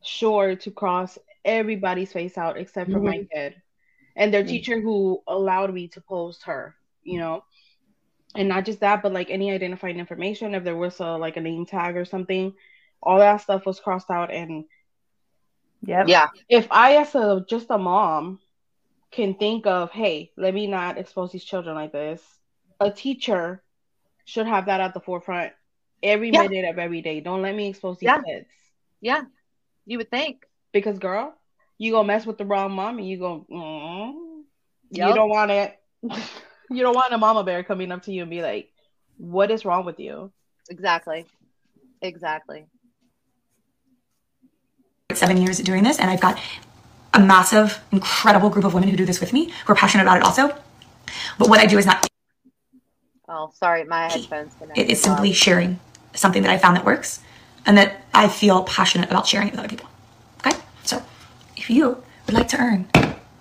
sure 0.02 0.56
to 0.56 0.70
cross 0.70 1.18
everybody's 1.44 2.12
face 2.12 2.36
out 2.38 2.56
except 2.56 2.90
for 2.90 3.00
my 3.00 3.18
kid 3.32 3.54
and 4.16 4.32
their 4.32 4.44
Mhm. 4.44 4.48
teacher 4.48 4.80
who 4.80 5.22
allowed 5.26 5.72
me 5.72 5.88
to 5.88 6.00
post 6.00 6.44
her, 6.44 6.74
you 7.02 7.18
know. 7.18 7.44
And 8.34 8.48
not 8.48 8.64
just 8.64 8.80
that, 8.80 9.02
but 9.02 9.12
like 9.12 9.30
any 9.30 9.50
identifying 9.50 9.98
information, 9.98 10.54
if 10.54 10.64
there 10.64 10.76
was 10.76 11.00
a 11.00 11.16
like 11.16 11.36
a 11.36 11.40
name 11.40 11.66
tag 11.66 11.96
or 11.96 12.04
something, 12.04 12.52
all 13.02 13.18
that 13.18 13.40
stuff 13.40 13.66
was 13.66 13.80
crossed 13.80 14.10
out 14.10 14.30
and 14.32 14.64
yeah, 15.82 16.08
Yeah. 16.08 16.28
if 16.48 16.66
I, 16.70 16.96
as 16.96 17.14
a 17.14 17.44
just 17.48 17.70
a 17.70 17.78
mom, 17.78 18.40
can 19.12 19.34
think 19.34 19.66
of, 19.66 19.90
hey, 19.90 20.30
let 20.36 20.54
me 20.54 20.66
not 20.66 20.98
expose 20.98 21.32
these 21.32 21.44
children 21.44 21.74
like 21.74 21.92
this, 21.92 22.22
a 22.80 22.90
teacher 22.90 23.62
should 24.24 24.46
have 24.46 24.66
that 24.66 24.80
at 24.80 24.94
the 24.94 25.00
forefront 25.00 25.52
every 26.02 26.30
Yeah. 26.30 26.42
minute 26.42 26.64
of 26.68 26.78
every 26.78 27.02
day. 27.02 27.20
Don't 27.20 27.42
let 27.42 27.54
me 27.54 27.68
expose 27.68 27.98
these 27.98 28.12
Yeah. 28.12 28.22
kids 28.26 28.48
Yeah. 29.00 29.22
You 29.86 29.98
would 29.98 30.10
think. 30.10 30.46
because, 30.72 30.98
girl, 30.98 31.34
you 31.78 31.92
gonna 31.92 32.06
mess 32.06 32.26
with 32.26 32.38
the 32.38 32.44
wrong 32.44 32.72
mom 32.72 32.98
and 32.98 33.08
you 33.08 33.18
go, 33.18 33.46
mm, 33.50 34.42
you 34.90 35.12
don't 35.12 35.28
want 35.30 35.50
it. 35.50 35.76
you 36.70 36.82
don't 36.82 36.94
want 36.94 37.12
a 37.12 37.18
mama 37.18 37.44
bear 37.44 37.62
coming 37.62 37.90
up 37.92 38.02
to 38.04 38.12
you 38.12 38.22
and 38.22 38.30
be 38.30 38.42
like, 38.42 38.70
what 39.18 39.50
is 39.50 39.64
wrong 39.64 39.84
with 39.84 39.98
you? 40.00 40.32
Exactly. 40.68 41.26
Exactly. 42.00 42.66
seven 45.12 45.36
years 45.36 45.58
doing 45.58 45.82
this, 45.82 45.98
and 45.98 46.08
I've 46.08 46.20
got 46.20 46.38
a 47.12 47.20
massive, 47.20 47.80
incredible 47.90 48.48
group 48.48 48.64
of 48.64 48.74
women 48.74 48.88
who 48.88 48.96
do 48.96 49.04
this 49.04 49.20
with 49.20 49.32
me 49.32 49.50
who 49.66 49.72
are 49.72 49.76
passionate 49.76 50.04
about 50.04 50.18
it 50.18 50.22
also. 50.22 50.56
But 51.38 51.48
what 51.48 51.58
I 51.58 51.66
do 51.66 51.76
is 51.78 51.86
not 51.86 52.06
Oh, 53.28 53.50
sorry, 53.54 53.84
my 53.84 54.08
headphones. 54.10 54.54
it 54.74 54.90
is 54.90 55.00
simply 55.00 55.32
sharing 55.32 55.78
something 56.14 56.42
that 56.42 56.50
I 56.50 56.58
found 56.58 56.76
that 56.76 56.84
works 56.84 57.20
and 57.66 57.76
that 57.78 58.02
I 58.12 58.28
feel 58.28 58.64
passionate 58.64 59.08
about 59.10 59.26
sharing 59.26 59.48
it 59.48 59.50
with 59.52 59.60
other 59.60 59.68
people. 59.68 59.88
Okay? 60.44 60.56
So 60.82 61.02
if 61.56 61.70
you 61.70 62.02
would 62.26 62.34
like 62.34 62.48
to 62.48 62.58
earn 62.60 62.88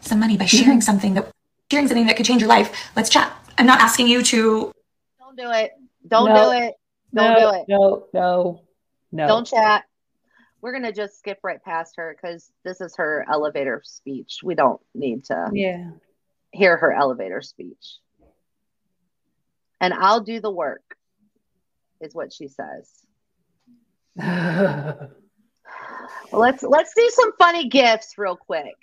some 0.01 0.19
money 0.19 0.37
by 0.37 0.45
sharing 0.45 0.81
something 0.89 1.15
that 1.15 1.31
sharing 1.71 1.87
something 1.87 2.07
that 2.07 2.17
could 2.17 2.25
change 2.25 2.41
your 2.41 2.49
life, 2.49 2.89
let's 2.95 3.09
chat. 3.09 3.31
I'm 3.57 3.65
not 3.65 3.79
asking 3.79 4.07
you 4.07 4.23
to 4.23 4.71
Don't 5.19 5.37
do 5.37 5.51
it. 5.51 5.71
Don't 6.07 6.25
No. 6.25 6.51
do 6.51 6.51
it. 6.57 6.73
Don't 7.13 7.33
no, 7.33 7.39
do 7.39 7.55
it. 7.55 7.65
No, 7.67 8.07
no, 8.13 8.61
no. 9.11 9.27
Don't 9.27 9.45
chat. 9.45 9.83
We're 10.61 10.73
gonna 10.73 10.91
just 10.91 11.19
skip 11.19 11.39
right 11.43 11.63
past 11.63 11.95
her 11.97 12.15
because 12.15 12.51
this 12.63 12.81
is 12.81 12.95
her 12.97 13.25
elevator 13.31 13.81
speech. 13.85 14.39
We 14.43 14.55
don't 14.55 14.81
need 14.95 15.25
to 15.25 15.49
Yeah. 15.53 15.91
hear 16.51 16.75
her 16.77 16.91
elevator 16.91 17.41
speech. 17.41 17.97
And 19.79 19.93
I'll 19.93 20.21
do 20.21 20.41
the 20.41 20.51
work, 20.51 20.97
is 22.01 22.15
what 22.15 22.33
she 22.33 22.47
says. 22.47 22.89
Let's 26.31 26.63
let's 26.63 26.93
do 26.95 27.09
some 27.11 27.31
funny 27.37 27.69
gifts 27.69 28.17
real 28.17 28.35
quick. 28.35 28.75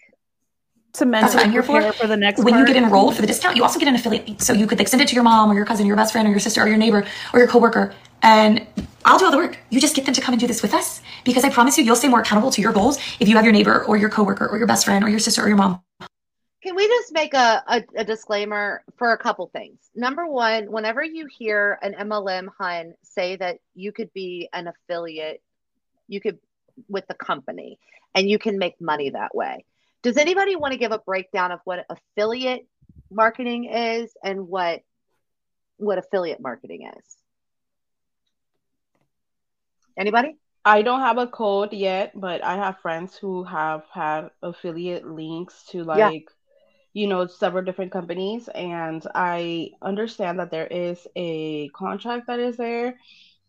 To 0.99 1.05
That's 1.05 1.35
what 1.35 1.45
mentally 1.45 1.45
I'm 1.45 1.51
here 1.53 1.63
for. 1.63 1.93
for 1.93 2.07
the 2.07 2.17
next 2.17 2.43
when 2.43 2.59
you 2.59 2.67
get 2.67 2.77
enrolled 2.77 3.15
for 3.15 3.21
the 3.21 3.27
discount, 3.27 3.57
you 3.57 3.63
also 3.63 3.79
get 3.79 3.89
an 3.89 3.95
affiliate. 3.95 4.43
So 4.43 4.53
you 4.53 4.67
could 4.67 4.79
like 4.79 4.89
send 4.89 5.03
it 5.03 5.09
to 5.09 5.15
your 5.15 5.25
mom 5.25 5.51
or 5.51 5.55
your 5.55 5.67
cousin, 5.67 5.87
or 5.87 5.89
your 5.89 5.97
best 5.97 6.13
friend, 6.13 6.27
or 6.27 6.31
your 6.31 6.41
sister, 6.41 6.63
or 6.63 6.69
your 6.69 6.77
neighbor, 6.77 7.07
or 7.33 7.39
your 7.39 7.49
coworker, 7.49 7.95
and 8.23 8.67
I'll 9.05 9.19
do 9.19 9.25
all 9.25 9.31
the 9.31 9.37
work. 9.37 9.59
You 9.71 9.81
just 9.81 9.95
get 9.95 10.05
them 10.05 10.15
to 10.15 10.21
come 10.21 10.33
and 10.33 10.41
do 10.41 10.47
this 10.47 10.63
with 10.63 10.75
us 10.75 11.01
because 11.25 11.45
I 11.45 11.51
promise 11.51 11.79
you, 11.79 11.85
you'll 11.85 11.97
stay 11.97 12.09
more 12.09 12.21
accountable 12.21 12.51
to 12.51 12.61
your 12.61 12.73
goals 12.73 12.99
if 13.21 13.29
you 13.29 13.37
have 13.37 13.45
your 13.45 13.53
neighbor 13.53 13.85
or 13.85 13.97
your 13.97 14.11
coworker 14.11 14.49
or 14.49 14.59
your 14.59 14.67
best 14.67 14.85
friend 14.85 15.05
or 15.05 15.09
your 15.09 15.21
sister 15.21 15.45
or 15.45 15.49
your 15.49 15.57
mom 15.57 15.81
Can 16.63 16.75
we 16.75 16.89
just 16.89 17.13
make 17.13 17.33
a, 17.33 17.63
a, 17.69 17.85
a 17.99 18.05
disclaimer 18.05 18.83
for 18.97 19.13
a 19.13 19.19
couple 19.19 19.47
things? 19.47 19.79
Number 19.95 20.27
one, 20.27 20.73
whenever 20.73 21.05
you 21.05 21.27
hear 21.27 21.79
an 21.83 21.95
MLM 21.95 22.49
hun 22.59 22.95
say 23.03 23.37
that 23.37 23.59
you 23.75 23.93
could 23.93 24.13
be 24.13 24.49
an 24.53 24.67
affiliate, 24.67 25.41
you 26.09 26.21
could 26.21 26.39
with 26.89 27.07
the 27.07 27.15
company 27.15 27.79
and 28.15 28.29
you 28.29 28.39
can 28.39 28.59
make 28.59 28.81
money 28.81 29.11
that 29.11 29.35
way. 29.35 29.65
Does 30.07 30.19
anybody 30.19 30.55
want 30.55 30.71
to 30.71 30.79
give 30.79 30.93
a 30.93 31.01
breakdown 31.01 31.51
of 31.51 31.59
what 31.65 31.85
affiliate 31.91 32.69
marketing 33.11 33.65
is 33.65 34.13
and 34.23 34.47
what 34.47 34.83
what 35.79 35.99
affiliate 35.99 36.41
marketing 36.41 36.89
is? 36.97 37.17
Anybody? 39.99 40.37
I 40.65 40.83
don't 40.83 41.01
have 41.01 41.19
a 41.19 41.27
code 41.27 41.73
yet, 41.73 42.13
but 42.15 42.45
I 42.45 42.55
have 42.55 42.79
friends 42.79 43.17
who 43.17 43.43
have 43.43 43.83
had 43.93 44.29
affiliate 44.45 45.05
links 45.05 45.65
to 45.71 45.83
like, 45.83 45.99
yeah. 45.99 46.21
you 46.93 47.09
know, 47.09 47.27
several 47.27 47.65
different 47.65 47.91
companies. 47.91 48.47
And 48.47 49.05
I 49.13 49.71
understand 49.83 50.39
that 50.39 50.53
there 50.53 50.69
is 50.69 51.05
a 51.17 51.69
contract 51.71 52.29
that 52.29 52.39
is 52.39 52.57
there. 52.57 53.01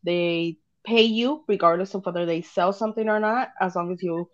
They 0.03 0.57
pay 0.83 1.03
you 1.03 1.43
regardless 1.47 1.93
of 1.93 2.03
whether 2.03 2.25
they 2.25 2.41
sell 2.41 2.73
something 2.73 3.07
or 3.09 3.19
not, 3.19 3.49
as 3.61 3.75
long 3.75 3.93
as 3.93 4.01
you 4.01 4.27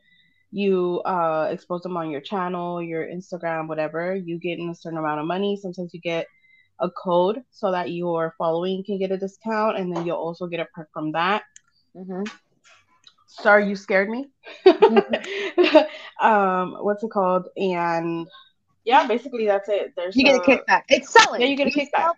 you 0.54 1.02
uh, 1.04 1.50
expose 1.50 1.82
them 1.82 1.98
on 1.98 2.12
your 2.12 2.22
channel, 2.22 2.82
your 2.82 3.08
Instagram, 3.08 3.68
whatever, 3.68 4.16
you 4.16 4.38
get 4.38 4.60
in 4.60 4.70
a 4.70 4.76
certain 4.76 5.00
amount 5.00 5.20
of 5.20 5.26
money. 5.26 5.58
Sometimes 5.60 5.92
you 5.94 6.00
get 6.00 6.28
a 6.80 6.92
code 6.92 7.42
so 7.50 7.72
that 7.72 7.92
your 7.92 8.36
following 8.38 8.84
can 8.86 9.00
get 9.00 9.12
a 9.12 9.18
discount, 9.18 9.78
and 9.78 9.94
then 9.94 10.06
you'll 10.06 10.18
also 10.18 10.46
get 10.46 10.60
a 10.60 10.66
perk 10.66 10.90
from 10.94 11.12
that. 11.14 11.42
Mm-hmm. 11.96 12.24
Sorry, 13.26 13.68
you 13.68 13.76
scared 13.76 14.10
me. 14.10 14.28
um, 16.22 16.78
what's 16.82 17.04
it 17.04 17.10
called? 17.10 17.48
And 17.58 18.28
yeah, 18.86 19.08
basically 19.08 19.48
that's 19.48 19.70
it. 19.70 19.94
There's 19.96 20.16
you 20.16 20.24
get 20.24 20.36
a, 20.36 20.42
a 20.42 20.46
kickback. 20.46 20.84
It's 20.88 21.12
selling. 21.12 21.42
Yeah, 21.42 21.48
you 21.48 21.58
get 21.58 21.68
a 21.68 21.72
you 21.72 21.88
kickback. 21.88 22.12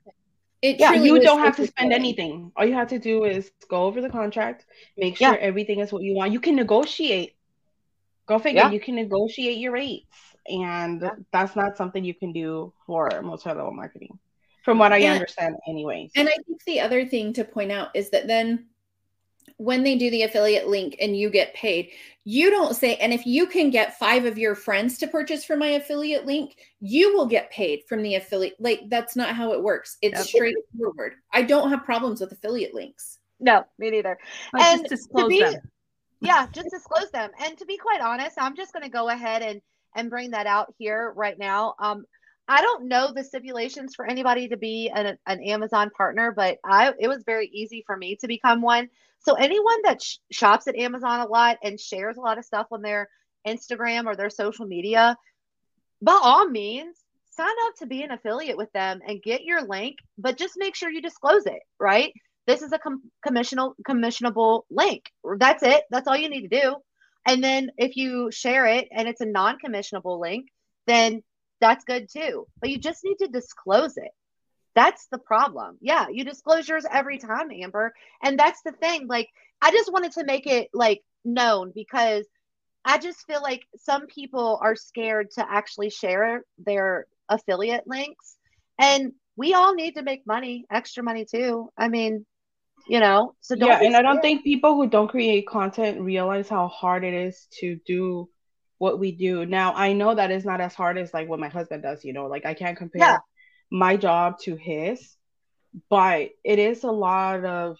It 0.62 0.80
yeah, 0.80 0.94
you 0.94 1.22
don't 1.22 1.40
have 1.40 1.56
to 1.58 1.68
spend 1.68 1.94
anything. 1.94 2.52
All 2.58 2.66
you 2.66 2.74
have 2.74 2.90
to 2.90 3.00
do 3.00 3.24
is 3.24 3.52
go 3.70 3.84
over 3.84 4.02
the 4.02 4.10
contract, 4.10 4.66
make 4.98 5.18
sure 5.18 5.32
yeah. 5.32 5.40
everything 5.40 5.80
is 5.80 5.94
what 5.94 6.02
you 6.02 6.16
want. 6.16 6.34
You 6.34 6.40
can 6.42 6.56
negotiate. 6.56 7.35
Go 8.28 8.40
figure. 8.40 8.62
Yeah. 8.62 8.72
You 8.72 8.80
can 8.80 8.96
negotiate 8.96 9.58
your 9.58 9.74
rates, 9.74 10.16
and 10.48 11.02
yeah. 11.02 11.12
that's 11.32 11.56
not 11.56 11.78
something 11.78 12.04
you 12.04 12.16
can 12.16 12.34
do 12.34 12.74
for 12.86 13.10
multi-level 13.22 13.72
marketing, 13.72 14.18
from 14.64 14.80
what 14.80 14.92
I 14.92 14.98
and, 14.98 15.14
understand, 15.14 15.56
anyways. 15.68 16.12
And 16.16 16.28
I 16.28 16.38
think 16.48 16.64
the 16.66 16.82
other 16.82 17.06
thing 17.06 17.34
to 17.34 17.44
point 17.44 17.72
out 17.72 17.90
is 17.96 18.10
that 18.10 18.28
then 18.28 18.68
when 19.58 19.84
they 19.84 19.96
do 19.96 20.10
the 20.10 20.24
affiliate 20.24 20.68
link 20.68 20.98
and 21.00 21.16
you 21.16 21.30
get 21.30 21.54
paid, 21.54 21.92
you 22.24 22.50
don't 22.50 22.76
say, 22.76 22.96
and 22.96 23.14
if 23.14 23.26
you 23.26 23.46
can 23.46 23.70
get 23.70 23.98
five 23.98 24.26
of 24.26 24.38
your 24.38 24.56
friends 24.56 24.98
to 24.98 25.08
purchase 25.08 25.46
from 25.46 25.60
my 25.60 25.68
affiliate 25.68 26.26
link, 26.26 26.58
you 26.82 27.16
will 27.16 27.28
get 27.28 27.52
paid 27.52 27.84
from 27.88 28.02
the 28.02 28.16
affiliate. 28.16 28.56
Like 28.60 28.90
that's 28.90 29.16
not 29.16 29.36
how 29.36 29.54
it 29.54 29.62
works. 29.62 29.98
It's 30.02 30.18
yep. 30.18 30.26
straightforward. 30.26 31.14
I 31.32 31.44
don't 31.44 31.70
have 31.70 31.86
problems 31.86 32.20
with 32.20 32.32
affiliate 32.32 32.74
links. 32.74 33.20
No, 33.40 33.66
me 33.78 33.92
neither. 33.92 34.18
and 34.58 34.86
to 34.90 35.28
be, 35.28 35.40
them. 35.40 35.54
Yeah, 36.22 36.48
just 36.52 36.70
disclose 36.72 37.12
them. 37.12 37.32
And 37.44 37.58
to 37.58 37.66
be 37.66 37.78
quite 37.78 38.02
honest, 38.02 38.38
I'm 38.40 38.56
just 38.56 38.74
going 38.74 38.84
to 38.84 38.90
go 38.90 39.10
ahead 39.10 39.42
and 39.42 39.62
and 39.96 40.10
bring 40.10 40.32
that 40.32 40.46
out 40.46 40.74
here 40.78 41.14
right 41.16 41.38
now. 41.38 41.76
Um, 41.80 42.06
I 42.48 42.62
don't 42.62 42.88
know 42.88 43.12
the 43.12 43.24
stipulations 43.24 43.96
for 43.96 44.06
anybody 44.06 44.50
to 44.50 44.58
be 44.58 44.92
an, 44.94 45.18
an 45.26 45.42
Amazon 45.42 45.90
partner, 45.90 46.32
but 46.36 46.60
I 46.64 46.94
it 47.00 47.08
was 47.08 47.24
very 47.26 47.48
easy 47.48 47.84
for 47.86 47.98
me 47.98 48.18
to 48.18 48.28
become 48.28 48.62
one. 48.62 48.90
So 49.20 49.34
anyone 49.34 49.82
that 49.84 50.04
sh- 50.04 50.18
shops 50.32 50.68
at 50.68 50.76
Amazon 50.76 51.22
a 51.22 51.28
lot 51.28 51.58
and 51.64 51.80
shares 51.80 52.18
a 52.18 52.22
lot 52.22 52.38
of 52.38 52.46
stuff 52.46 52.68
on 52.72 52.82
their 52.82 53.10
Instagram 53.48 54.06
or 54.06 54.16
their 54.16 54.30
social 54.30 54.68
media, 54.68 55.18
by 56.02 56.20
all 56.22 56.48
means, 56.48 56.96
sign 57.32 57.48
up 57.66 57.76
to 57.78 57.88
be 57.88 58.04
an 58.04 58.12
affiliate 58.12 58.58
with 58.58 58.72
them 58.74 59.02
and 59.06 59.24
get 59.24 59.44
your 59.44 59.64
link, 59.64 59.98
but 60.18 60.38
just 60.38 60.54
make 60.58 60.76
sure 60.76 60.90
you 60.90 61.02
disclose 61.02 61.46
it, 61.48 61.62
right? 61.80 62.14
This 62.48 62.62
is 62.62 62.72
a 62.72 62.80
com- 62.80 63.12
commissionable 63.26 63.74
commissionable 63.88 64.64
link. 64.70 65.12
That's 65.38 65.64
it. 65.64 65.84
That's 65.90 66.08
all 66.08 66.18
you 66.18 66.30
need 66.30 66.50
to 66.50 66.62
do. 66.62 66.76
And 67.26 67.44
then 67.44 67.72
if 67.78 67.98
you 67.98 68.30
share 68.32 68.68
it 68.68 68.88
and 68.92 69.08
it's 69.08 69.22
a 69.22 69.26
non-commissionable 69.26 70.20
link, 70.20 70.48
then 70.86 71.24
that's 71.60 71.86
good 71.86 72.08
too. 72.12 72.46
But 72.62 72.70
you 72.70 72.78
just 72.78 73.04
need 73.04 73.18
to 73.20 73.28
disclose 73.28 73.98
it. 73.98 74.12
That's 74.76 75.08
the 75.08 75.18
problem. 75.18 75.78
Yeah, 75.82 76.08
you 76.12 76.24
disclose 76.24 76.68
yours 76.68 76.86
every 76.92 77.18
time, 77.18 77.50
Amber. 77.52 77.94
And 78.22 78.38
that's 78.38 78.62
the 78.62 78.74
thing. 78.74 79.08
Like, 79.08 79.30
I 79.62 79.72
just 79.72 79.92
wanted 79.92 80.12
to 80.14 80.26
make 80.26 80.46
it 80.48 80.70
like 80.74 81.02
known 81.24 81.72
because 81.74 82.26
I 82.84 83.00
just 83.00 83.26
feel 83.26 83.42
like 83.42 83.64
some 83.78 84.06
people 84.06 84.60
are 84.62 84.76
scared 84.76 85.32
to 85.32 85.50
actually 85.50 85.90
share 85.90 86.44
their 86.60 87.08
affiliate 87.30 87.88
links. 87.88 88.36
And 88.78 89.14
we 89.38 89.54
all 89.54 89.74
need 89.74 89.96
to 89.96 90.04
make 90.04 90.28
money, 90.28 90.66
extra 90.70 91.04
money 91.04 91.26
too. 91.26 91.70
I 91.78 91.88
mean, 91.88 92.26
you 92.88 93.00
know, 93.00 93.34
so 93.42 93.56
yeah, 93.56 93.80
and 93.82 93.96
I 93.96 94.02
don't 94.02 94.22
think 94.22 94.44
people 94.44 94.76
who 94.76 94.88
don't 94.88 95.08
create 95.08 95.48
content 95.48 96.02
realize 96.02 96.50
how 96.50 96.68
hard 96.68 97.04
it 97.04 97.14
is 97.14 97.48
to 97.60 97.80
do 97.86 98.30
what 98.78 99.00
we 99.00 99.12
do. 99.12 99.46
Now, 99.46 99.74
I 99.74 99.94
know 99.94 100.14
that 100.14 100.32
is 100.32 100.46
not 100.46 100.62
as 100.62 100.74
hard 100.74 100.98
as 100.98 101.14
like 101.14 101.28
what 101.30 101.40
my 101.40 101.50
husband 101.50 101.84
does, 101.84 102.04
you 102.04 102.14
know, 102.14 102.28
like 102.28 102.46
I 102.46 102.54
can't 102.54 102.78
compare 102.78 103.02
yeah 103.02 103.18
my 103.72 103.98
job 103.98 104.40
to 104.40 104.56
his, 104.56 105.16
but 105.90 106.30
it 106.44 106.60
is 106.60 106.84
a 106.84 106.92
lot 106.92 107.44
of 107.46 107.78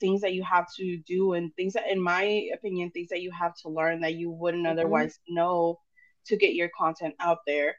things 0.00 0.20
that 0.20 0.34
you 0.34 0.42
have 0.42 0.66
to 0.76 0.98
do 1.06 1.32
and 1.32 1.54
things 1.54 1.74
that, 1.74 1.90
in 1.90 2.00
my 2.00 2.48
opinion, 2.54 2.90
things 2.90 3.08
that 3.08 3.22
you 3.22 3.30
have 3.30 3.54
to 3.62 3.68
learn 3.68 4.00
that 4.00 4.14
you 4.14 4.30
wouldn't 4.30 4.64
mm-hmm. 4.64 4.78
otherwise 4.78 5.18
know 5.28 5.78
to 6.26 6.36
get 6.36 6.54
your 6.54 6.70
content 6.78 7.14
out 7.20 7.38
there. 7.46 7.76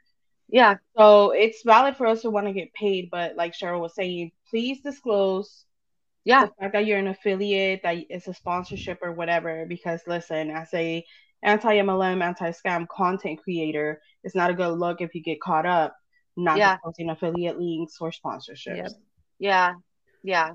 Yeah. 0.49 0.75
So 0.97 1.31
it's 1.31 1.63
valid 1.63 1.97
for 1.97 2.07
us 2.07 2.21
to 2.21 2.29
want 2.29 2.47
to 2.47 2.53
get 2.53 2.73
paid, 2.73 3.09
but 3.11 3.35
like 3.35 3.53
Cheryl 3.53 3.81
was 3.81 3.95
saying, 3.95 4.31
please 4.49 4.79
disclose 4.81 5.65
yeah 6.27 6.45
the 6.45 6.51
fact 6.59 6.73
that 6.73 6.85
you're 6.85 6.99
an 6.99 7.07
affiliate, 7.07 7.81
that 7.83 7.97
it's 8.09 8.27
a 8.27 8.33
sponsorship 8.33 8.99
or 9.01 9.11
whatever. 9.11 9.65
Because 9.67 10.01
listen, 10.05 10.51
as 10.51 10.69
a 10.73 11.03
anti 11.41 11.75
MLM, 11.77 12.23
anti 12.23 12.51
scam 12.51 12.87
content 12.87 13.39
creator, 13.41 14.01
it's 14.23 14.35
not 14.35 14.51
a 14.51 14.53
good 14.53 14.77
look 14.77 15.01
if 15.01 15.15
you 15.15 15.23
get 15.23 15.41
caught 15.41 15.65
up 15.65 15.95
not 16.37 16.57
yeah. 16.57 16.77
posting 16.83 17.09
affiliate 17.09 17.59
links 17.59 17.97
or 17.99 18.11
sponsorships. 18.11 18.77
Yep. 18.77 18.91
Yeah. 19.39 19.73
Yeah. 20.23 20.51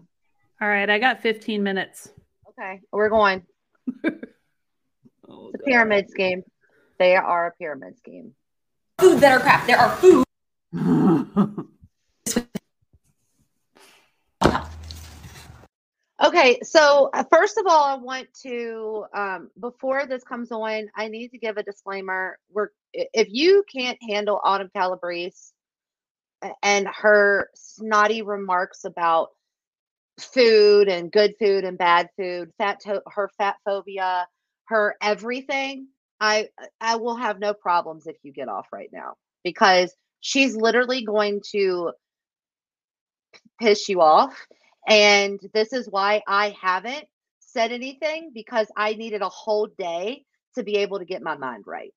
All 0.61 0.69
right. 0.69 0.89
I 0.89 0.99
got 0.99 1.21
15 1.21 1.63
minutes. 1.63 2.11
Okay. 2.49 2.81
We're 2.93 3.09
going. 3.09 3.43
oh, 4.05 5.51
it's 5.53 5.63
a 5.63 5.65
pyramid 5.67 6.09
scheme. 6.09 6.43
They 6.99 7.17
are 7.17 7.49
a 7.49 7.53
pyramid 7.53 7.99
scheme. 7.99 8.33
Food 9.01 9.21
that 9.21 9.33
are 9.33 9.41
crap. 9.41 9.67
There 9.67 9.79
are 9.79 9.91
food. 9.97 10.25
okay. 16.25 16.61
So, 16.63 17.11
uh, 17.15 17.25
first 17.31 17.59
of 17.59 17.67
all, 17.67 17.85
I 17.85 17.97
want 17.97 18.29
to, 18.43 19.05
um, 19.15 19.51
before 19.61 20.07
this 20.07 20.25
comes 20.25 20.53
on, 20.53 20.89
I 20.97 21.09
need 21.09 21.31
to 21.31 21.39
give 21.39 21.57
a 21.57 21.63
disclaimer. 21.63 22.39
We're, 22.51 22.69
if 22.93 23.29
you 23.31 23.65
can't 23.75 23.99
handle 24.09 24.41
Autumn 24.45 24.71
Calabrese, 24.75 25.53
and 26.63 26.89
her 26.89 27.49
snotty 27.55 28.23
remarks 28.23 28.85
about 28.85 29.29
food 30.21 30.89
and 30.89 31.11
good 31.13 31.35
food 31.39 31.65
and 31.65 31.79
bad 31.79 32.09
food, 32.17 32.51
fat 32.59 32.81
to- 32.81 33.03
her 33.07 33.31
fat 33.39 33.57
phobia, 33.65 34.27
her 34.67 34.97
everything, 35.03 35.89
I 36.21 36.49
I 36.81 36.97
will 36.97 37.17
have 37.17 37.39
no 37.41 37.55
problems 37.55 38.07
if 38.07 38.17
you 38.23 38.33
get 38.33 38.49
off 38.49 38.69
right 38.73 38.91
now 38.93 39.15
because 39.45 39.95
she's 40.21 40.57
literally 40.57 41.05
going 41.05 41.43
to 41.53 41.93
piss 43.61 43.89
you 43.89 44.01
off 44.01 44.47
and 44.87 45.41
this 45.55 45.73
is 45.73 45.89
why 45.89 46.23
I 46.27 46.57
haven't 46.61 47.07
said 47.41 47.73
anything 47.73 48.31
because 48.35 48.67
I 48.77 48.95
needed 48.95 49.23
a 49.23 49.29
whole 49.29 49.69
day 49.79 50.25
to 50.55 50.63
be 50.63 50.79
able 50.79 50.99
to 50.99 51.05
get 51.05 51.23
my 51.23 51.37
mind 51.37 51.65
right 51.67 51.93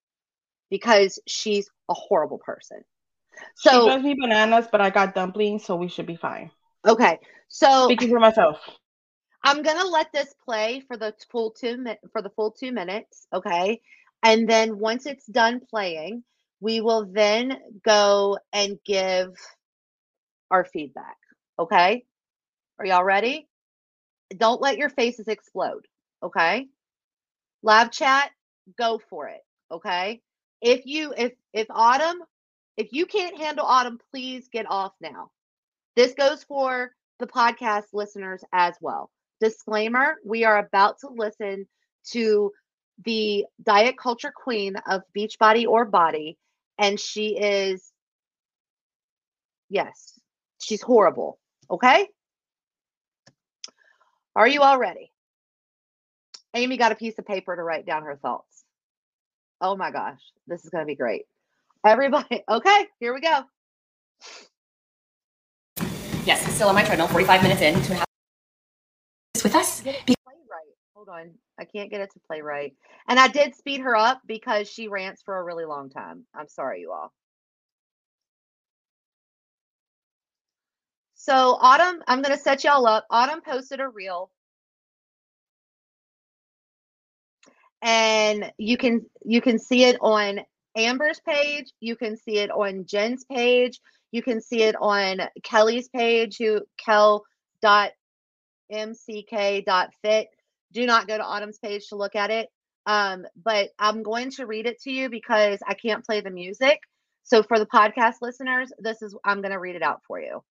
because 0.70 1.20
she's 1.28 1.70
a 1.90 1.94
horrible 1.94 2.40
person. 2.40 2.82
So 3.56 3.72
she 3.72 3.86
does 3.90 4.04
me 4.04 4.16
bananas, 4.20 4.68
but 4.72 4.82
I 4.82 4.90
got 4.90 5.16
dumplings, 5.16 5.66
so 5.66 5.76
we 5.76 5.88
should 5.88 6.06
be 6.06 6.16
fine. 6.16 6.52
Okay. 6.86 7.20
So 7.48 7.86
speaking 7.86 8.10
for 8.10 8.20
myself. 8.20 8.58
I'm 9.44 9.62
gonna 9.62 9.86
let 9.86 10.12
this 10.12 10.34
play 10.44 10.82
for 10.88 10.98
the 10.98 11.14
full 11.32 11.52
two 11.52 11.78
mi- 11.78 12.00
for 12.12 12.22
the 12.22 12.32
full 12.32 12.52
two 12.52 12.72
minutes, 12.72 13.28
okay? 13.34 13.82
And 14.24 14.50
then 14.50 14.80
once 14.80 15.06
it's 15.06 15.28
done 15.28 15.62
playing, 15.70 16.24
we 16.60 16.82
will 16.82 17.06
then 17.06 17.60
go 17.84 18.40
and 18.52 18.80
give 18.84 19.36
our 20.50 20.66
feedback. 20.66 21.18
Okay? 21.60 22.06
Are 22.80 22.86
y'all 22.86 23.04
ready? 23.04 23.48
Don't 24.36 24.62
let 24.62 24.78
your 24.78 24.90
faces 24.90 25.28
explode. 25.28 25.88
Okay? 26.24 26.68
Live 27.64 27.92
chat, 27.92 28.32
go 28.78 29.00
for 29.10 29.28
it. 29.30 29.42
Okay? 29.72 30.22
If 30.62 30.86
you 30.86 31.14
if 31.18 31.34
if 31.54 31.68
Autumn 31.70 32.22
if 32.78 32.92
you 32.92 33.06
can't 33.06 33.38
handle 33.38 33.66
autumn, 33.66 34.00
please 34.12 34.48
get 34.52 34.66
off 34.70 34.94
now. 35.02 35.32
This 35.96 36.14
goes 36.14 36.44
for 36.44 36.92
the 37.20 37.28
podcast 37.28 37.86
listeners 37.94 38.44
as 38.52 38.76
well. 38.82 39.12
Disclaimer 39.42 40.18
we 40.26 40.44
are 40.46 40.58
about 40.60 41.00
to 41.00 41.10
listen 41.10 41.68
to 42.12 42.52
the 43.06 43.46
diet 43.64 43.98
culture 43.98 44.34
queen 44.36 44.76
of 44.88 45.02
Beachbody 45.18 45.66
or 45.68 45.90
BODi. 45.90 46.38
and 46.78 47.00
she 47.00 47.38
is, 47.38 47.92
yes, 49.70 50.20
she's 50.60 50.82
horrible. 50.82 51.40
Okay. 51.70 52.08
Are 54.36 54.48
you 54.48 54.62
all 54.62 54.78
ready? 54.78 55.12
Amy 56.54 56.78
got 56.78 56.92
a 56.92 56.96
piece 56.96 57.18
of 57.20 57.26
paper 57.26 57.56
to 57.56 57.64
write 57.64 57.86
down 57.86 58.04
her 58.04 58.18
thoughts. 58.18 58.64
Oh 59.62 59.78
my 59.78 59.92
gosh, 59.92 60.20
this 60.48 60.64
is 60.66 60.70
going 60.70 60.82
to 60.82 60.86
be 60.86 60.96
great. 60.96 61.24
Everybody, 61.86 62.44
okay, 62.50 62.88
here 63.00 63.14
we 63.14 63.22
go. 63.22 63.44
Yes, 66.26 66.44
still 66.54 66.70
on 66.70 66.76
my 66.76 66.84
treadmill, 66.84 67.08
45 67.08 67.44
minutes 67.44 67.62
in, 67.62 67.76
and 67.76 67.86
a 67.86 67.94
half 67.96 68.06
with 69.44 69.56
us. 69.56 69.82
Get 69.82 70.06
play 70.06 70.16
right. 70.50 70.74
Hold 70.96 71.08
on. 71.08 71.32
I 71.60 71.66
can't 71.66 71.92
get 71.92 72.02
it 72.02 72.12
to 72.14 72.20
play 72.28 72.42
right. 72.42 72.74
And 73.08 73.20
I 73.20 73.28
did 73.28 73.56
speed 73.56 73.82
her 73.82 73.96
up 73.96 74.22
because 74.26 74.68
she 74.68 74.88
rants 74.88 75.22
for 75.22 75.38
a 75.38 75.44
really 75.44 75.66
long 75.66 75.90
time. 75.90 76.26
I'm 76.34 76.48
sorry, 76.50 76.82
you 76.82 76.92
all. 76.92 77.14
So 81.26 81.58
Autumn, 81.60 82.04
I'm 82.08 82.22
going 82.22 82.38
to 82.38 82.44
set 82.44 82.64
y'all 82.64 82.86
up. 82.86 83.08
Autumn 83.10 83.42
posted 83.42 83.80
a 83.80 83.90
reel. 83.90 84.30
And 87.82 88.52
you 88.60 88.78
can 88.78 89.08
you 89.24 89.42
can 89.42 89.58
see 89.58 89.86
it 89.86 89.98
on 90.02 90.42
Amber's 90.78 91.20
page, 91.28 91.74
you 91.80 91.96
can 91.96 92.16
see 92.16 92.38
it 92.38 92.52
on 92.52 92.86
Jen's 92.86 93.26
page, 93.26 93.80
you 94.12 94.22
can 94.22 94.40
see 94.40 94.62
it 94.62 94.76
on 94.80 95.22
Kelly's 95.42 95.90
page, 95.90 96.38
who 96.38 96.62
kel 96.78 97.24
dot 97.60 97.94
mck.fit. 98.72 100.28
Do 100.74 100.86
not 100.86 101.08
go 101.08 101.18
to 101.18 101.26
Autumn's 101.26 101.58
page 101.58 101.88
to 101.88 101.96
look 101.96 102.16
at 102.16 102.30
it. 102.30 102.50
Um, 102.86 103.26
but 103.44 103.70
I'm 103.80 104.04
going 104.04 104.30
to 104.32 104.46
read 104.46 104.68
it 104.68 104.80
to 104.84 104.92
you 104.92 105.10
because 105.10 105.58
I 105.68 105.74
can't 105.74 106.06
play 106.06 106.22
the 106.22 106.30
music. 106.30 106.82
So 107.24 107.42
for 107.42 107.58
the 107.58 107.66
podcast 107.66 108.18
listeners, 108.22 108.72
this 108.78 109.02
is 109.02 109.16
I'm 109.24 109.42
going 109.42 109.54
to 109.54 109.60
read 109.60 109.76
it 109.76 109.82
out 109.82 110.02
for 110.08 110.20
you. 110.20 110.44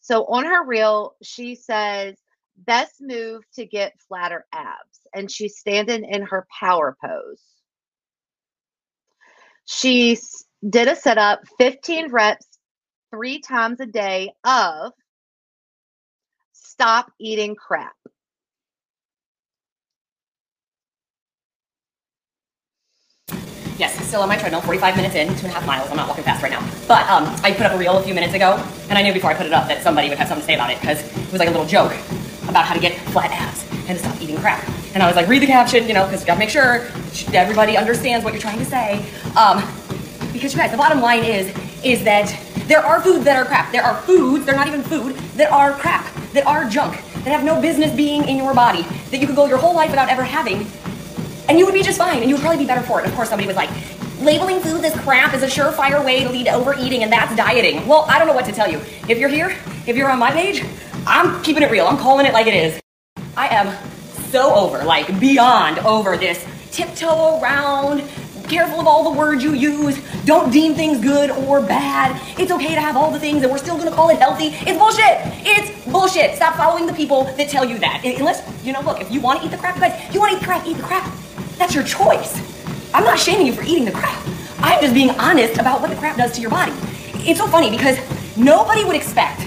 So 0.00 0.24
on 0.24 0.44
her 0.44 0.64
reel, 0.64 1.16
she 1.22 1.54
says, 1.54 2.16
best 2.56 3.00
move 3.00 3.42
to 3.54 3.66
get 3.66 4.00
flatter 4.08 4.46
abs. 4.52 5.00
And 5.14 5.30
she's 5.30 5.58
standing 5.58 6.04
in 6.04 6.22
her 6.22 6.46
power 6.58 6.96
pose. 7.02 7.42
She 9.64 10.18
did 10.68 10.88
a 10.88 10.96
setup 10.96 11.40
15 11.58 12.10
reps 12.10 12.46
three 13.10 13.40
times 13.40 13.80
a 13.80 13.86
day 13.86 14.32
of 14.44 14.92
stop 16.52 17.12
eating 17.18 17.54
crap. 17.54 17.94
Yes, 23.78 23.94
still 24.08 24.22
on 24.22 24.28
my 24.28 24.36
treadmill, 24.36 24.60
45 24.60 24.96
minutes 24.96 25.14
in, 25.14 25.28
two 25.28 25.46
and 25.46 25.46
a 25.46 25.50
half 25.50 25.64
miles. 25.64 25.88
I'm 25.88 25.96
not 25.96 26.08
walking 26.08 26.24
fast 26.24 26.42
right 26.42 26.50
now. 26.50 26.60
But 26.88 27.08
um, 27.08 27.24
I 27.44 27.52
put 27.52 27.64
up 27.64 27.72
a 27.72 27.78
reel 27.78 27.96
a 27.96 28.02
few 28.02 28.12
minutes 28.12 28.34
ago, 28.34 28.60
and 28.88 28.98
I 28.98 29.02
knew 29.02 29.12
before 29.12 29.30
I 29.30 29.34
put 29.34 29.46
it 29.46 29.52
up 29.52 29.68
that 29.68 29.84
somebody 29.84 30.08
would 30.08 30.18
have 30.18 30.26
something 30.26 30.42
to 30.42 30.46
say 30.46 30.54
about 30.54 30.70
it 30.70 30.80
because 30.80 31.00
it 31.00 31.30
was 31.30 31.38
like 31.38 31.48
a 31.48 31.52
little 31.52 31.66
joke 31.66 31.92
about 32.48 32.64
how 32.64 32.74
to 32.74 32.80
get 32.80 32.98
flat 33.12 33.30
abs 33.30 33.64
and 33.88 33.96
to 33.96 33.98
stop 33.98 34.20
eating 34.20 34.36
crap. 34.38 34.68
And 34.94 35.02
I 35.02 35.06
was 35.06 35.14
like, 35.14 35.28
read 35.28 35.42
the 35.42 35.46
caption, 35.46 35.86
you 35.86 35.94
know, 35.94 36.06
because 36.06 36.22
you 36.22 36.26
gotta 36.26 36.40
make 36.40 36.50
sure 36.50 36.88
everybody 37.32 37.76
understands 37.76 38.24
what 38.24 38.32
you're 38.32 38.42
trying 38.42 38.58
to 38.58 38.64
say. 38.64 38.94
Um, 39.36 39.62
because 40.32 40.52
you 40.54 40.58
guys, 40.58 40.72
the 40.72 40.76
bottom 40.76 41.00
line 41.00 41.22
is, 41.22 41.54
is 41.84 42.02
that 42.02 42.36
there 42.66 42.84
are 42.84 43.00
foods 43.00 43.24
that 43.26 43.36
are 43.36 43.44
crap. 43.44 43.70
There 43.70 43.84
are 43.84 44.00
foods, 44.02 44.44
they're 44.44 44.56
not 44.56 44.66
even 44.66 44.82
food, 44.82 45.14
that 45.36 45.52
are 45.52 45.72
crap, 45.72 46.12
that 46.32 46.46
are 46.46 46.68
junk, 46.68 46.96
that 47.22 47.30
have 47.30 47.44
no 47.44 47.60
business 47.60 47.94
being 47.94 48.26
in 48.28 48.38
your 48.38 48.54
body, 48.54 48.82
that 49.10 49.20
you 49.20 49.26
could 49.28 49.36
go 49.36 49.46
your 49.46 49.58
whole 49.58 49.74
life 49.74 49.90
without 49.90 50.08
ever 50.08 50.24
having, 50.24 50.66
and 51.48 51.58
you 51.58 51.64
would 51.64 51.74
be 51.74 51.82
just 51.82 51.98
fine, 51.98 52.20
and 52.20 52.28
you 52.28 52.36
would 52.36 52.42
probably 52.42 52.58
be 52.58 52.66
better 52.66 52.82
for 52.82 53.00
it. 53.00 53.04
And 53.04 53.12
Of 53.12 53.16
course, 53.16 53.28
somebody 53.28 53.46
was 53.46 53.56
like, 53.56 53.70
labeling 54.20 54.60
foods 54.60 54.84
as 54.84 54.94
crap 55.00 55.34
is 55.34 55.42
a 55.42 55.46
surefire 55.46 56.04
way 56.04 56.22
to 56.22 56.30
lead 56.30 56.44
to 56.44 56.52
overeating, 56.52 57.02
and 57.02 57.12
that's 57.12 57.34
dieting. 57.36 57.86
Well, 57.86 58.04
I 58.08 58.18
don't 58.18 58.28
know 58.28 58.34
what 58.34 58.44
to 58.46 58.52
tell 58.52 58.70
you. 58.70 58.80
If 59.08 59.18
you're 59.18 59.28
here, 59.28 59.56
if 59.86 59.96
you're 59.96 60.10
on 60.10 60.18
my 60.18 60.30
page, 60.30 60.64
I'm 61.06 61.42
keeping 61.42 61.62
it 61.62 61.70
real. 61.70 61.86
I'm 61.86 61.98
calling 61.98 62.26
it 62.26 62.32
like 62.32 62.46
it 62.46 62.54
is. 62.54 62.80
I 63.36 63.48
am 63.48 63.74
so 64.30 64.54
over, 64.54 64.84
like 64.84 65.18
beyond 65.20 65.78
over 65.80 66.16
this 66.16 66.44
tiptoe 66.70 67.40
around, 67.40 68.02
careful 68.48 68.80
of 68.80 68.86
all 68.86 69.04
the 69.04 69.18
words 69.18 69.42
you 69.42 69.52
use, 69.52 69.98
don't 70.24 70.50
deem 70.50 70.74
things 70.74 71.00
good 71.00 71.30
or 71.30 71.60
bad. 71.60 72.20
It's 72.38 72.50
okay 72.50 72.74
to 72.74 72.80
have 72.80 72.96
all 72.96 73.10
the 73.10 73.20
things 73.20 73.42
and 73.42 73.52
we're 73.52 73.58
still 73.58 73.76
gonna 73.76 73.90
call 73.90 74.10
it 74.10 74.18
healthy. 74.18 74.46
It's 74.46 74.78
bullshit. 74.78 75.18
It's 75.46 75.86
bullshit. 75.86 76.36
Stop 76.36 76.56
following 76.56 76.86
the 76.86 76.92
people 76.92 77.24
that 77.24 77.48
tell 77.48 77.64
you 77.64 77.78
that. 77.78 78.02
Unless, 78.04 78.42
you 78.64 78.72
know, 78.72 78.80
look, 78.80 79.00
if 79.00 79.10
you 79.10 79.20
wanna 79.20 79.44
eat 79.44 79.50
the 79.50 79.56
crap, 79.56 79.78
guys, 79.78 80.14
you 80.14 80.20
wanna 80.20 80.34
eat 80.34 80.40
the 80.40 80.46
crap, 80.46 80.66
eat 80.66 80.76
the 80.76 80.82
crap. 80.82 81.10
That's 81.58 81.74
your 81.74 81.84
choice. 81.84 82.40
I'm 82.94 83.04
not 83.04 83.18
shaming 83.18 83.46
you 83.46 83.52
for 83.52 83.62
eating 83.62 83.84
the 83.84 83.90
crap. 83.92 84.24
I'm 84.60 84.80
just 84.80 84.94
being 84.94 85.10
honest 85.10 85.58
about 85.58 85.80
what 85.80 85.90
the 85.90 85.96
crap 85.96 86.16
does 86.16 86.32
to 86.32 86.40
your 86.40 86.50
body. 86.50 86.72
It's 87.28 87.40
so 87.40 87.46
funny 87.48 87.70
because 87.70 87.98
nobody 88.36 88.84
would 88.84 88.96
expect 88.96 89.40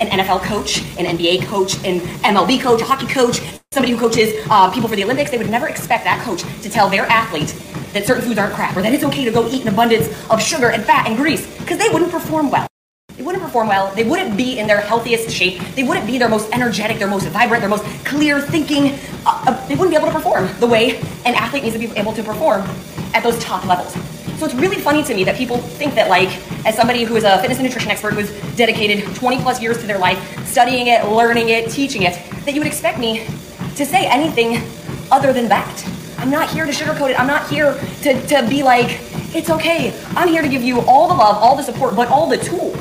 an 0.00 0.08
NFL 0.08 0.42
coach, 0.42 0.78
an 0.98 1.06
NBA 1.16 1.46
coach, 1.46 1.74
an 1.84 2.00
MLB 2.22 2.60
coach, 2.60 2.82
a 2.82 2.84
hockey 2.84 3.06
coach, 3.06 3.40
somebody 3.72 3.92
who 3.92 3.98
coaches 3.98 4.46
uh, 4.48 4.70
people 4.70 4.88
for 4.88 4.96
the 4.96 5.04
Olympics, 5.04 5.30
they 5.30 5.38
would 5.38 5.50
never 5.50 5.68
expect 5.68 6.04
that 6.04 6.22
coach 6.24 6.42
to 6.62 6.70
tell 6.70 6.88
their 6.88 7.04
athlete 7.06 7.54
that 7.92 8.06
certain 8.06 8.22
foods 8.22 8.38
aren't 8.38 8.54
crap 8.54 8.76
or 8.76 8.82
that 8.82 8.92
it's 8.92 9.04
okay 9.04 9.24
to 9.24 9.30
go 9.30 9.48
eat 9.48 9.62
an 9.62 9.68
abundance 9.68 10.08
of 10.30 10.40
sugar 10.40 10.70
and 10.70 10.84
fat 10.84 11.06
and 11.08 11.16
grease 11.16 11.46
because 11.58 11.78
they 11.78 11.88
wouldn't 11.88 12.10
perform 12.10 12.50
well. 12.50 12.66
They 13.16 13.22
wouldn't 13.22 13.42
perform 13.42 13.68
well. 13.68 13.94
They 13.94 14.04
wouldn't 14.04 14.36
be 14.36 14.58
in 14.58 14.66
their 14.66 14.80
healthiest 14.80 15.30
shape. 15.30 15.58
They 15.74 15.84
wouldn't 15.84 16.06
be 16.06 16.18
their 16.18 16.28
most 16.28 16.52
energetic, 16.52 16.98
their 16.98 17.08
most 17.08 17.26
vibrant, 17.28 17.62
their 17.62 17.70
most 17.70 17.84
clear 18.04 18.40
thinking. 18.42 18.98
Uh, 19.24 19.44
uh, 19.46 19.66
they 19.68 19.74
wouldn't 19.74 19.90
be 19.90 19.96
able 19.96 20.08
to 20.08 20.12
perform 20.12 20.48
the 20.60 20.66
way 20.66 20.98
an 21.24 21.34
athlete 21.34 21.62
needs 21.62 21.74
to 21.74 21.78
be 21.78 21.90
able 21.98 22.12
to 22.12 22.22
perform 22.22 22.60
at 23.14 23.22
those 23.22 23.42
top 23.42 23.64
levels. 23.64 23.94
So 24.38 24.44
it's 24.44 24.54
really 24.54 24.76
funny 24.76 25.02
to 25.02 25.14
me 25.14 25.24
that 25.24 25.36
people 25.36 25.56
think 25.56 25.94
that, 25.94 26.10
like, 26.10 26.28
as 26.66 26.76
somebody 26.76 27.04
who 27.04 27.16
is 27.16 27.24
a 27.24 27.38
fitness 27.38 27.58
and 27.58 27.66
nutrition 27.66 27.90
expert 27.90 28.12
who's 28.12 28.30
dedicated 28.54 29.02
20 29.16 29.40
plus 29.40 29.62
years 29.62 29.78
to 29.78 29.86
their 29.86 29.98
life, 29.98 30.46
studying 30.46 30.88
it, 30.88 31.06
learning 31.06 31.48
it, 31.48 31.70
teaching 31.70 32.02
it, 32.02 32.20
that 32.44 32.52
you 32.52 32.60
would 32.60 32.66
expect 32.66 32.98
me 32.98 33.26
to 33.76 33.86
say 33.86 34.06
anything 34.06 34.62
other 35.10 35.32
than 35.32 35.48
that. 35.48 35.88
I'm 36.18 36.30
not 36.30 36.50
here 36.50 36.66
to 36.66 36.72
sugarcoat 36.72 37.10
it. 37.12 37.18
I'm 37.18 37.26
not 37.26 37.48
here 37.48 37.80
to, 38.02 38.26
to 38.26 38.46
be 38.46 38.62
like, 38.62 39.00
it's 39.34 39.48
okay. 39.48 39.98
I'm 40.10 40.28
here 40.28 40.42
to 40.42 40.48
give 40.48 40.62
you 40.62 40.80
all 40.82 41.08
the 41.08 41.14
love, 41.14 41.36
all 41.42 41.56
the 41.56 41.62
support, 41.62 41.96
but 41.96 42.08
all 42.08 42.28
the 42.28 42.36
tools 42.36 42.75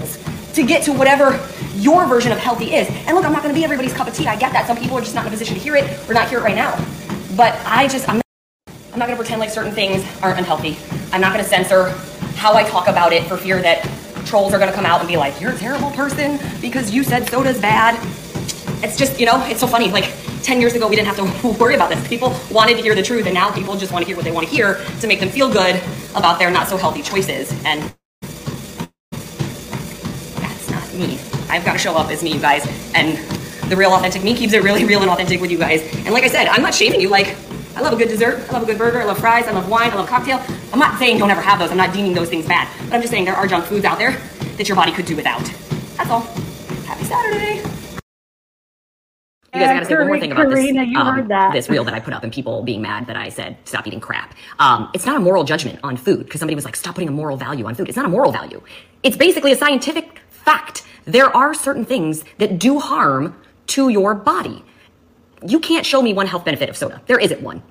to 0.56 0.66
get 0.66 0.84
to 0.84 0.94
whatever 0.94 1.40
your 1.76 2.08
version 2.08 2.32
of 2.32 2.38
healthy 2.38 2.74
is. 2.74 2.88
And 2.88 3.16
look, 3.16 3.26
I'm 3.26 3.34
not 3.34 3.44
going 3.44 3.54
to 3.54 3.60
be 3.60 3.64
everybody's 3.64 3.94
cup 3.94 4.08
of 4.08 4.14
tea. 4.14 4.28
I 4.28 4.36
get 4.38 4.54
that. 4.54 4.66
Some 4.68 4.78
people 4.78 4.98
are 4.98 5.02
just 5.02 5.14
not 5.14 5.26
in 5.26 5.28
a 5.28 5.32
position 5.32 5.54
to 5.56 5.60
hear 5.60 5.76
it 5.76 6.10
or 6.10 6.14
not 6.14 6.30
hear 6.30 6.40
it 6.40 6.44
right 6.44 6.56
now. 6.56 6.74
But 7.36 7.60
I 7.66 7.88
just, 7.88 8.08
I'm 8.08 8.16
not, 8.16 8.26
I'm 8.94 9.00
not 9.00 9.08
going 9.08 9.18
to 9.18 9.22
pretend 9.22 9.42
like 9.42 9.50
certain 9.50 9.74
things 9.74 10.04
aren't 10.22 10.40
unhealthy. 10.40 10.78
I'm 11.12 11.20
not 11.20 11.34
going 11.34 11.44
to 11.44 11.50
censor 11.50 11.90
how 12.36 12.54
I 12.54 12.64
talk 12.64 12.88
about 12.88 13.12
it 13.12 13.24
for 13.28 13.38
fear 13.38 13.62
that 13.62 13.84
trolls 14.26 14.54
are 14.54 14.58
going 14.58 14.70
to 14.70 14.76
come 14.76 14.86
out 14.86 15.00
and 15.00 15.08
be 15.08 15.18
like, 15.18 15.40
you're 15.42 15.52
a 15.52 15.58
terrible 15.58 15.92
person 15.92 16.40
because 16.62 16.94
you 16.94 17.04
said 17.04 17.28
soda's 17.28 17.60
bad. 17.60 18.00
It's 18.84 18.98
just, 18.98 19.20
you 19.20 19.26
know, 19.26 19.46
it's 19.48 19.60
so 19.60 19.68
funny. 19.68 19.90
Like 19.90 20.12
10 20.44 20.62
years 20.62 20.74
ago, 20.76 20.88
we 20.88 20.96
didn't 20.96 21.08
have 21.08 21.18
to 21.18 21.58
worry 21.60 21.76
about 21.76 21.90
this. 21.90 22.08
People 22.08 22.36
wanted 22.52 22.78
to 22.78 22.84
hear 22.84 22.96
the 22.96 23.04
truth, 23.04 23.26
and 23.26 23.34
now 23.34 23.52
people 23.52 23.76
just 23.76 23.92
want 23.92 24.04
to 24.04 24.08
hear 24.08 24.16
what 24.16 24.26
they 24.26 24.32
want 24.32 24.48
to 24.48 24.54
hear 24.54 24.84
to 25.02 25.08
make 25.08 25.20
them 25.20 25.30
feel 25.30 25.52
good 25.52 25.82
about 26.16 26.40
their 26.40 26.52
not 26.52 26.68
so 26.68 26.78
healthy 26.78 27.02
choices. 27.02 27.52
And 27.66 27.94
me. 30.98 31.20
I've 31.50 31.66
got 31.66 31.74
to 31.74 31.80
show 31.80 31.96
up 31.96 32.10
as 32.10 32.24
me, 32.24 32.34
you 32.34 32.40
guys. 32.40 32.66
And 32.94 33.18
the 33.70 33.76
real 33.76 33.94
authentic 33.94 34.24
me 34.24 34.36
keeps 34.36 34.54
it 34.54 34.64
really 34.64 34.86
real 34.86 35.02
and 35.02 35.10
authentic 35.10 35.42
with 35.42 35.52
you 35.52 35.58
guys. 35.58 35.82
And 36.06 36.14
like 36.14 36.24
I 36.24 36.28
said, 36.28 36.48
I'm 36.48 36.62
not 36.62 36.74
shaming 36.74 37.02
you. 37.02 37.10
Like, 37.10 37.36
I 37.76 37.82
love 37.82 37.94
a 37.94 37.98
good 37.98 38.08
dessert. 38.08 38.48
I 38.50 38.54
love 38.54 38.64
a 38.64 38.66
good 38.66 38.78
burger. 38.78 39.02
I 39.02 39.06
love 39.06 39.20
fries. 39.20 39.48
I 39.48 39.52
love 39.52 39.70
wine. 39.70 39.92
I 39.92 39.96
love 39.96 40.08
cocktail. 40.08 40.42
I'm 40.72 40.80
not 40.80 40.98
saying 40.98 41.18
don't 41.18 41.32
ever 41.32 41.42
have 41.42 41.60
those. 41.60 41.72
I'm 41.72 41.78
not 41.78 41.94
deeming 41.94 42.14
those 42.14 42.30
things 42.30 42.48
bad. 42.48 42.68
But 42.86 42.96
I'm 42.96 43.02
just 43.02 43.12
saying 43.12 43.26
there 43.26 43.36
are 43.36 43.48
junk 43.48 43.66
foods 43.66 43.86
out 43.86 43.98
there 43.98 44.12
that 44.58 44.68
your 44.70 44.76
body 44.76 44.92
could 44.92 45.06
do 45.06 45.16
without. 45.16 45.44
That's 45.98 46.10
all. 46.10 46.22
Happy 46.86 47.04
Saturday. 47.04 47.62
You 49.54 49.62
guys, 49.62 49.70
I 49.70 49.74
gotta 49.74 49.86
say 49.86 49.96
one 49.96 50.08
more 50.08 50.20
thing 50.20 50.34
about 50.34 50.50
Karina, 50.50 50.86
this. 50.86 50.96
um, 50.98 51.28
that. 51.30 51.54
This 51.54 51.70
reel 51.70 51.86
that 51.86 51.94
I 51.94 52.02
put 52.02 52.14
up 52.14 52.24
and 52.24 52.34
people 52.34 52.62
being 52.64 52.82
mad 52.82 53.08
that 53.08 53.16
I 53.16 53.30
said 53.30 53.56
stop 53.64 53.88
eating 53.88 54.02
crap. 54.02 54.34
Um, 54.60 54.90
it's 54.94 55.06
not 55.06 55.16
a 55.16 55.20
moral 55.22 55.46
judgment 55.46 55.80
on 55.82 55.96
food 55.96 56.26
because 56.26 56.40
somebody 56.40 56.56
was 56.56 56.66
like 56.66 56.76
stop 56.76 56.96
putting 56.96 57.08
a 57.08 57.14
moral 57.14 57.38
value 57.38 57.66
on 57.66 57.74
food. 57.74 57.88
It's 57.88 57.96
not 57.96 58.06
a 58.06 58.10
moral 58.10 58.34
value. 58.34 58.62
It's 59.04 59.16
basically 59.16 59.54
a 59.54 59.56
scientific 59.56 60.20
fact. 60.46 60.84
There 61.06 61.36
are 61.36 61.54
certain 61.54 61.86
things 61.86 62.24
that 62.38 62.58
do 62.60 62.80
harm 62.80 63.36
to 63.68 63.90
your 63.90 64.16
body. 64.16 64.64
You 65.46 65.60
can't 65.60 65.86
show 65.86 66.02
me 66.02 66.14
one 66.14 66.28
health 66.28 66.46
benefit 66.46 66.70
of 66.70 66.78
soda. 66.78 67.02
There 67.08 67.20
isn't 67.20 67.42
one. 67.42 67.62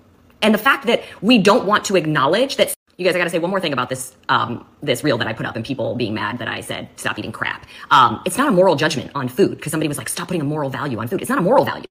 And 0.43 0.53
the 0.53 0.59
fact 0.59 0.87
that 0.87 1.03
we 1.23 1.39
don't 1.39 1.65
want 1.65 1.85
to 1.87 1.97
acknowledge 1.97 2.57
that 2.57 2.75
you 2.97 3.05
guys, 3.05 3.17
I 3.17 3.19
gotta 3.19 3.31
say 3.31 3.41
one 3.41 3.51
more 3.51 3.61
thing 3.61 3.73
about 3.73 3.89
this 3.89 4.15
um, 4.29 4.65
this 4.81 5.03
reel 5.03 5.19
that 5.19 5.27
I 5.27 5.33
put 5.33 5.47
up 5.47 5.57
and 5.57 5.65
people 5.65 5.97
being 5.97 6.15
mad 6.15 6.39
that 6.39 6.47
I 6.47 6.61
said 6.61 6.89
stop 6.97 7.19
eating 7.19 7.33
crap. 7.33 7.67
Um, 7.91 8.21
it's 8.25 8.39
not 8.39 8.49
a 8.49 8.53
moral 8.53 8.77
judgment 8.77 9.11
on 9.15 9.29
food 9.29 9.57
because 9.57 9.73
somebody 9.73 9.89
was 9.89 9.99
like 9.99 10.09
stop 10.09 10.29
putting 10.29 10.43
a 10.43 10.45
moral 10.45 10.71
value 10.71 10.99
on 10.99 11.09
food. 11.09 11.21
It's 11.21 11.29
not 11.29 11.39
a 11.39 11.43
moral 11.43 11.65
value. 11.65 11.87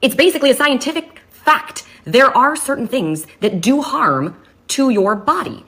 It's 0.00 0.16
basically 0.16 0.50
a 0.50 0.54
scientific 0.54 1.20
fact. 1.30 1.84
There 2.04 2.36
are 2.36 2.56
certain 2.56 2.88
things 2.88 3.26
that 3.40 3.60
do 3.60 3.82
harm 3.82 4.36
to 4.68 4.90
your 4.90 5.14
body. 5.14 5.64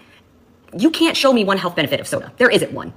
You 0.76 0.90
can't 0.90 1.16
show 1.16 1.32
me 1.32 1.44
one 1.44 1.58
health 1.58 1.76
benefit 1.76 2.00
of 2.00 2.08
soda. 2.08 2.32
There 2.38 2.50
isn't 2.50 2.72
one. 2.72 2.92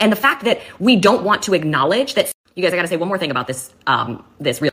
And 0.00 0.10
the 0.10 0.16
fact 0.16 0.44
that 0.44 0.60
we 0.78 0.96
don't 0.96 1.22
want 1.22 1.42
to 1.44 1.54
acknowledge 1.54 2.14
that 2.14 2.32
you 2.54 2.62
guys, 2.62 2.72
I 2.72 2.76
gotta 2.76 2.88
say 2.88 2.96
one 2.96 3.08
more 3.08 3.18
thing 3.18 3.30
about 3.30 3.46
this 3.46 3.72
um, 3.86 4.24
this 4.38 4.60
reel. 4.60 4.72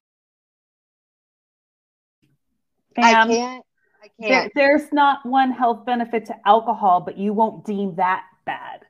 I 2.97 3.11
can't. 3.27 3.63
I 4.03 4.09
can't. 4.21 4.51
there's 4.55 4.91
not 4.91 5.25
one 5.25 5.51
health 5.51 5.85
benefit 5.85 6.25
to 6.27 6.35
alcohol, 6.45 7.01
but 7.01 7.17
you 7.17 7.33
won't 7.33 7.65
deem 7.65 7.95
that 7.95 8.23
bad. 8.45 8.85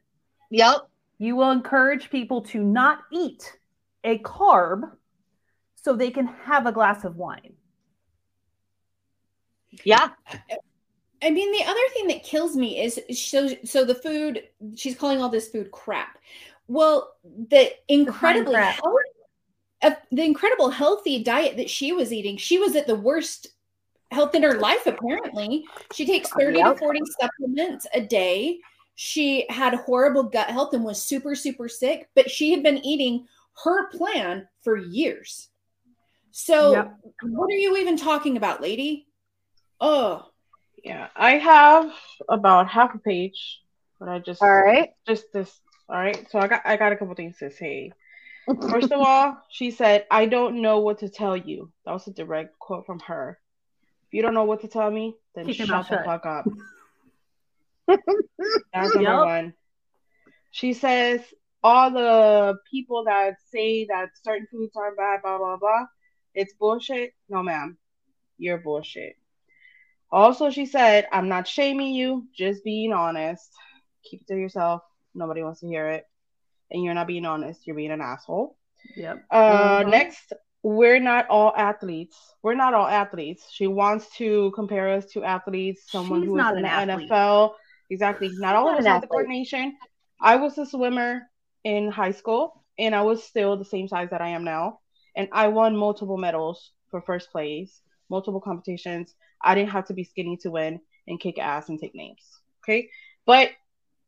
Yep. 0.52 0.88
You 1.18 1.36
will 1.36 1.52
encourage 1.52 2.10
people 2.10 2.42
to 2.44 2.64
not 2.64 3.00
eat 3.12 3.58
a 4.04 4.20
carb 4.20 4.92
so 5.76 5.96
they 5.96 6.12
can 6.12 6.28
have 6.46 6.66
a 6.66 6.72
glass 6.72 7.04
of 7.04 7.16
wine. 7.16 7.54
Yeah. 9.84 10.10
I 11.22 11.30
mean, 11.32 11.52
the 11.52 11.66
other 11.66 11.80
thing 11.94 12.08
that 12.08 12.24
kills 12.24 12.56
me 12.56 12.82
is 12.82 13.02
so 13.14 13.50
so 13.64 13.84
the 13.84 13.96
food. 13.96 14.44
She's 14.76 14.96
calling 14.96 15.22
all 15.22 15.30
this 15.30 15.50
food 15.50 15.72
crap. 15.72 16.18
Well, 16.68 17.16
the 17.24 17.72
incredibly 17.88 18.56
crap. 18.56 18.76
health, 18.76 19.00
uh, 19.82 19.92
the 20.12 20.24
incredible 20.24 20.70
healthy 20.70 21.24
diet 21.24 21.58
that 21.58 21.70
she 21.70 21.92
was 21.92 22.14
eating, 22.14 22.38
she 22.38 22.58
was 22.58 22.76
at 22.76 22.88
the 22.88 22.96
worst 22.96 23.48
health 24.12 24.36
in 24.36 24.44
her 24.44 24.60
life. 24.60 24.86
Apparently, 24.86 25.66
she 25.94 26.06
takes 26.06 26.30
thirty 26.30 26.60
Yep. 26.60 26.74
to 26.74 26.76
forty 26.78 27.02
supplements 27.20 27.88
a 27.94 28.02
day. 28.02 28.60
She 28.96 29.46
had 29.50 29.74
horrible 29.76 30.24
gut 30.24 30.50
health 30.50 30.74
and 30.74 30.84
was 30.84 31.02
super 31.02 31.36
super 31.36 31.68
sick, 31.70 32.10
but 32.16 32.30
she 32.30 32.52
had 32.52 32.64
been 32.64 32.84
eating 32.86 33.28
her 33.64 33.90
plan 33.90 34.48
for 34.62 34.78
years. 34.78 35.50
So, 36.32 36.72
Yep. 36.74 37.00
what 37.24 37.52
are 37.52 37.58
you 37.58 37.78
even 37.78 37.98
talking 37.98 38.38
about, 38.38 38.62
lady? 38.62 39.08
Oh, 39.82 40.30
Yeah, 40.88 41.10
I 41.18 41.32
have 41.32 41.92
about 42.30 42.70
half 42.70 42.96
a 42.96 42.98
page, 43.00 43.60
but 44.00 44.08
I 44.08 44.20
just 44.20 44.42
All 44.42 44.48
right. 44.50 44.92
just 45.06 45.26
this. 45.34 45.60
All 45.90 45.98
right, 45.98 46.26
so 46.32 46.40
I 46.40 46.48
got 46.48 46.62
I 46.64 46.78
got 46.78 46.94
a 46.94 46.96
couple 46.96 47.14
things 47.14 47.38
to 47.40 47.52
say. 47.52 47.92
First 48.70 48.94
of 48.94 49.02
all, 49.02 49.38
she 49.50 49.72
said, 49.72 50.06
"I 50.10 50.28
don't 50.28 50.62
know 50.62 50.80
what 50.80 51.00
to 51.00 51.10
tell 51.10 51.36
you." 51.36 51.74
That 51.86 51.92
was 51.92 52.08
a 52.08 52.12
direct 52.14 52.58
quote 52.60 52.86
from 52.86 53.02
her. 53.02 53.38
If 54.08 54.14
you 54.14 54.22
don't 54.22 54.34
know 54.34 54.46
what 54.46 54.62
to 54.62 54.70
tell 54.70 54.90
me, 54.90 55.18
then 55.36 55.48
Keep 55.48 55.58
your 55.58 55.68
shut 55.68 55.90
the 55.90 55.98
fuck 56.06 56.26
up. 56.26 56.46
That's 58.74 58.96
number 58.96 59.12
Yep. 59.12 59.26
one. 59.26 59.54
She 60.52 60.72
says 60.72 61.20
all 61.64 61.92
the 61.92 62.56
people 62.72 63.04
that 63.06 63.36
say 63.52 63.88
that 63.88 64.12
certain 64.24 64.48
foods 64.50 64.72
aren't 64.78 64.96
bad, 64.96 65.22
blah 65.22 65.38
blah 65.38 65.58
blah, 65.58 65.86
it's 66.34 66.54
bullshit. 66.54 67.12
No, 67.28 67.44
ma'am, 67.44 67.78
you're 68.38 68.60
bullshit. 68.60 69.18
Also, 70.12 70.50
she 70.50 70.66
said, 70.66 71.08
I'm 71.12 71.28
not 71.28 71.48
shaming 71.48 71.94
you, 71.94 72.28
just 72.36 72.64
being 72.64 72.94
honest. 72.94 73.50
Keep 74.04 74.22
it 74.22 74.28
to 74.28 74.40
yourself. 74.40 74.82
Nobody 75.14 75.44
wants 75.44 75.60
to 75.62 75.68
hear 75.68 75.90
it. 75.90 76.06
And 76.72 76.84
you're 76.84 76.94
not 76.94 77.08
being 77.08 77.26
honest, 77.26 77.66
you're 77.66 77.76
being 77.76 77.92
an 77.92 78.02
asshole. 78.02 78.58
Yep. 78.96 79.26
Uh, 79.32 79.84
Mhm. 79.84 79.90
Next, 79.90 80.34
we're 80.64 81.00
not 81.00 81.28
all 81.30 81.54
athletes. 81.56 82.18
We're 82.44 82.56
not 82.56 82.74
all 82.74 82.88
athletes. 82.88 83.50
She 83.52 83.68
wants 83.68 84.10
to 84.18 84.52
compare 84.52 84.90
us 84.90 85.06
to 85.14 85.24
athletes, 85.24 85.90
someone 85.92 86.22
She's 86.22 86.28
who 86.30 86.36
is 86.36 86.44
not 86.44 86.56
in 86.58 86.64
the 86.64 86.70
an 86.70 86.90
athlete. 86.90 87.10
NFL. 87.10 87.56
Exactly. 87.90 88.30
Not 88.34 88.56
all 88.56 88.70
of 88.70 88.78
us 88.80 88.86
have 88.86 89.02
the 89.02 89.08
coordination. 89.08 89.78
I 90.22 90.36
was 90.36 90.58
a 90.58 90.66
swimmer 90.66 91.22
in 91.64 91.90
high 91.90 92.12
school, 92.12 92.64
and 92.78 92.94
I 92.96 93.02
was 93.02 93.24
still 93.24 93.56
the 93.56 93.66
same 93.66 93.88
size 93.88 94.10
that 94.12 94.22
I 94.22 94.30
am 94.30 94.44
now. 94.44 94.80
And 95.16 95.30
I 95.32 95.48
won 95.48 95.76
multiple 95.76 96.18
medals 96.18 96.74
for 96.92 97.02
first 97.02 97.32
place, 97.32 97.82
multiple 98.10 98.42
competitions. 98.42 99.16
I 99.42 99.56
didn't 99.56 99.72
have 99.72 99.88
to 99.88 99.94
be 99.94 100.04
skinny 100.04 100.38
to 100.38 100.52
win 100.52 100.80
and 101.08 101.20
kick 101.20 101.40
ass 101.40 101.70
and 101.70 101.80
take 101.80 101.96
names. 101.96 102.22
Okay. 102.64 102.90
But 103.26 103.52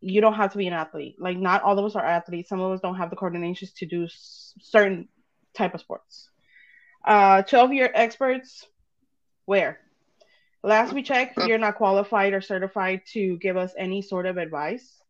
you 0.02 0.22
don't 0.22 0.34
have 0.36 0.52
to 0.54 0.58
be 0.58 0.68
an 0.68 0.74
athlete. 0.74 1.16
Like, 1.20 1.38
not 1.38 1.64
all 1.64 1.78
of 1.78 1.86
us 1.86 1.96
are 1.96 2.06
athletes. 2.06 2.50
Some 2.50 2.62
of 2.62 2.72
us 2.72 2.80
don't 2.82 2.96
have 2.96 3.10
the 3.10 3.16
coordinations 3.16 3.74
to 3.76 3.86
do 3.86 4.06
s- 4.06 4.54
certain 4.62 5.08
type 5.54 5.74
of 5.74 5.82
sports. 5.82 6.30
Uh, 7.06 7.42
12 7.44 7.74
year 7.74 7.92
experts, 7.94 8.66
where? 9.46 9.80
Last 10.64 10.94
we 10.94 11.04
checked, 11.04 11.38
you're 11.48 11.58
not 11.58 11.76
qualified 11.76 12.34
or 12.34 12.42
certified 12.42 13.02
to 13.14 13.38
give 13.38 13.56
us 13.56 13.74
any 13.78 14.02
sort 14.02 14.26
of 14.26 14.38
advice. 14.38 15.02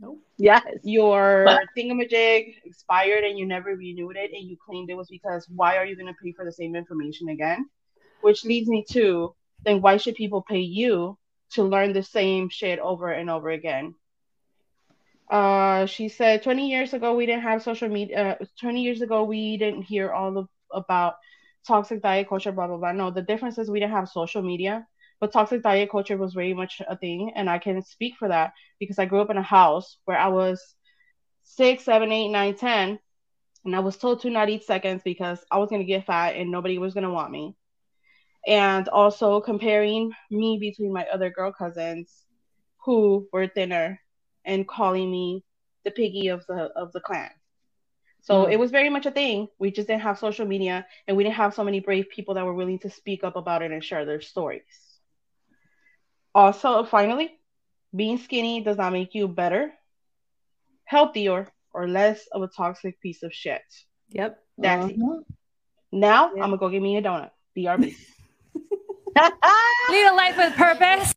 Nope. 0.00 0.18
Yes. 0.36 0.64
Your 0.82 1.46
thingamajig 1.76 2.56
expired 2.64 3.24
and 3.24 3.38
you 3.38 3.46
never 3.46 3.70
renewed 3.74 4.16
it, 4.16 4.30
and 4.32 4.48
you 4.48 4.56
claimed 4.64 4.90
it 4.90 4.96
was 4.96 5.08
because 5.08 5.46
why 5.48 5.76
are 5.76 5.86
you 5.86 5.96
going 5.96 6.06
to 6.06 6.18
pay 6.22 6.32
for 6.32 6.44
the 6.44 6.52
same 6.52 6.76
information 6.76 7.28
again? 7.30 7.68
Which 8.20 8.44
leads 8.44 8.68
me 8.68 8.84
to 8.90 9.34
then 9.64 9.80
why 9.80 9.96
should 9.96 10.14
people 10.14 10.42
pay 10.42 10.60
you 10.60 11.18
to 11.52 11.62
learn 11.64 11.92
the 11.92 12.02
same 12.02 12.48
shit 12.48 12.78
over 12.78 13.10
and 13.10 13.30
over 13.30 13.50
again? 13.50 13.94
Uh, 15.30 15.86
she 15.86 16.08
said 16.08 16.42
20 16.42 16.68
years 16.68 16.92
ago 16.92 17.14
we 17.14 17.26
didn't 17.26 17.42
have 17.42 17.62
social 17.62 17.88
media. 17.88 18.36
Uh, 18.40 18.44
20 18.60 18.82
years 18.82 19.00
ago 19.00 19.22
we 19.24 19.56
didn't 19.56 19.82
hear 19.82 20.10
all 20.10 20.36
of 20.36 20.48
about 20.72 21.14
toxic 21.66 22.02
diet 22.02 22.28
culture, 22.28 22.52
blah 22.52 22.66
blah 22.66 22.76
blah. 22.76 22.92
No, 22.92 23.10
the 23.10 23.22
difference 23.22 23.58
is 23.58 23.70
we 23.70 23.80
didn't 23.80 23.92
have 23.92 24.08
social 24.08 24.42
media, 24.42 24.86
but 25.20 25.32
toxic 25.32 25.62
diet 25.62 25.90
culture 25.90 26.16
was 26.16 26.34
very 26.34 26.54
much 26.54 26.80
a 26.88 26.96
thing, 26.96 27.32
and 27.36 27.48
I 27.48 27.58
can 27.58 27.82
speak 27.82 28.14
for 28.18 28.28
that 28.28 28.52
because 28.80 28.98
I 28.98 29.04
grew 29.06 29.20
up 29.20 29.30
in 29.30 29.36
a 29.36 29.42
house 29.42 29.98
where 30.04 30.18
I 30.18 30.28
was 30.28 30.60
six, 31.42 31.84
seven, 31.84 32.10
eight, 32.12 32.28
nine, 32.30 32.56
ten, 32.56 32.98
and 33.64 33.76
I 33.76 33.80
was 33.80 33.96
told 33.96 34.22
to 34.22 34.30
not 34.30 34.48
eat 34.48 34.64
seconds 34.64 35.02
because 35.04 35.44
I 35.50 35.58
was 35.58 35.70
gonna 35.70 35.84
get 35.84 36.06
fat 36.06 36.36
and 36.36 36.50
nobody 36.50 36.78
was 36.78 36.94
gonna 36.94 37.12
want 37.12 37.30
me. 37.30 37.54
And 38.46 38.88
also 38.88 39.40
comparing 39.40 40.12
me 40.30 40.58
between 40.58 40.92
my 40.92 41.06
other 41.06 41.30
girl 41.30 41.52
cousins 41.52 42.24
who 42.84 43.28
were 43.32 43.46
thinner 43.46 44.00
and 44.44 44.66
calling 44.66 45.10
me 45.10 45.44
the 45.84 45.90
piggy 45.90 46.28
of 46.28 46.46
the 46.46 46.70
of 46.76 46.92
the 46.92 47.00
clan. 47.00 47.30
So 48.22 48.46
Mm. 48.46 48.52
it 48.52 48.58
was 48.58 48.70
very 48.70 48.88
much 48.88 49.06
a 49.06 49.10
thing. 49.10 49.48
We 49.58 49.70
just 49.70 49.88
didn't 49.88 50.02
have 50.02 50.18
social 50.18 50.46
media 50.46 50.86
and 51.06 51.16
we 51.16 51.24
didn't 51.24 51.36
have 51.36 51.54
so 51.54 51.64
many 51.64 51.80
brave 51.80 52.08
people 52.10 52.34
that 52.34 52.44
were 52.44 52.54
willing 52.54 52.78
to 52.80 52.90
speak 52.90 53.24
up 53.24 53.36
about 53.36 53.62
it 53.62 53.72
and 53.72 53.84
share 53.84 54.04
their 54.04 54.20
stories. 54.20 55.00
Also, 56.34 56.84
finally, 56.84 57.38
being 57.94 58.18
skinny 58.18 58.60
does 58.62 58.76
not 58.76 58.92
make 58.92 59.14
you 59.14 59.26
better, 59.28 59.72
healthier, 60.84 61.48
or 61.72 61.88
less 61.88 62.26
of 62.28 62.42
a 62.42 62.48
toxic 62.48 63.00
piece 63.00 63.22
of 63.22 63.32
shit. 63.32 63.62
Yep. 64.10 64.42
That's 64.58 64.90
it. 64.90 64.98
Mhm. 64.98 65.24
Now 65.92 66.26
Yeah. 66.34 66.44
I'm 66.44 66.50
gonna 66.50 66.58
go 66.58 66.68
get 66.68 66.82
me 66.82 66.96
a 66.96 67.02
donut. 67.02 67.30
BRB. 67.56 67.96
Lead 69.16 70.06
a 70.06 70.14
life 70.14 70.36
with 70.36 70.54
purpose. 70.54 71.14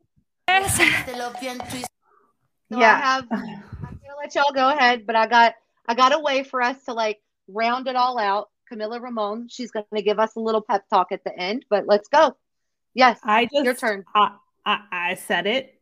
So 2.71 2.79
Yeah. 2.79 2.93
I 2.93 2.99
have. 2.99 3.27
I'm 3.31 3.39
gonna 3.81 4.17
let 4.17 4.35
y'all 4.35 4.53
go 4.53 4.69
ahead, 4.69 5.05
but 5.05 5.15
I 5.15 5.27
got 5.27 5.55
I 5.87 5.93
got 5.93 6.13
a 6.13 6.19
way 6.19 6.43
for 6.43 6.61
us 6.61 6.83
to 6.85 6.93
like 6.93 7.19
round 7.47 7.87
it 7.87 7.95
all 7.95 8.17
out. 8.17 8.49
Camilla 8.67 8.99
Ramon, 8.99 9.47
she's 9.49 9.71
gonna 9.71 10.01
give 10.01 10.19
us 10.19 10.35
a 10.35 10.39
little 10.39 10.61
pep 10.61 10.87
talk 10.89 11.11
at 11.11 11.23
the 11.23 11.37
end, 11.37 11.65
but 11.69 11.85
let's 11.87 12.07
go. 12.07 12.35
Yes, 12.93 13.19
I 13.23 13.45
just 13.45 13.63
your 13.63 13.75
turn. 13.75 14.05
I, 14.15 14.35
I, 14.65 14.79
I 14.91 15.13
said 15.15 15.45
it 15.47 15.79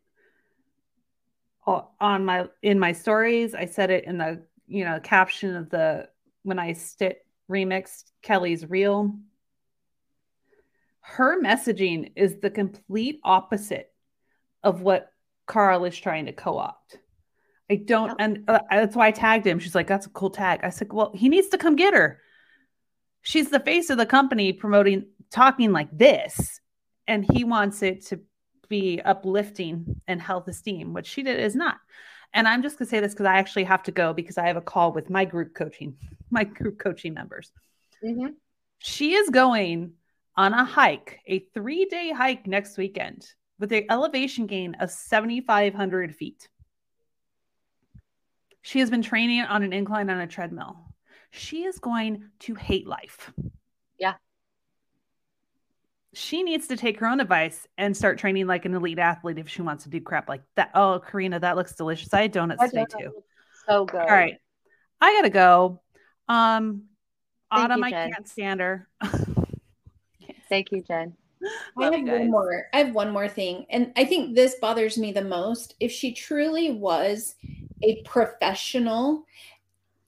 on 1.66 2.24
my 2.24 2.48
in 2.62 2.78
my 2.78 2.92
stories. 2.92 3.54
I 3.54 3.66
said 3.66 3.90
it 3.90 4.04
in 4.04 4.18
the 4.18 4.42
you 4.66 4.84
know 4.84 5.00
caption 5.00 5.56
of 5.56 5.70
the 5.70 6.08
when 6.42 6.58
I 6.58 6.72
st- 6.72 7.18
remixed 7.50 8.04
Kelly's 8.22 8.68
reel. 8.68 9.14
Her 11.02 11.40
messaging 11.42 12.12
is 12.16 12.40
the 12.40 12.50
complete 12.50 13.20
opposite 13.24 13.92
of 14.62 14.82
what 14.82 15.12
Carl 15.46 15.84
is 15.84 15.98
trying 15.98 16.26
to 16.26 16.32
co-opt. 16.32 16.98
I 17.70 17.76
don't, 17.76 18.14
and 18.20 18.44
uh, 18.48 18.60
that's 18.70 18.96
why 18.96 19.08
I 19.08 19.10
tagged 19.10 19.46
him. 19.46 19.58
She's 19.58 19.74
like, 19.74 19.86
"That's 19.86 20.06
a 20.06 20.10
cool 20.10 20.30
tag." 20.30 20.60
I 20.62 20.70
said, 20.70 20.92
"Well, 20.92 21.12
he 21.14 21.28
needs 21.28 21.48
to 21.48 21.58
come 21.58 21.76
get 21.76 21.94
her." 21.94 22.20
She's 23.22 23.50
the 23.50 23.60
face 23.60 23.88
of 23.90 23.98
the 23.98 24.06
company, 24.06 24.52
promoting, 24.52 25.06
talking 25.30 25.72
like 25.72 25.88
this, 25.96 26.60
and 27.06 27.24
he 27.32 27.44
wants 27.44 27.82
it 27.82 28.04
to 28.06 28.20
be 28.68 29.00
uplifting 29.00 30.00
and 30.06 30.20
health 30.20 30.48
esteem, 30.48 30.92
which 30.92 31.06
she 31.06 31.22
did 31.22 31.40
is 31.40 31.54
not. 31.54 31.76
And 32.34 32.48
I'm 32.48 32.62
just 32.62 32.78
gonna 32.78 32.88
say 32.88 33.00
this 33.00 33.12
because 33.12 33.26
I 33.26 33.36
actually 33.36 33.64
have 33.64 33.82
to 33.84 33.92
go 33.92 34.12
because 34.12 34.38
I 34.38 34.46
have 34.46 34.56
a 34.56 34.62
call 34.62 34.92
with 34.92 35.10
my 35.10 35.24
group 35.24 35.54
coaching, 35.54 35.96
my 36.30 36.44
group 36.44 36.78
coaching 36.78 37.14
members. 37.14 37.52
Mhm. 38.04 38.34
She 38.78 39.14
is 39.14 39.30
going 39.30 39.92
on 40.36 40.54
a 40.54 40.64
hike, 40.64 41.20
a 41.26 41.40
three 41.54 41.84
day 41.84 42.10
hike 42.10 42.46
next 42.46 42.76
weekend 42.78 43.26
with 43.58 43.72
an 43.72 43.84
elevation 43.90 44.46
gain 44.46 44.74
of 44.80 44.90
7,500 44.90 46.14
feet. 46.14 46.48
She 48.62 48.78
has 48.78 48.90
been 48.90 49.02
training 49.02 49.42
on 49.42 49.62
an 49.62 49.72
incline 49.72 50.08
on 50.08 50.20
a 50.20 50.26
treadmill. 50.26 50.76
She 51.30 51.64
is 51.64 51.78
going 51.78 52.30
to 52.40 52.54
hate 52.54 52.86
life. 52.86 53.32
Yeah. 53.98 54.14
She 56.14 56.42
needs 56.42 56.68
to 56.68 56.76
take 56.76 57.00
her 57.00 57.06
own 57.06 57.20
advice 57.20 57.66
and 57.78 57.96
start 57.96 58.18
training 58.18 58.46
like 58.46 58.64
an 58.64 58.74
elite 58.74 58.98
athlete 58.98 59.38
if 59.38 59.48
she 59.48 59.62
wants 59.62 59.84
to 59.84 59.90
do 59.90 60.00
crap 60.00 60.28
like 60.28 60.42
that. 60.56 60.70
Oh, 60.74 61.00
Karina, 61.04 61.40
that 61.40 61.56
looks 61.56 61.74
delicious. 61.74 62.12
I 62.12 62.22
had 62.22 62.32
donuts 62.32 62.60
That 62.60 62.70
today 62.70 62.84
too. 62.98 63.12
So 63.66 63.86
good. 63.86 64.00
All 64.00 64.06
right. 64.06 64.36
I 65.00 65.14
gotta 65.14 65.30
go. 65.30 65.80
Um 66.28 66.84
Thank 67.50 67.64
Autumn, 67.64 67.78
you, 67.80 67.84
I 67.84 67.90
can't 67.90 68.28
stand 68.28 68.60
her. 68.60 68.88
Thank 70.52 70.70
you, 70.70 70.82
Jen. 70.82 71.14
I 71.78 71.84
have 71.84 72.02
one 72.06 72.30
more. 72.30 72.66
I 72.74 72.80
have 72.80 72.94
one 72.94 73.10
more 73.10 73.26
thing. 73.26 73.64
And 73.70 73.90
I 73.96 74.04
think 74.04 74.34
this 74.34 74.56
bothers 74.56 74.98
me 74.98 75.10
the 75.10 75.24
most. 75.24 75.76
If 75.80 75.90
she 75.90 76.12
truly 76.12 76.70
was 76.70 77.36
a 77.82 78.02
professional, 78.02 79.24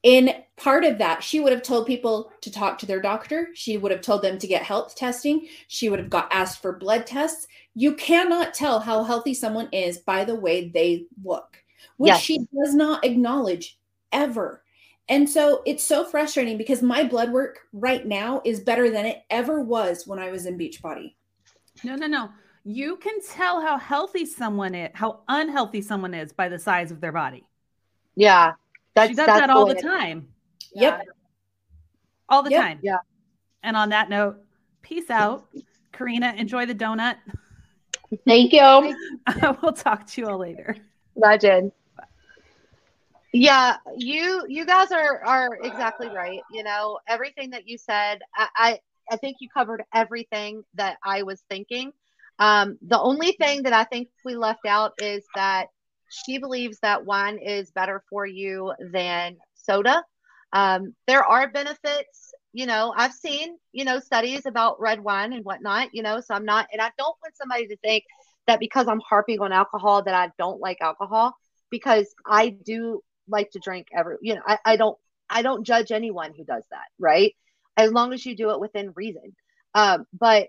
in 0.03 0.35
part 0.59 0.85
of 0.85 0.99
that, 0.99 1.25
she 1.25 1.41
would 1.41 1.51
have 1.55 1.63
told 1.63 1.87
people 1.87 2.31
to 2.43 2.53
talk 2.53 2.77
to 2.81 2.85
their 2.87 3.01
doctor. 3.01 3.49
She 3.55 3.79
would 3.79 3.91
have 3.91 4.03
told 4.03 4.21
them 4.21 4.39
to 4.39 4.47
get 4.47 4.63
health 4.63 4.95
testing. 4.97 5.49
She 5.69 5.89
would 5.89 5.99
have 5.99 6.11
got 6.11 6.29
asked 6.31 6.61
for 6.61 6.79
blood 6.79 7.07
tests. 7.07 7.47
You 7.75 7.95
cannot 7.95 8.53
tell 8.53 8.81
how 8.81 9.03
healthy 9.03 9.33
someone 9.33 9.71
is 9.73 9.97
by 9.97 10.27
the 10.27 10.35
way 10.35 10.69
they 10.69 11.07
look. 11.25 11.57
which 11.97 12.09
Yes. 12.09 12.21
she 12.21 12.39
does 12.39 12.75
not 12.75 13.03
acknowledge 13.05 13.79
ever. 14.13 14.64
And 15.09 15.29
so 15.29 15.63
it's 15.67 15.85
so 15.85 16.05
frustrating 16.05 16.57
because 16.57 16.83
my 16.83 17.05
blood 17.05 17.31
work 17.31 17.61
right 17.73 18.07
now 18.07 18.41
is 18.45 18.61
better 18.61 18.91
than 18.91 19.05
it 19.05 19.23
ever 19.31 19.61
was 19.61 20.07
when 20.07 20.19
I 20.19 20.31
was 20.31 20.47
in 20.47 20.57
Beachbody. 20.59 21.15
No, 21.83 21.95
no, 21.97 22.07
no. 22.07 22.31
You 22.65 22.97
can 22.97 23.21
tell 23.21 23.61
how 23.61 23.77
healthy 23.77 24.25
someone 24.25 24.75
is, 24.75 24.91
how 24.95 25.21
unhealthy 25.29 25.83
someone 25.83 26.15
is 26.15 26.33
by 26.33 26.49
the 26.49 26.59
size 26.59 26.91
of 26.91 27.01
their 27.03 27.13
body. 27.13 27.45
Yeah. 28.17 28.53
That's, 28.95 29.11
she 29.11 29.15
does 29.15 29.27
that's 29.27 29.41
that 29.41 29.51
all 29.51 29.67
the 29.67 29.77
it- 29.77 29.83
time. 29.83 30.29
Yep. 30.75 31.03
All 32.31 32.43
the 32.43 32.51
Yep. 32.51 32.63
time. 32.63 32.79
Yeah. 32.83 32.99
And 33.63 33.77
on 33.77 33.91
that 33.91 34.09
note, 34.09 34.37
peace 34.81 35.11
out. 35.11 35.47
Karina, 35.93 36.33
enjoy 36.37 36.65
the 36.67 36.75
donut. 36.75 37.17
Thank 38.27 38.53
you. 38.53 38.97
we'll 39.63 39.73
talk 39.73 40.07
to 40.07 40.21
you 40.21 40.29
all 40.29 40.39
later. 40.39 40.77
Legend. 41.17 41.73
Yeah, 43.35 43.77
you 43.97 44.45
you 44.49 44.65
guys 44.65 44.93
are 44.93 45.23
are 45.25 45.59
exactly 45.63 46.11
right. 46.11 46.45
You 46.49 46.63
know, 46.63 47.01
everything 47.09 47.51
that 47.51 47.69
you 47.69 47.79
said, 47.79 48.21
I 48.37 48.49
I, 48.57 48.81
I 49.11 49.17
think 49.17 49.39
you 49.41 49.49
covered 49.51 49.83
everything 49.95 50.63
that 50.75 50.99
I 51.05 51.25
was 51.25 51.43
thinking. 51.51 51.93
Um, 52.39 52.79
the 52.83 53.01
only 53.01 53.33
thing 53.33 53.65
that 53.65 53.73
I 53.75 53.85
think 53.85 54.09
we 54.25 54.37
left 54.37 54.67
out 54.67 54.93
is 54.99 55.25
that 55.35 55.69
she 56.09 56.39
believes 56.39 56.79
that 56.81 57.07
wine 57.07 57.39
is 57.39 57.71
better 57.73 58.03
for 58.11 58.27
you 58.27 58.73
than 58.93 59.37
soda. 59.55 60.05
Um, 60.53 60.95
there 61.09 61.25
are 61.25 61.49
benefits, 61.51 62.33
you 62.53 62.67
know, 62.67 62.95
I've 62.97 63.13
seen, 63.13 63.57
you 63.73 63.85
know, 63.85 64.01
studies 64.01 64.47
about 64.47 64.81
red 64.81 65.01
wine 65.03 65.33
and 65.33 65.45
whatnot, 65.45 65.89
you 65.93 66.03
know, 66.03 66.21
so 66.21 66.35
I'm 66.35 66.45
not, 66.45 66.69
and 66.73 66.81
I 66.83 66.91
don't 66.99 67.17
want 67.23 67.37
somebody 67.37 67.67
to 67.69 67.77
think 67.79 68.05
that 68.47 68.61
because 68.61 68.89
I'm 68.89 69.01
harping 69.01 69.41
on 69.41 69.53
alcohol 69.53 70.03
that 70.05 70.15
I 70.15 70.31
don't 70.39 70.61
like 70.61 70.79
alcohol 70.81 71.35
because 71.71 72.15
I 72.27 72.51
do 72.51 73.03
like 73.29 73.51
to 73.53 73.59
drink 73.59 73.89
every, 73.97 74.17
you 74.23 74.35
know, 74.35 74.43
I, 74.47 74.59
I 74.65 74.77
don't, 74.77 74.99
I 75.29 75.43
don't 75.43 75.65
judge 75.65 75.93
anyone 75.93 76.33
who 76.37 76.45
does 76.45 76.65
that, 76.71 76.87
right? 76.99 77.35
As 77.77 77.93
long 77.93 78.13
as 78.13 78.25
you 78.25 78.37
do 78.37 78.51
it 78.51 78.61
within 78.61 78.93
reason. 78.95 79.35
Um, 79.75 80.07
but 80.19 80.49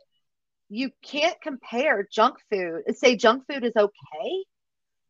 you 0.69 0.91
can't 1.01 1.39
compare 1.41 2.07
junk 2.11 2.37
food. 2.49 2.83
Say 2.95 3.15
junk 3.15 3.43
food 3.49 3.63
is 3.63 3.75
okay, 3.75 4.43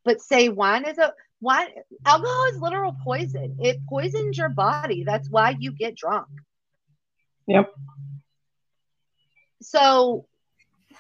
but 0.04 0.22
say 0.22 0.50
wine 0.50 0.86
is 0.86 0.98
a 0.98 1.14
wine. 1.42 1.68
Alcohol 2.06 2.46
is 2.54 2.60
literal 2.60 2.96
poison. 3.04 3.58
It 3.60 3.78
poisons 3.90 4.38
your 4.38 4.50
body. 4.50 5.04
That's 5.04 5.30
why 5.30 5.56
you 5.60 5.72
get 5.72 5.96
drunk. 5.96 6.28
Yep. 7.48 7.74
So 9.62 10.26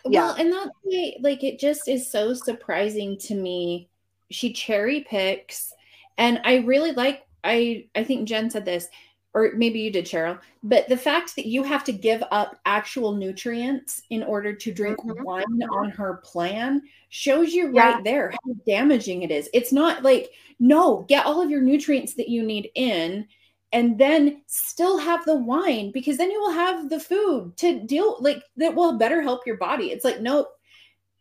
Yeah. 0.08 0.28
Well, 0.28 0.36
and 0.36 0.54
that's 0.54 0.70
why, 0.84 1.14
like, 1.22 1.44
it 1.44 1.60
just 1.60 1.88
is 1.88 2.12
so 2.12 2.34
surprising 2.34 3.18
to 3.20 3.36
me. 3.36 3.90
She 4.30 4.54
cherry 4.54 5.06
picks, 5.08 5.74
and 6.18 6.40
I 6.44 6.58
really 6.58 6.92
like. 6.92 7.24
I 7.44 7.88
I 7.96 8.04
think 8.04 8.28
Jen 8.28 8.50
said 8.50 8.66
this, 8.66 8.88
or 9.34 9.52
maybe 9.56 9.80
you 9.80 9.92
did, 9.92 10.06
Cheryl. 10.06 10.40
But 10.64 10.88
the 10.88 10.98
fact 10.98 11.36
that 11.36 11.46
you 11.46 11.62
have 11.64 11.84
to 11.84 11.92
give 11.92 12.24
up 12.32 12.60
actual 12.66 13.14
nutrients 13.14 14.02
in 14.10 14.24
order 14.24 14.54
to 14.54 14.74
drink 14.74 14.98
Mhm. 15.00 15.22
wine 15.24 15.64
on 15.72 15.90
her 15.92 16.22
plan 16.24 16.82
shows 17.10 17.54
you 17.54 17.72
Yeah. 17.74 17.96
right 17.96 18.04
there 18.04 18.32
how 18.32 18.54
damaging 18.66 19.22
it 19.24 19.32
is. 19.32 19.50
It's 19.54 19.72
not 19.72 20.04
like 20.04 20.32
no, 20.60 21.06
get 21.10 21.26
all 21.26 21.42
of 21.42 21.50
your 21.50 21.62
nutrients 21.62 22.14
that 22.16 22.30
you 22.30 22.42
need 22.42 22.72
in 22.76 23.28
and 23.74 23.98
then 23.98 24.42
still 24.48 24.98
have 24.98 25.26
the 25.26 25.36
wine 25.36 25.92
because 25.92 26.18
then 26.18 26.32
you 26.32 26.40
will 26.40 26.52
have 26.52 26.90
the 26.90 27.00
food 27.00 27.58
to 27.58 27.82
deal 27.82 28.16
like 28.22 28.42
that 28.56 28.74
will 28.74 28.98
better 28.98 29.22
help 29.22 29.46
your 29.46 29.58
body. 29.58 29.92
It's 29.92 30.06
like 30.06 30.22
nope, 30.22 30.48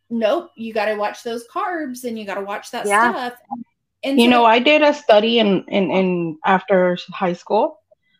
nope, 0.08 0.50
you 0.56 0.72
got 0.72 0.84
to 0.86 0.94
watch 0.94 1.22
those 1.24 1.46
carbs 1.48 2.04
and 2.04 2.16
you 2.18 2.24
got 2.24 2.36
to 2.36 2.42
watch 2.42 2.70
that 2.70 2.86
Yeah. 2.86 3.10
stuff. 3.10 3.38
And 3.50 3.64
You 4.04 4.24
so- 4.26 4.30
know, 4.30 4.44
I 4.44 4.58
did 4.58 4.82
a 4.82 4.94
study 4.94 5.38
in, 5.38 5.64
in, 5.68 5.90
in 5.90 6.38
after 6.44 6.96
high 7.12 7.32
school 7.32 7.78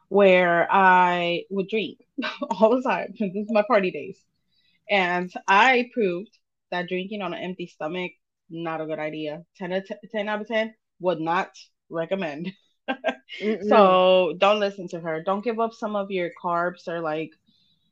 where 0.08 0.66
I 0.70 1.44
would 1.50 1.68
drink 1.68 1.98
all 2.50 2.76
the 2.76 2.82
time. 2.82 3.14
This 3.18 3.34
is 3.34 3.50
my 3.50 3.62
party 3.66 3.90
days. 3.90 4.18
And 4.90 5.32
I 5.48 5.90
proved 5.92 6.30
that 6.70 6.88
drinking 6.88 7.22
on 7.22 7.34
an 7.34 7.42
empty 7.42 7.66
stomach, 7.66 8.12
not 8.50 8.80
a 8.80 8.86
good 8.86 8.98
idea. 8.98 9.44
10, 9.56 9.72
out 9.72 9.90
of 9.90 10.10
10 10.10 10.28
out 10.28 10.40
of 10.40 10.48
10 10.48 10.74
would 11.00 11.20
not 11.20 11.50
recommend. 11.88 12.52
So 13.68 14.34
don't 14.38 14.60
listen 14.60 14.86
to 14.88 15.00
her. 15.00 15.22
Don't 15.22 15.42
give 15.42 15.58
up 15.58 15.72
some 15.72 15.96
of 15.96 16.10
your 16.10 16.30
carbs 16.42 16.86
or 16.86 17.00
like 17.00 17.30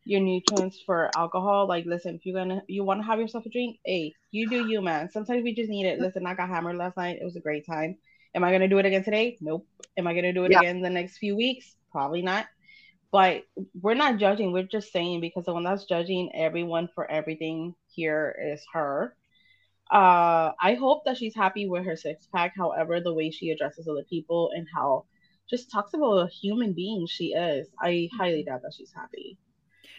your 0.05 0.20
nutrients 0.20 0.82
for 0.84 1.16
alcohol. 1.16 1.66
Like, 1.68 1.86
listen, 1.86 2.16
if 2.16 2.26
you're 2.26 2.38
gonna 2.38 2.62
you 2.68 2.84
want 2.84 3.00
to 3.00 3.07
have 3.07 3.20
yourself 3.20 3.46
a 3.46 3.50
drink, 3.50 3.78
hey, 3.84 4.14
you 4.30 4.48
do 4.48 4.57
you, 4.57 4.80
man. 4.82 5.11
Sometimes 5.11 5.42
we 5.44 5.55
just 5.55 5.70
need 5.70 5.86
it. 5.86 6.00
Listen, 6.00 6.26
I 6.26 6.34
got 6.34 6.48
hammered 6.48 6.76
last 6.76 6.96
night. 6.96 7.18
It 7.20 7.24
was 7.24 7.36
a 7.36 7.40
great 7.40 7.66
time. 7.66 7.96
Am 8.34 8.44
I 8.44 8.53
gonna 8.53 8.68
do 8.68 8.78
it 8.78 8.86
again 8.86 9.05
today? 9.05 9.38
Nope. 9.40 9.66
Am 9.96 10.07
I 10.07 10.14
gonna 10.14 10.32
do 10.32 10.44
it 10.44 10.53
Yeah. 10.53 10.59
again 10.59 10.80
the 10.80 10.90
next 10.90 11.18
few 11.18 11.36
weeks? 11.36 11.76
Probably 11.90 12.22
not. 12.22 12.46
But 13.12 13.44
we're 13.80 13.94
not 13.94 14.18
judging. 14.18 14.53
We're 14.53 14.64
just 14.64 14.92
saying 14.92 15.20
because 15.20 15.44
the 15.44 15.53
one 15.53 15.64
that's 15.64 15.84
judging 15.84 16.30
everyone 16.34 16.88
for 16.94 17.11
everything 17.11 17.74
here 17.88 18.34
is 18.53 18.64
her. 18.72 19.14
Uh, 19.90 20.53
I 20.61 20.74
hope 20.74 21.05
that 21.05 21.18
she's 21.18 21.34
happy 21.34 21.68
with 21.68 21.84
her 21.84 21.96
six 21.96 22.26
pack. 22.34 22.55
However, 22.57 23.00
the 23.00 23.12
way 23.14 23.30
she 23.30 23.50
addresses 23.50 23.86
other 23.88 24.05
people 24.09 24.50
and 24.55 24.66
how 24.74 25.07
just 25.50 25.70
talks 25.70 25.92
about 25.94 26.18
a 26.18 26.28
human 26.28 26.72
being 26.72 27.07
she 27.07 27.34
is, 27.34 27.68
I 27.80 28.09
highly 28.18 28.42
doubt 28.44 28.62
that 28.62 28.74
she's 28.76 28.92
happy. 28.94 29.38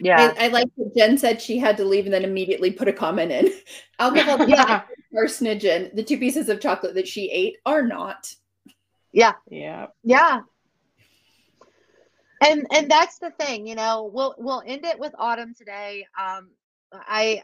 Yeah. 0.00 0.34
I, 0.38 0.46
I 0.46 0.48
like 0.48 0.68
that 0.76 0.94
Jen 0.96 1.18
said 1.18 1.40
she 1.40 1.58
had 1.58 1.76
to 1.78 1.84
leave 1.84 2.04
and 2.04 2.14
then 2.14 2.24
immediately 2.24 2.70
put 2.70 2.88
a 2.88 2.92
comment 2.92 3.30
in. 3.32 3.52
Alcohol, 3.98 4.48
Yeah. 4.48 4.82
carcinogen. 5.14 5.94
The 5.94 6.02
two 6.02 6.18
pieces 6.18 6.48
of 6.48 6.60
chocolate 6.60 6.94
that 6.94 7.08
she 7.08 7.30
ate 7.30 7.56
are 7.64 7.82
not. 7.82 8.34
yeah. 9.12 9.34
Yeah. 9.48 9.86
Yeah. 10.02 10.40
And 12.40 12.66
and 12.74 12.90
that's 12.90 13.18
the 13.18 13.30
thing, 13.30 13.66
you 13.66 13.74
know, 13.74 14.10
we'll 14.12 14.34
we'll 14.38 14.62
end 14.66 14.84
it 14.84 14.98
with 14.98 15.14
autumn 15.18 15.54
today. 15.54 16.06
Um 16.20 16.50
I 16.92 17.42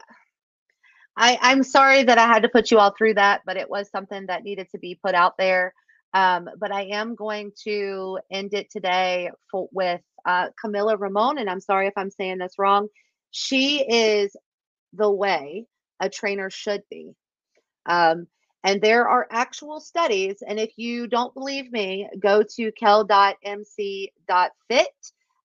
I 1.17 1.37
I'm 1.41 1.63
sorry 1.63 2.03
that 2.03 2.17
I 2.17 2.27
had 2.27 2.43
to 2.43 2.49
put 2.49 2.69
you 2.71 2.77
all 2.79 2.93
through 2.97 3.15
that, 3.15 3.41
but 3.45 3.57
it 3.57 3.69
was 3.69 3.89
something 3.89 4.27
that 4.27 4.43
needed 4.43 4.69
to 4.71 4.77
be 4.79 4.99
put 5.03 5.15
out 5.15 5.37
there. 5.37 5.73
Um, 6.13 6.49
but 6.59 6.73
I 6.73 6.83
am 6.91 7.15
going 7.15 7.53
to 7.63 8.19
end 8.29 8.53
it 8.53 8.69
today 8.69 9.31
for, 9.49 9.69
with 9.71 10.01
uh, 10.25 10.49
Camilla 10.59 10.97
Ramon, 10.97 11.37
and 11.37 11.49
I'm 11.49 11.61
sorry 11.61 11.87
if 11.87 11.93
I'm 11.97 12.11
saying 12.11 12.39
this 12.39 12.55
wrong. 12.57 12.87
She 13.31 13.79
is 13.81 14.35
the 14.93 15.09
way 15.11 15.65
a 15.99 16.09
trainer 16.09 16.49
should 16.49 16.83
be. 16.89 17.13
Um, 17.85 18.27
and 18.63 18.81
there 18.81 19.07
are 19.07 19.27
actual 19.31 19.79
studies. 19.79 20.43
And 20.47 20.59
if 20.59 20.71
you 20.77 21.07
don't 21.07 21.33
believe 21.33 21.71
me, 21.71 22.07
go 22.19 22.43
to 22.55 22.71
kel.mc.fit. 22.73 23.67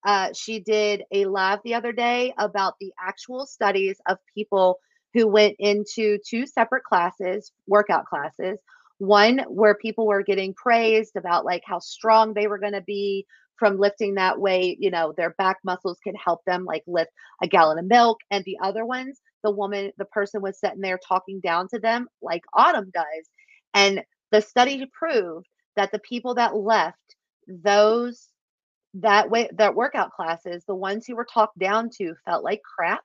Uh, 0.04 0.32
she 0.34 0.60
did 0.60 1.02
a 1.10 1.24
live 1.24 1.60
the 1.64 1.74
other 1.74 1.92
day 1.92 2.32
about 2.38 2.74
the 2.80 2.92
actual 3.00 3.46
studies 3.46 3.98
of 4.06 4.18
people 4.34 4.78
who 5.14 5.26
went 5.26 5.56
into 5.58 6.18
two 6.28 6.46
separate 6.46 6.84
classes, 6.84 7.52
workout 7.66 8.04
classes. 8.06 8.58
One 8.98 9.40
where 9.48 9.74
people 9.74 10.06
were 10.06 10.22
getting 10.22 10.54
praised 10.54 11.16
about 11.16 11.44
like 11.44 11.62
how 11.66 11.80
strong 11.80 12.34
they 12.34 12.46
were 12.46 12.58
going 12.58 12.72
to 12.72 12.82
be 12.82 13.26
from 13.58 13.78
lifting 13.78 14.14
that 14.14 14.40
weight. 14.40 14.78
You 14.80 14.90
know, 14.90 15.12
their 15.16 15.30
back 15.38 15.58
muscles 15.64 15.98
can 16.02 16.14
help 16.14 16.44
them 16.46 16.64
like 16.64 16.82
lift 16.86 17.10
a 17.42 17.48
gallon 17.48 17.78
of 17.78 17.86
milk. 17.86 18.18
And 18.30 18.44
the 18.44 18.58
other 18.62 18.84
ones, 18.84 19.20
the 19.42 19.50
woman, 19.50 19.92
the 19.98 20.04
person 20.06 20.42
was 20.42 20.58
sitting 20.58 20.80
there 20.80 20.98
talking 21.06 21.40
down 21.40 21.68
to 21.68 21.78
them 21.78 22.08
like 22.22 22.42
Autumn 22.54 22.90
does. 22.92 23.28
And 23.74 24.02
the 24.32 24.40
study 24.40 24.86
proved 24.92 25.46
that 25.76 25.92
the 25.92 26.00
people 26.00 26.34
that 26.36 26.56
left 26.56 26.98
those 27.48 28.28
that 28.94 29.30
way 29.30 29.48
that 29.54 29.74
workout 29.74 30.12
classes, 30.12 30.64
the 30.66 30.74
ones 30.74 31.06
who 31.06 31.16
were 31.16 31.26
talked 31.32 31.58
down 31.58 31.90
to 31.98 32.14
felt 32.24 32.44
like 32.44 32.62
crap, 32.62 33.02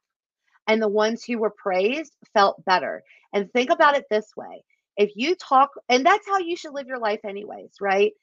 and 0.68 0.82
the 0.82 0.88
ones 0.88 1.24
who 1.24 1.38
were 1.40 1.54
praised 1.58 2.14
felt 2.34 2.64
better. 2.66 3.04
And 3.34 3.52
think 3.52 3.70
about 3.70 3.96
it 3.98 4.06
this 4.10 4.28
way. 4.38 4.64
If 4.98 5.12
you 5.16 5.36
talk 5.36 5.70
and 5.90 6.06
that's 6.06 6.28
how 6.28 6.40
you 6.40 6.56
should 6.56 6.74
live 6.74 6.88
your 6.88 7.00
life 7.00 7.22
anyways, 7.26 7.72
right? 7.82 8.14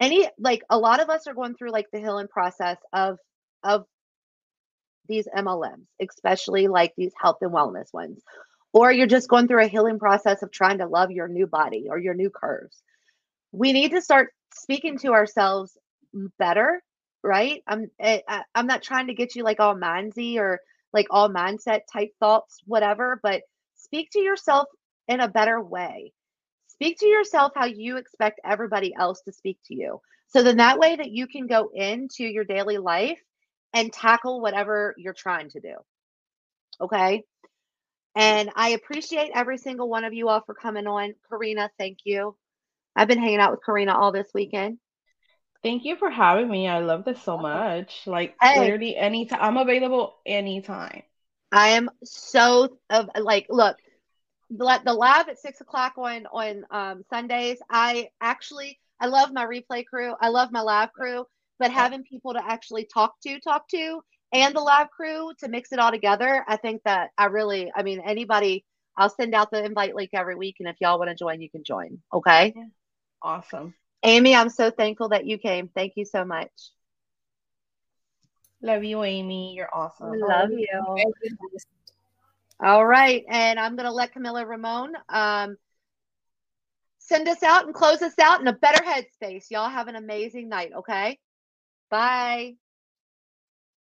Any 0.00 0.28
like 0.38 0.62
a 0.70 0.78
lot 0.78 1.00
of 1.00 1.10
us 1.10 1.26
are 1.26 1.34
going 1.34 1.54
through 1.54 1.72
like 1.72 1.86
the 1.92 2.00
healing 2.00 2.28
process 2.28 2.78
of 2.92 3.18
of 3.64 3.84
these 5.08 5.28
MLMs, 5.36 5.86
especially 6.02 6.68
like 6.68 6.94
these 6.96 7.12
health 7.20 7.38
and 7.42 7.52
wellness 7.52 7.92
ones. 7.94 8.20
Or 8.72 8.92
you're 8.92 9.06
just 9.08 9.28
going 9.28 9.48
through 9.48 9.64
a 9.64 9.68
healing 9.68 9.98
process 9.98 10.42
of 10.42 10.52
trying 10.52 10.78
to 10.78 10.86
love 10.86 11.10
your 11.12 11.28
new 11.28 11.46
body 11.46 11.86
or 11.90 11.98
your 11.98 12.14
new 12.14 12.30
curves. 12.30 12.82
We 13.52 13.72
need 13.72 13.92
to 13.92 14.02
start 14.02 14.30
speaking 14.54 14.98
to 15.00 15.12
ourselves 15.12 15.76
better, 16.38 16.82
right? 17.24 17.62
I'm 17.66 17.90
I, 18.02 18.22
I- 18.28 18.44
I'm 18.54 18.66
not 18.66 18.82
trying 18.82 19.08
to 19.08 19.14
get 19.14 19.36
you 19.36 19.44
like 19.44 19.60
all 19.60 19.76
mindsy 19.76 20.38
or 20.38 20.60
like 20.92 21.06
all 21.10 21.30
mindset 21.30 21.82
type 21.92 22.10
thoughts, 22.20 22.58
whatever, 22.66 23.20
but 23.22 23.42
speak 23.76 24.10
to 24.12 24.20
yourself 24.20 24.68
in 25.08 25.20
a 25.20 25.28
better 25.28 25.60
way. 25.62 26.12
Speak 26.80 26.98
to 27.00 27.06
yourself 27.06 27.52
how 27.54 27.66
you 27.66 27.98
expect 27.98 28.40
everybody 28.42 28.94
else 28.98 29.20
to 29.26 29.32
speak 29.32 29.58
to 29.66 29.74
you. 29.74 30.00
So 30.28 30.42
then 30.42 30.56
that 30.56 30.78
way 30.78 30.96
that 30.96 31.10
you 31.10 31.26
can 31.26 31.46
go 31.46 31.68
into 31.74 32.24
your 32.24 32.44
daily 32.44 32.78
life 32.78 33.20
and 33.74 33.92
tackle 33.92 34.40
whatever 34.40 34.94
you're 34.96 35.12
trying 35.12 35.50
to 35.50 35.60
do. 35.60 35.74
Okay. 36.80 37.24
And 38.16 38.48
I 38.56 38.70
appreciate 38.70 39.30
every 39.34 39.58
single 39.58 39.90
one 39.90 40.04
of 40.04 40.14
you 40.14 40.30
all 40.30 40.40
for 40.40 40.54
coming 40.54 40.86
on. 40.86 41.12
Karina, 41.28 41.70
thank 41.78 41.98
you. 42.04 42.34
I've 42.96 43.08
been 43.08 43.18
hanging 43.18 43.40
out 43.40 43.50
with 43.50 43.60
Karina 43.62 43.94
all 43.94 44.10
this 44.10 44.30
weekend. 44.32 44.78
Thank 45.62 45.84
you 45.84 45.96
for 45.96 46.08
having 46.08 46.48
me. 46.48 46.66
I 46.66 46.78
love 46.78 47.04
this 47.04 47.22
so 47.22 47.36
much. 47.36 48.06
Like 48.06 48.36
Hey. 48.40 48.58
literally 48.58 48.96
anytime. 48.96 49.40
I'm 49.42 49.56
available 49.58 50.14
anytime. 50.24 51.02
I 51.52 51.68
am 51.68 51.90
so 52.04 52.78
of 52.88 53.10
like 53.20 53.48
look 53.50 53.76
the, 54.50 54.80
the 54.84 54.92
lab 54.92 55.28
at 55.28 55.38
six 55.38 55.60
o'clock 55.60 55.94
on 55.96 56.26
on 56.26 56.64
um, 56.70 57.04
Sundays. 57.08 57.58
I 57.70 58.08
actually 58.20 58.78
I 59.00 59.06
love 59.06 59.32
my 59.32 59.44
replay 59.46 59.84
crew. 59.86 60.14
I 60.20 60.28
love 60.28 60.52
my 60.52 60.60
lab 60.60 60.92
crew, 60.92 61.24
but 61.58 61.70
having 61.70 62.02
people 62.04 62.34
to 62.34 62.44
actually 62.44 62.84
talk 62.92 63.14
to, 63.26 63.40
talk 63.40 63.68
to, 63.68 64.00
and 64.32 64.54
the 64.54 64.60
lab 64.60 64.90
crew 64.90 65.32
to 65.38 65.48
mix 65.48 65.72
it 65.72 65.78
all 65.78 65.90
together, 65.90 66.44
I 66.46 66.56
think 66.56 66.82
that 66.84 67.10
I 67.16 67.26
really. 67.26 67.72
I 67.74 67.82
mean, 67.82 68.00
anybody. 68.04 68.64
I'll 68.96 69.08
send 69.08 69.34
out 69.34 69.50
the 69.50 69.64
invite 69.64 69.94
link 69.94 70.10
every 70.12 70.34
week, 70.34 70.56
and 70.58 70.68
if 70.68 70.76
y'all 70.80 70.98
want 70.98 71.08
to 71.10 71.14
join, 71.14 71.40
you 71.40 71.48
can 71.48 71.64
join. 71.64 72.02
Okay, 72.12 72.52
Awesome. 73.22 73.74
Amy, 74.02 74.34
I'm 74.34 74.48
so 74.48 74.70
thankful 74.70 75.10
that 75.10 75.26
you 75.26 75.38
came. 75.38 75.68
Thank 75.68 75.92
you 75.96 76.04
so 76.04 76.24
much. 76.24 76.50
Love 78.62 78.84
you, 78.84 79.04
Amy. 79.04 79.54
You're 79.54 79.74
awesome. 79.74 80.18
Love 80.18 80.50
you. 80.50 80.68
All 82.62 82.84
right, 82.84 83.24
and 83.28 83.58
I'm 83.58 83.74
gonna 83.76 83.92
let 83.92 84.12
Camilla 84.12 84.44
Ramon 84.44 84.92
um, 85.08 85.56
send 86.98 87.26
us 87.26 87.42
out 87.42 87.64
and 87.64 87.74
close 87.74 88.02
us 88.02 88.18
out 88.20 88.40
in 88.40 88.46
a 88.48 88.52
better 88.52 88.84
headspace. 88.84 89.46
Y'all 89.50 89.70
have 89.70 89.88
an 89.88 89.96
amazing 89.96 90.48
night. 90.50 90.72
Okay, 90.76 91.18
bye. 91.90 92.54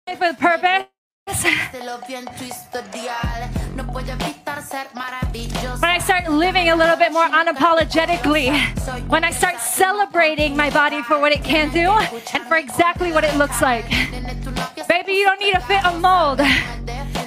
for 0.07 0.15
the 0.15 0.37
purpose. 0.39 0.87
When 3.75 3.89
I 5.83 5.99
start 5.99 6.29
living 6.31 6.69
a 6.69 6.75
little 6.75 6.95
bit 6.95 7.11
more 7.11 7.27
unapologetically, 7.27 8.49
when 9.09 9.25
I 9.25 9.31
start 9.31 9.59
celebrating 9.59 10.55
my 10.55 10.69
body 10.69 11.03
for 11.03 11.19
what 11.19 11.33
it 11.33 11.43
can 11.43 11.71
do 11.73 11.91
and 11.91 12.43
for 12.47 12.55
exactly 12.55 13.11
what 13.11 13.25
it 13.25 13.35
looks 13.35 13.61
like. 13.61 13.89
Baby, 14.87 15.13
you 15.13 15.25
don't 15.25 15.41
need 15.41 15.55
to 15.55 15.61
fit 15.61 15.83
a 15.83 15.99
mold. 15.99 16.39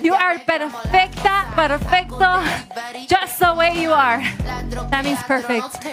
You 0.03 0.15
are 0.15 0.39
perfecta, 0.39 1.45
perfecto, 1.55 2.43
just 3.07 3.39
the 3.41 3.55
way 3.55 3.79
you 3.79 3.93
are. 3.93 4.21
That 4.91 5.05
means 5.05 5.23
perfect. 5.25 5.85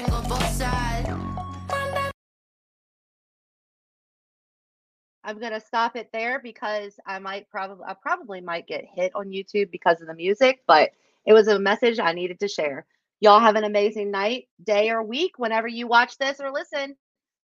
I'm 5.26 5.40
gonna 5.40 5.60
stop 5.60 5.96
it 5.96 6.10
there 6.14 6.40
because 6.40 7.00
I 7.06 7.20
might 7.20 7.50
probably 7.50 7.84
I 7.88 7.96
probably 7.96 8.42
might 8.42 8.68
get 8.68 8.86
hit 8.86 9.12
on 9.16 9.28
YouTube 9.30 9.72
because 9.72 10.00
of 10.02 10.08
the 10.08 10.14
music, 10.14 10.62
but 10.68 10.92
it 11.26 11.34
was 11.34 11.48
a 11.48 11.60
message 11.60 12.00
I 12.00 12.14
needed 12.14 12.40
to 12.42 12.48
share. 12.48 12.86
Y'all 13.20 13.40
have 13.40 13.56
an 13.56 13.64
amazing 13.64 14.12
night, 14.12 14.48
day, 14.64 14.92
or 14.92 15.02
week 15.02 15.40
whenever 15.40 15.68
you 15.68 15.88
watch 15.88 16.18
this 16.18 16.40
or 16.40 16.52
listen. 16.52 16.96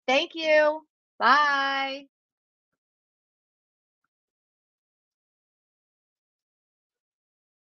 Thank 0.07 0.35
you. 0.35 0.83
Bye. 1.19 2.07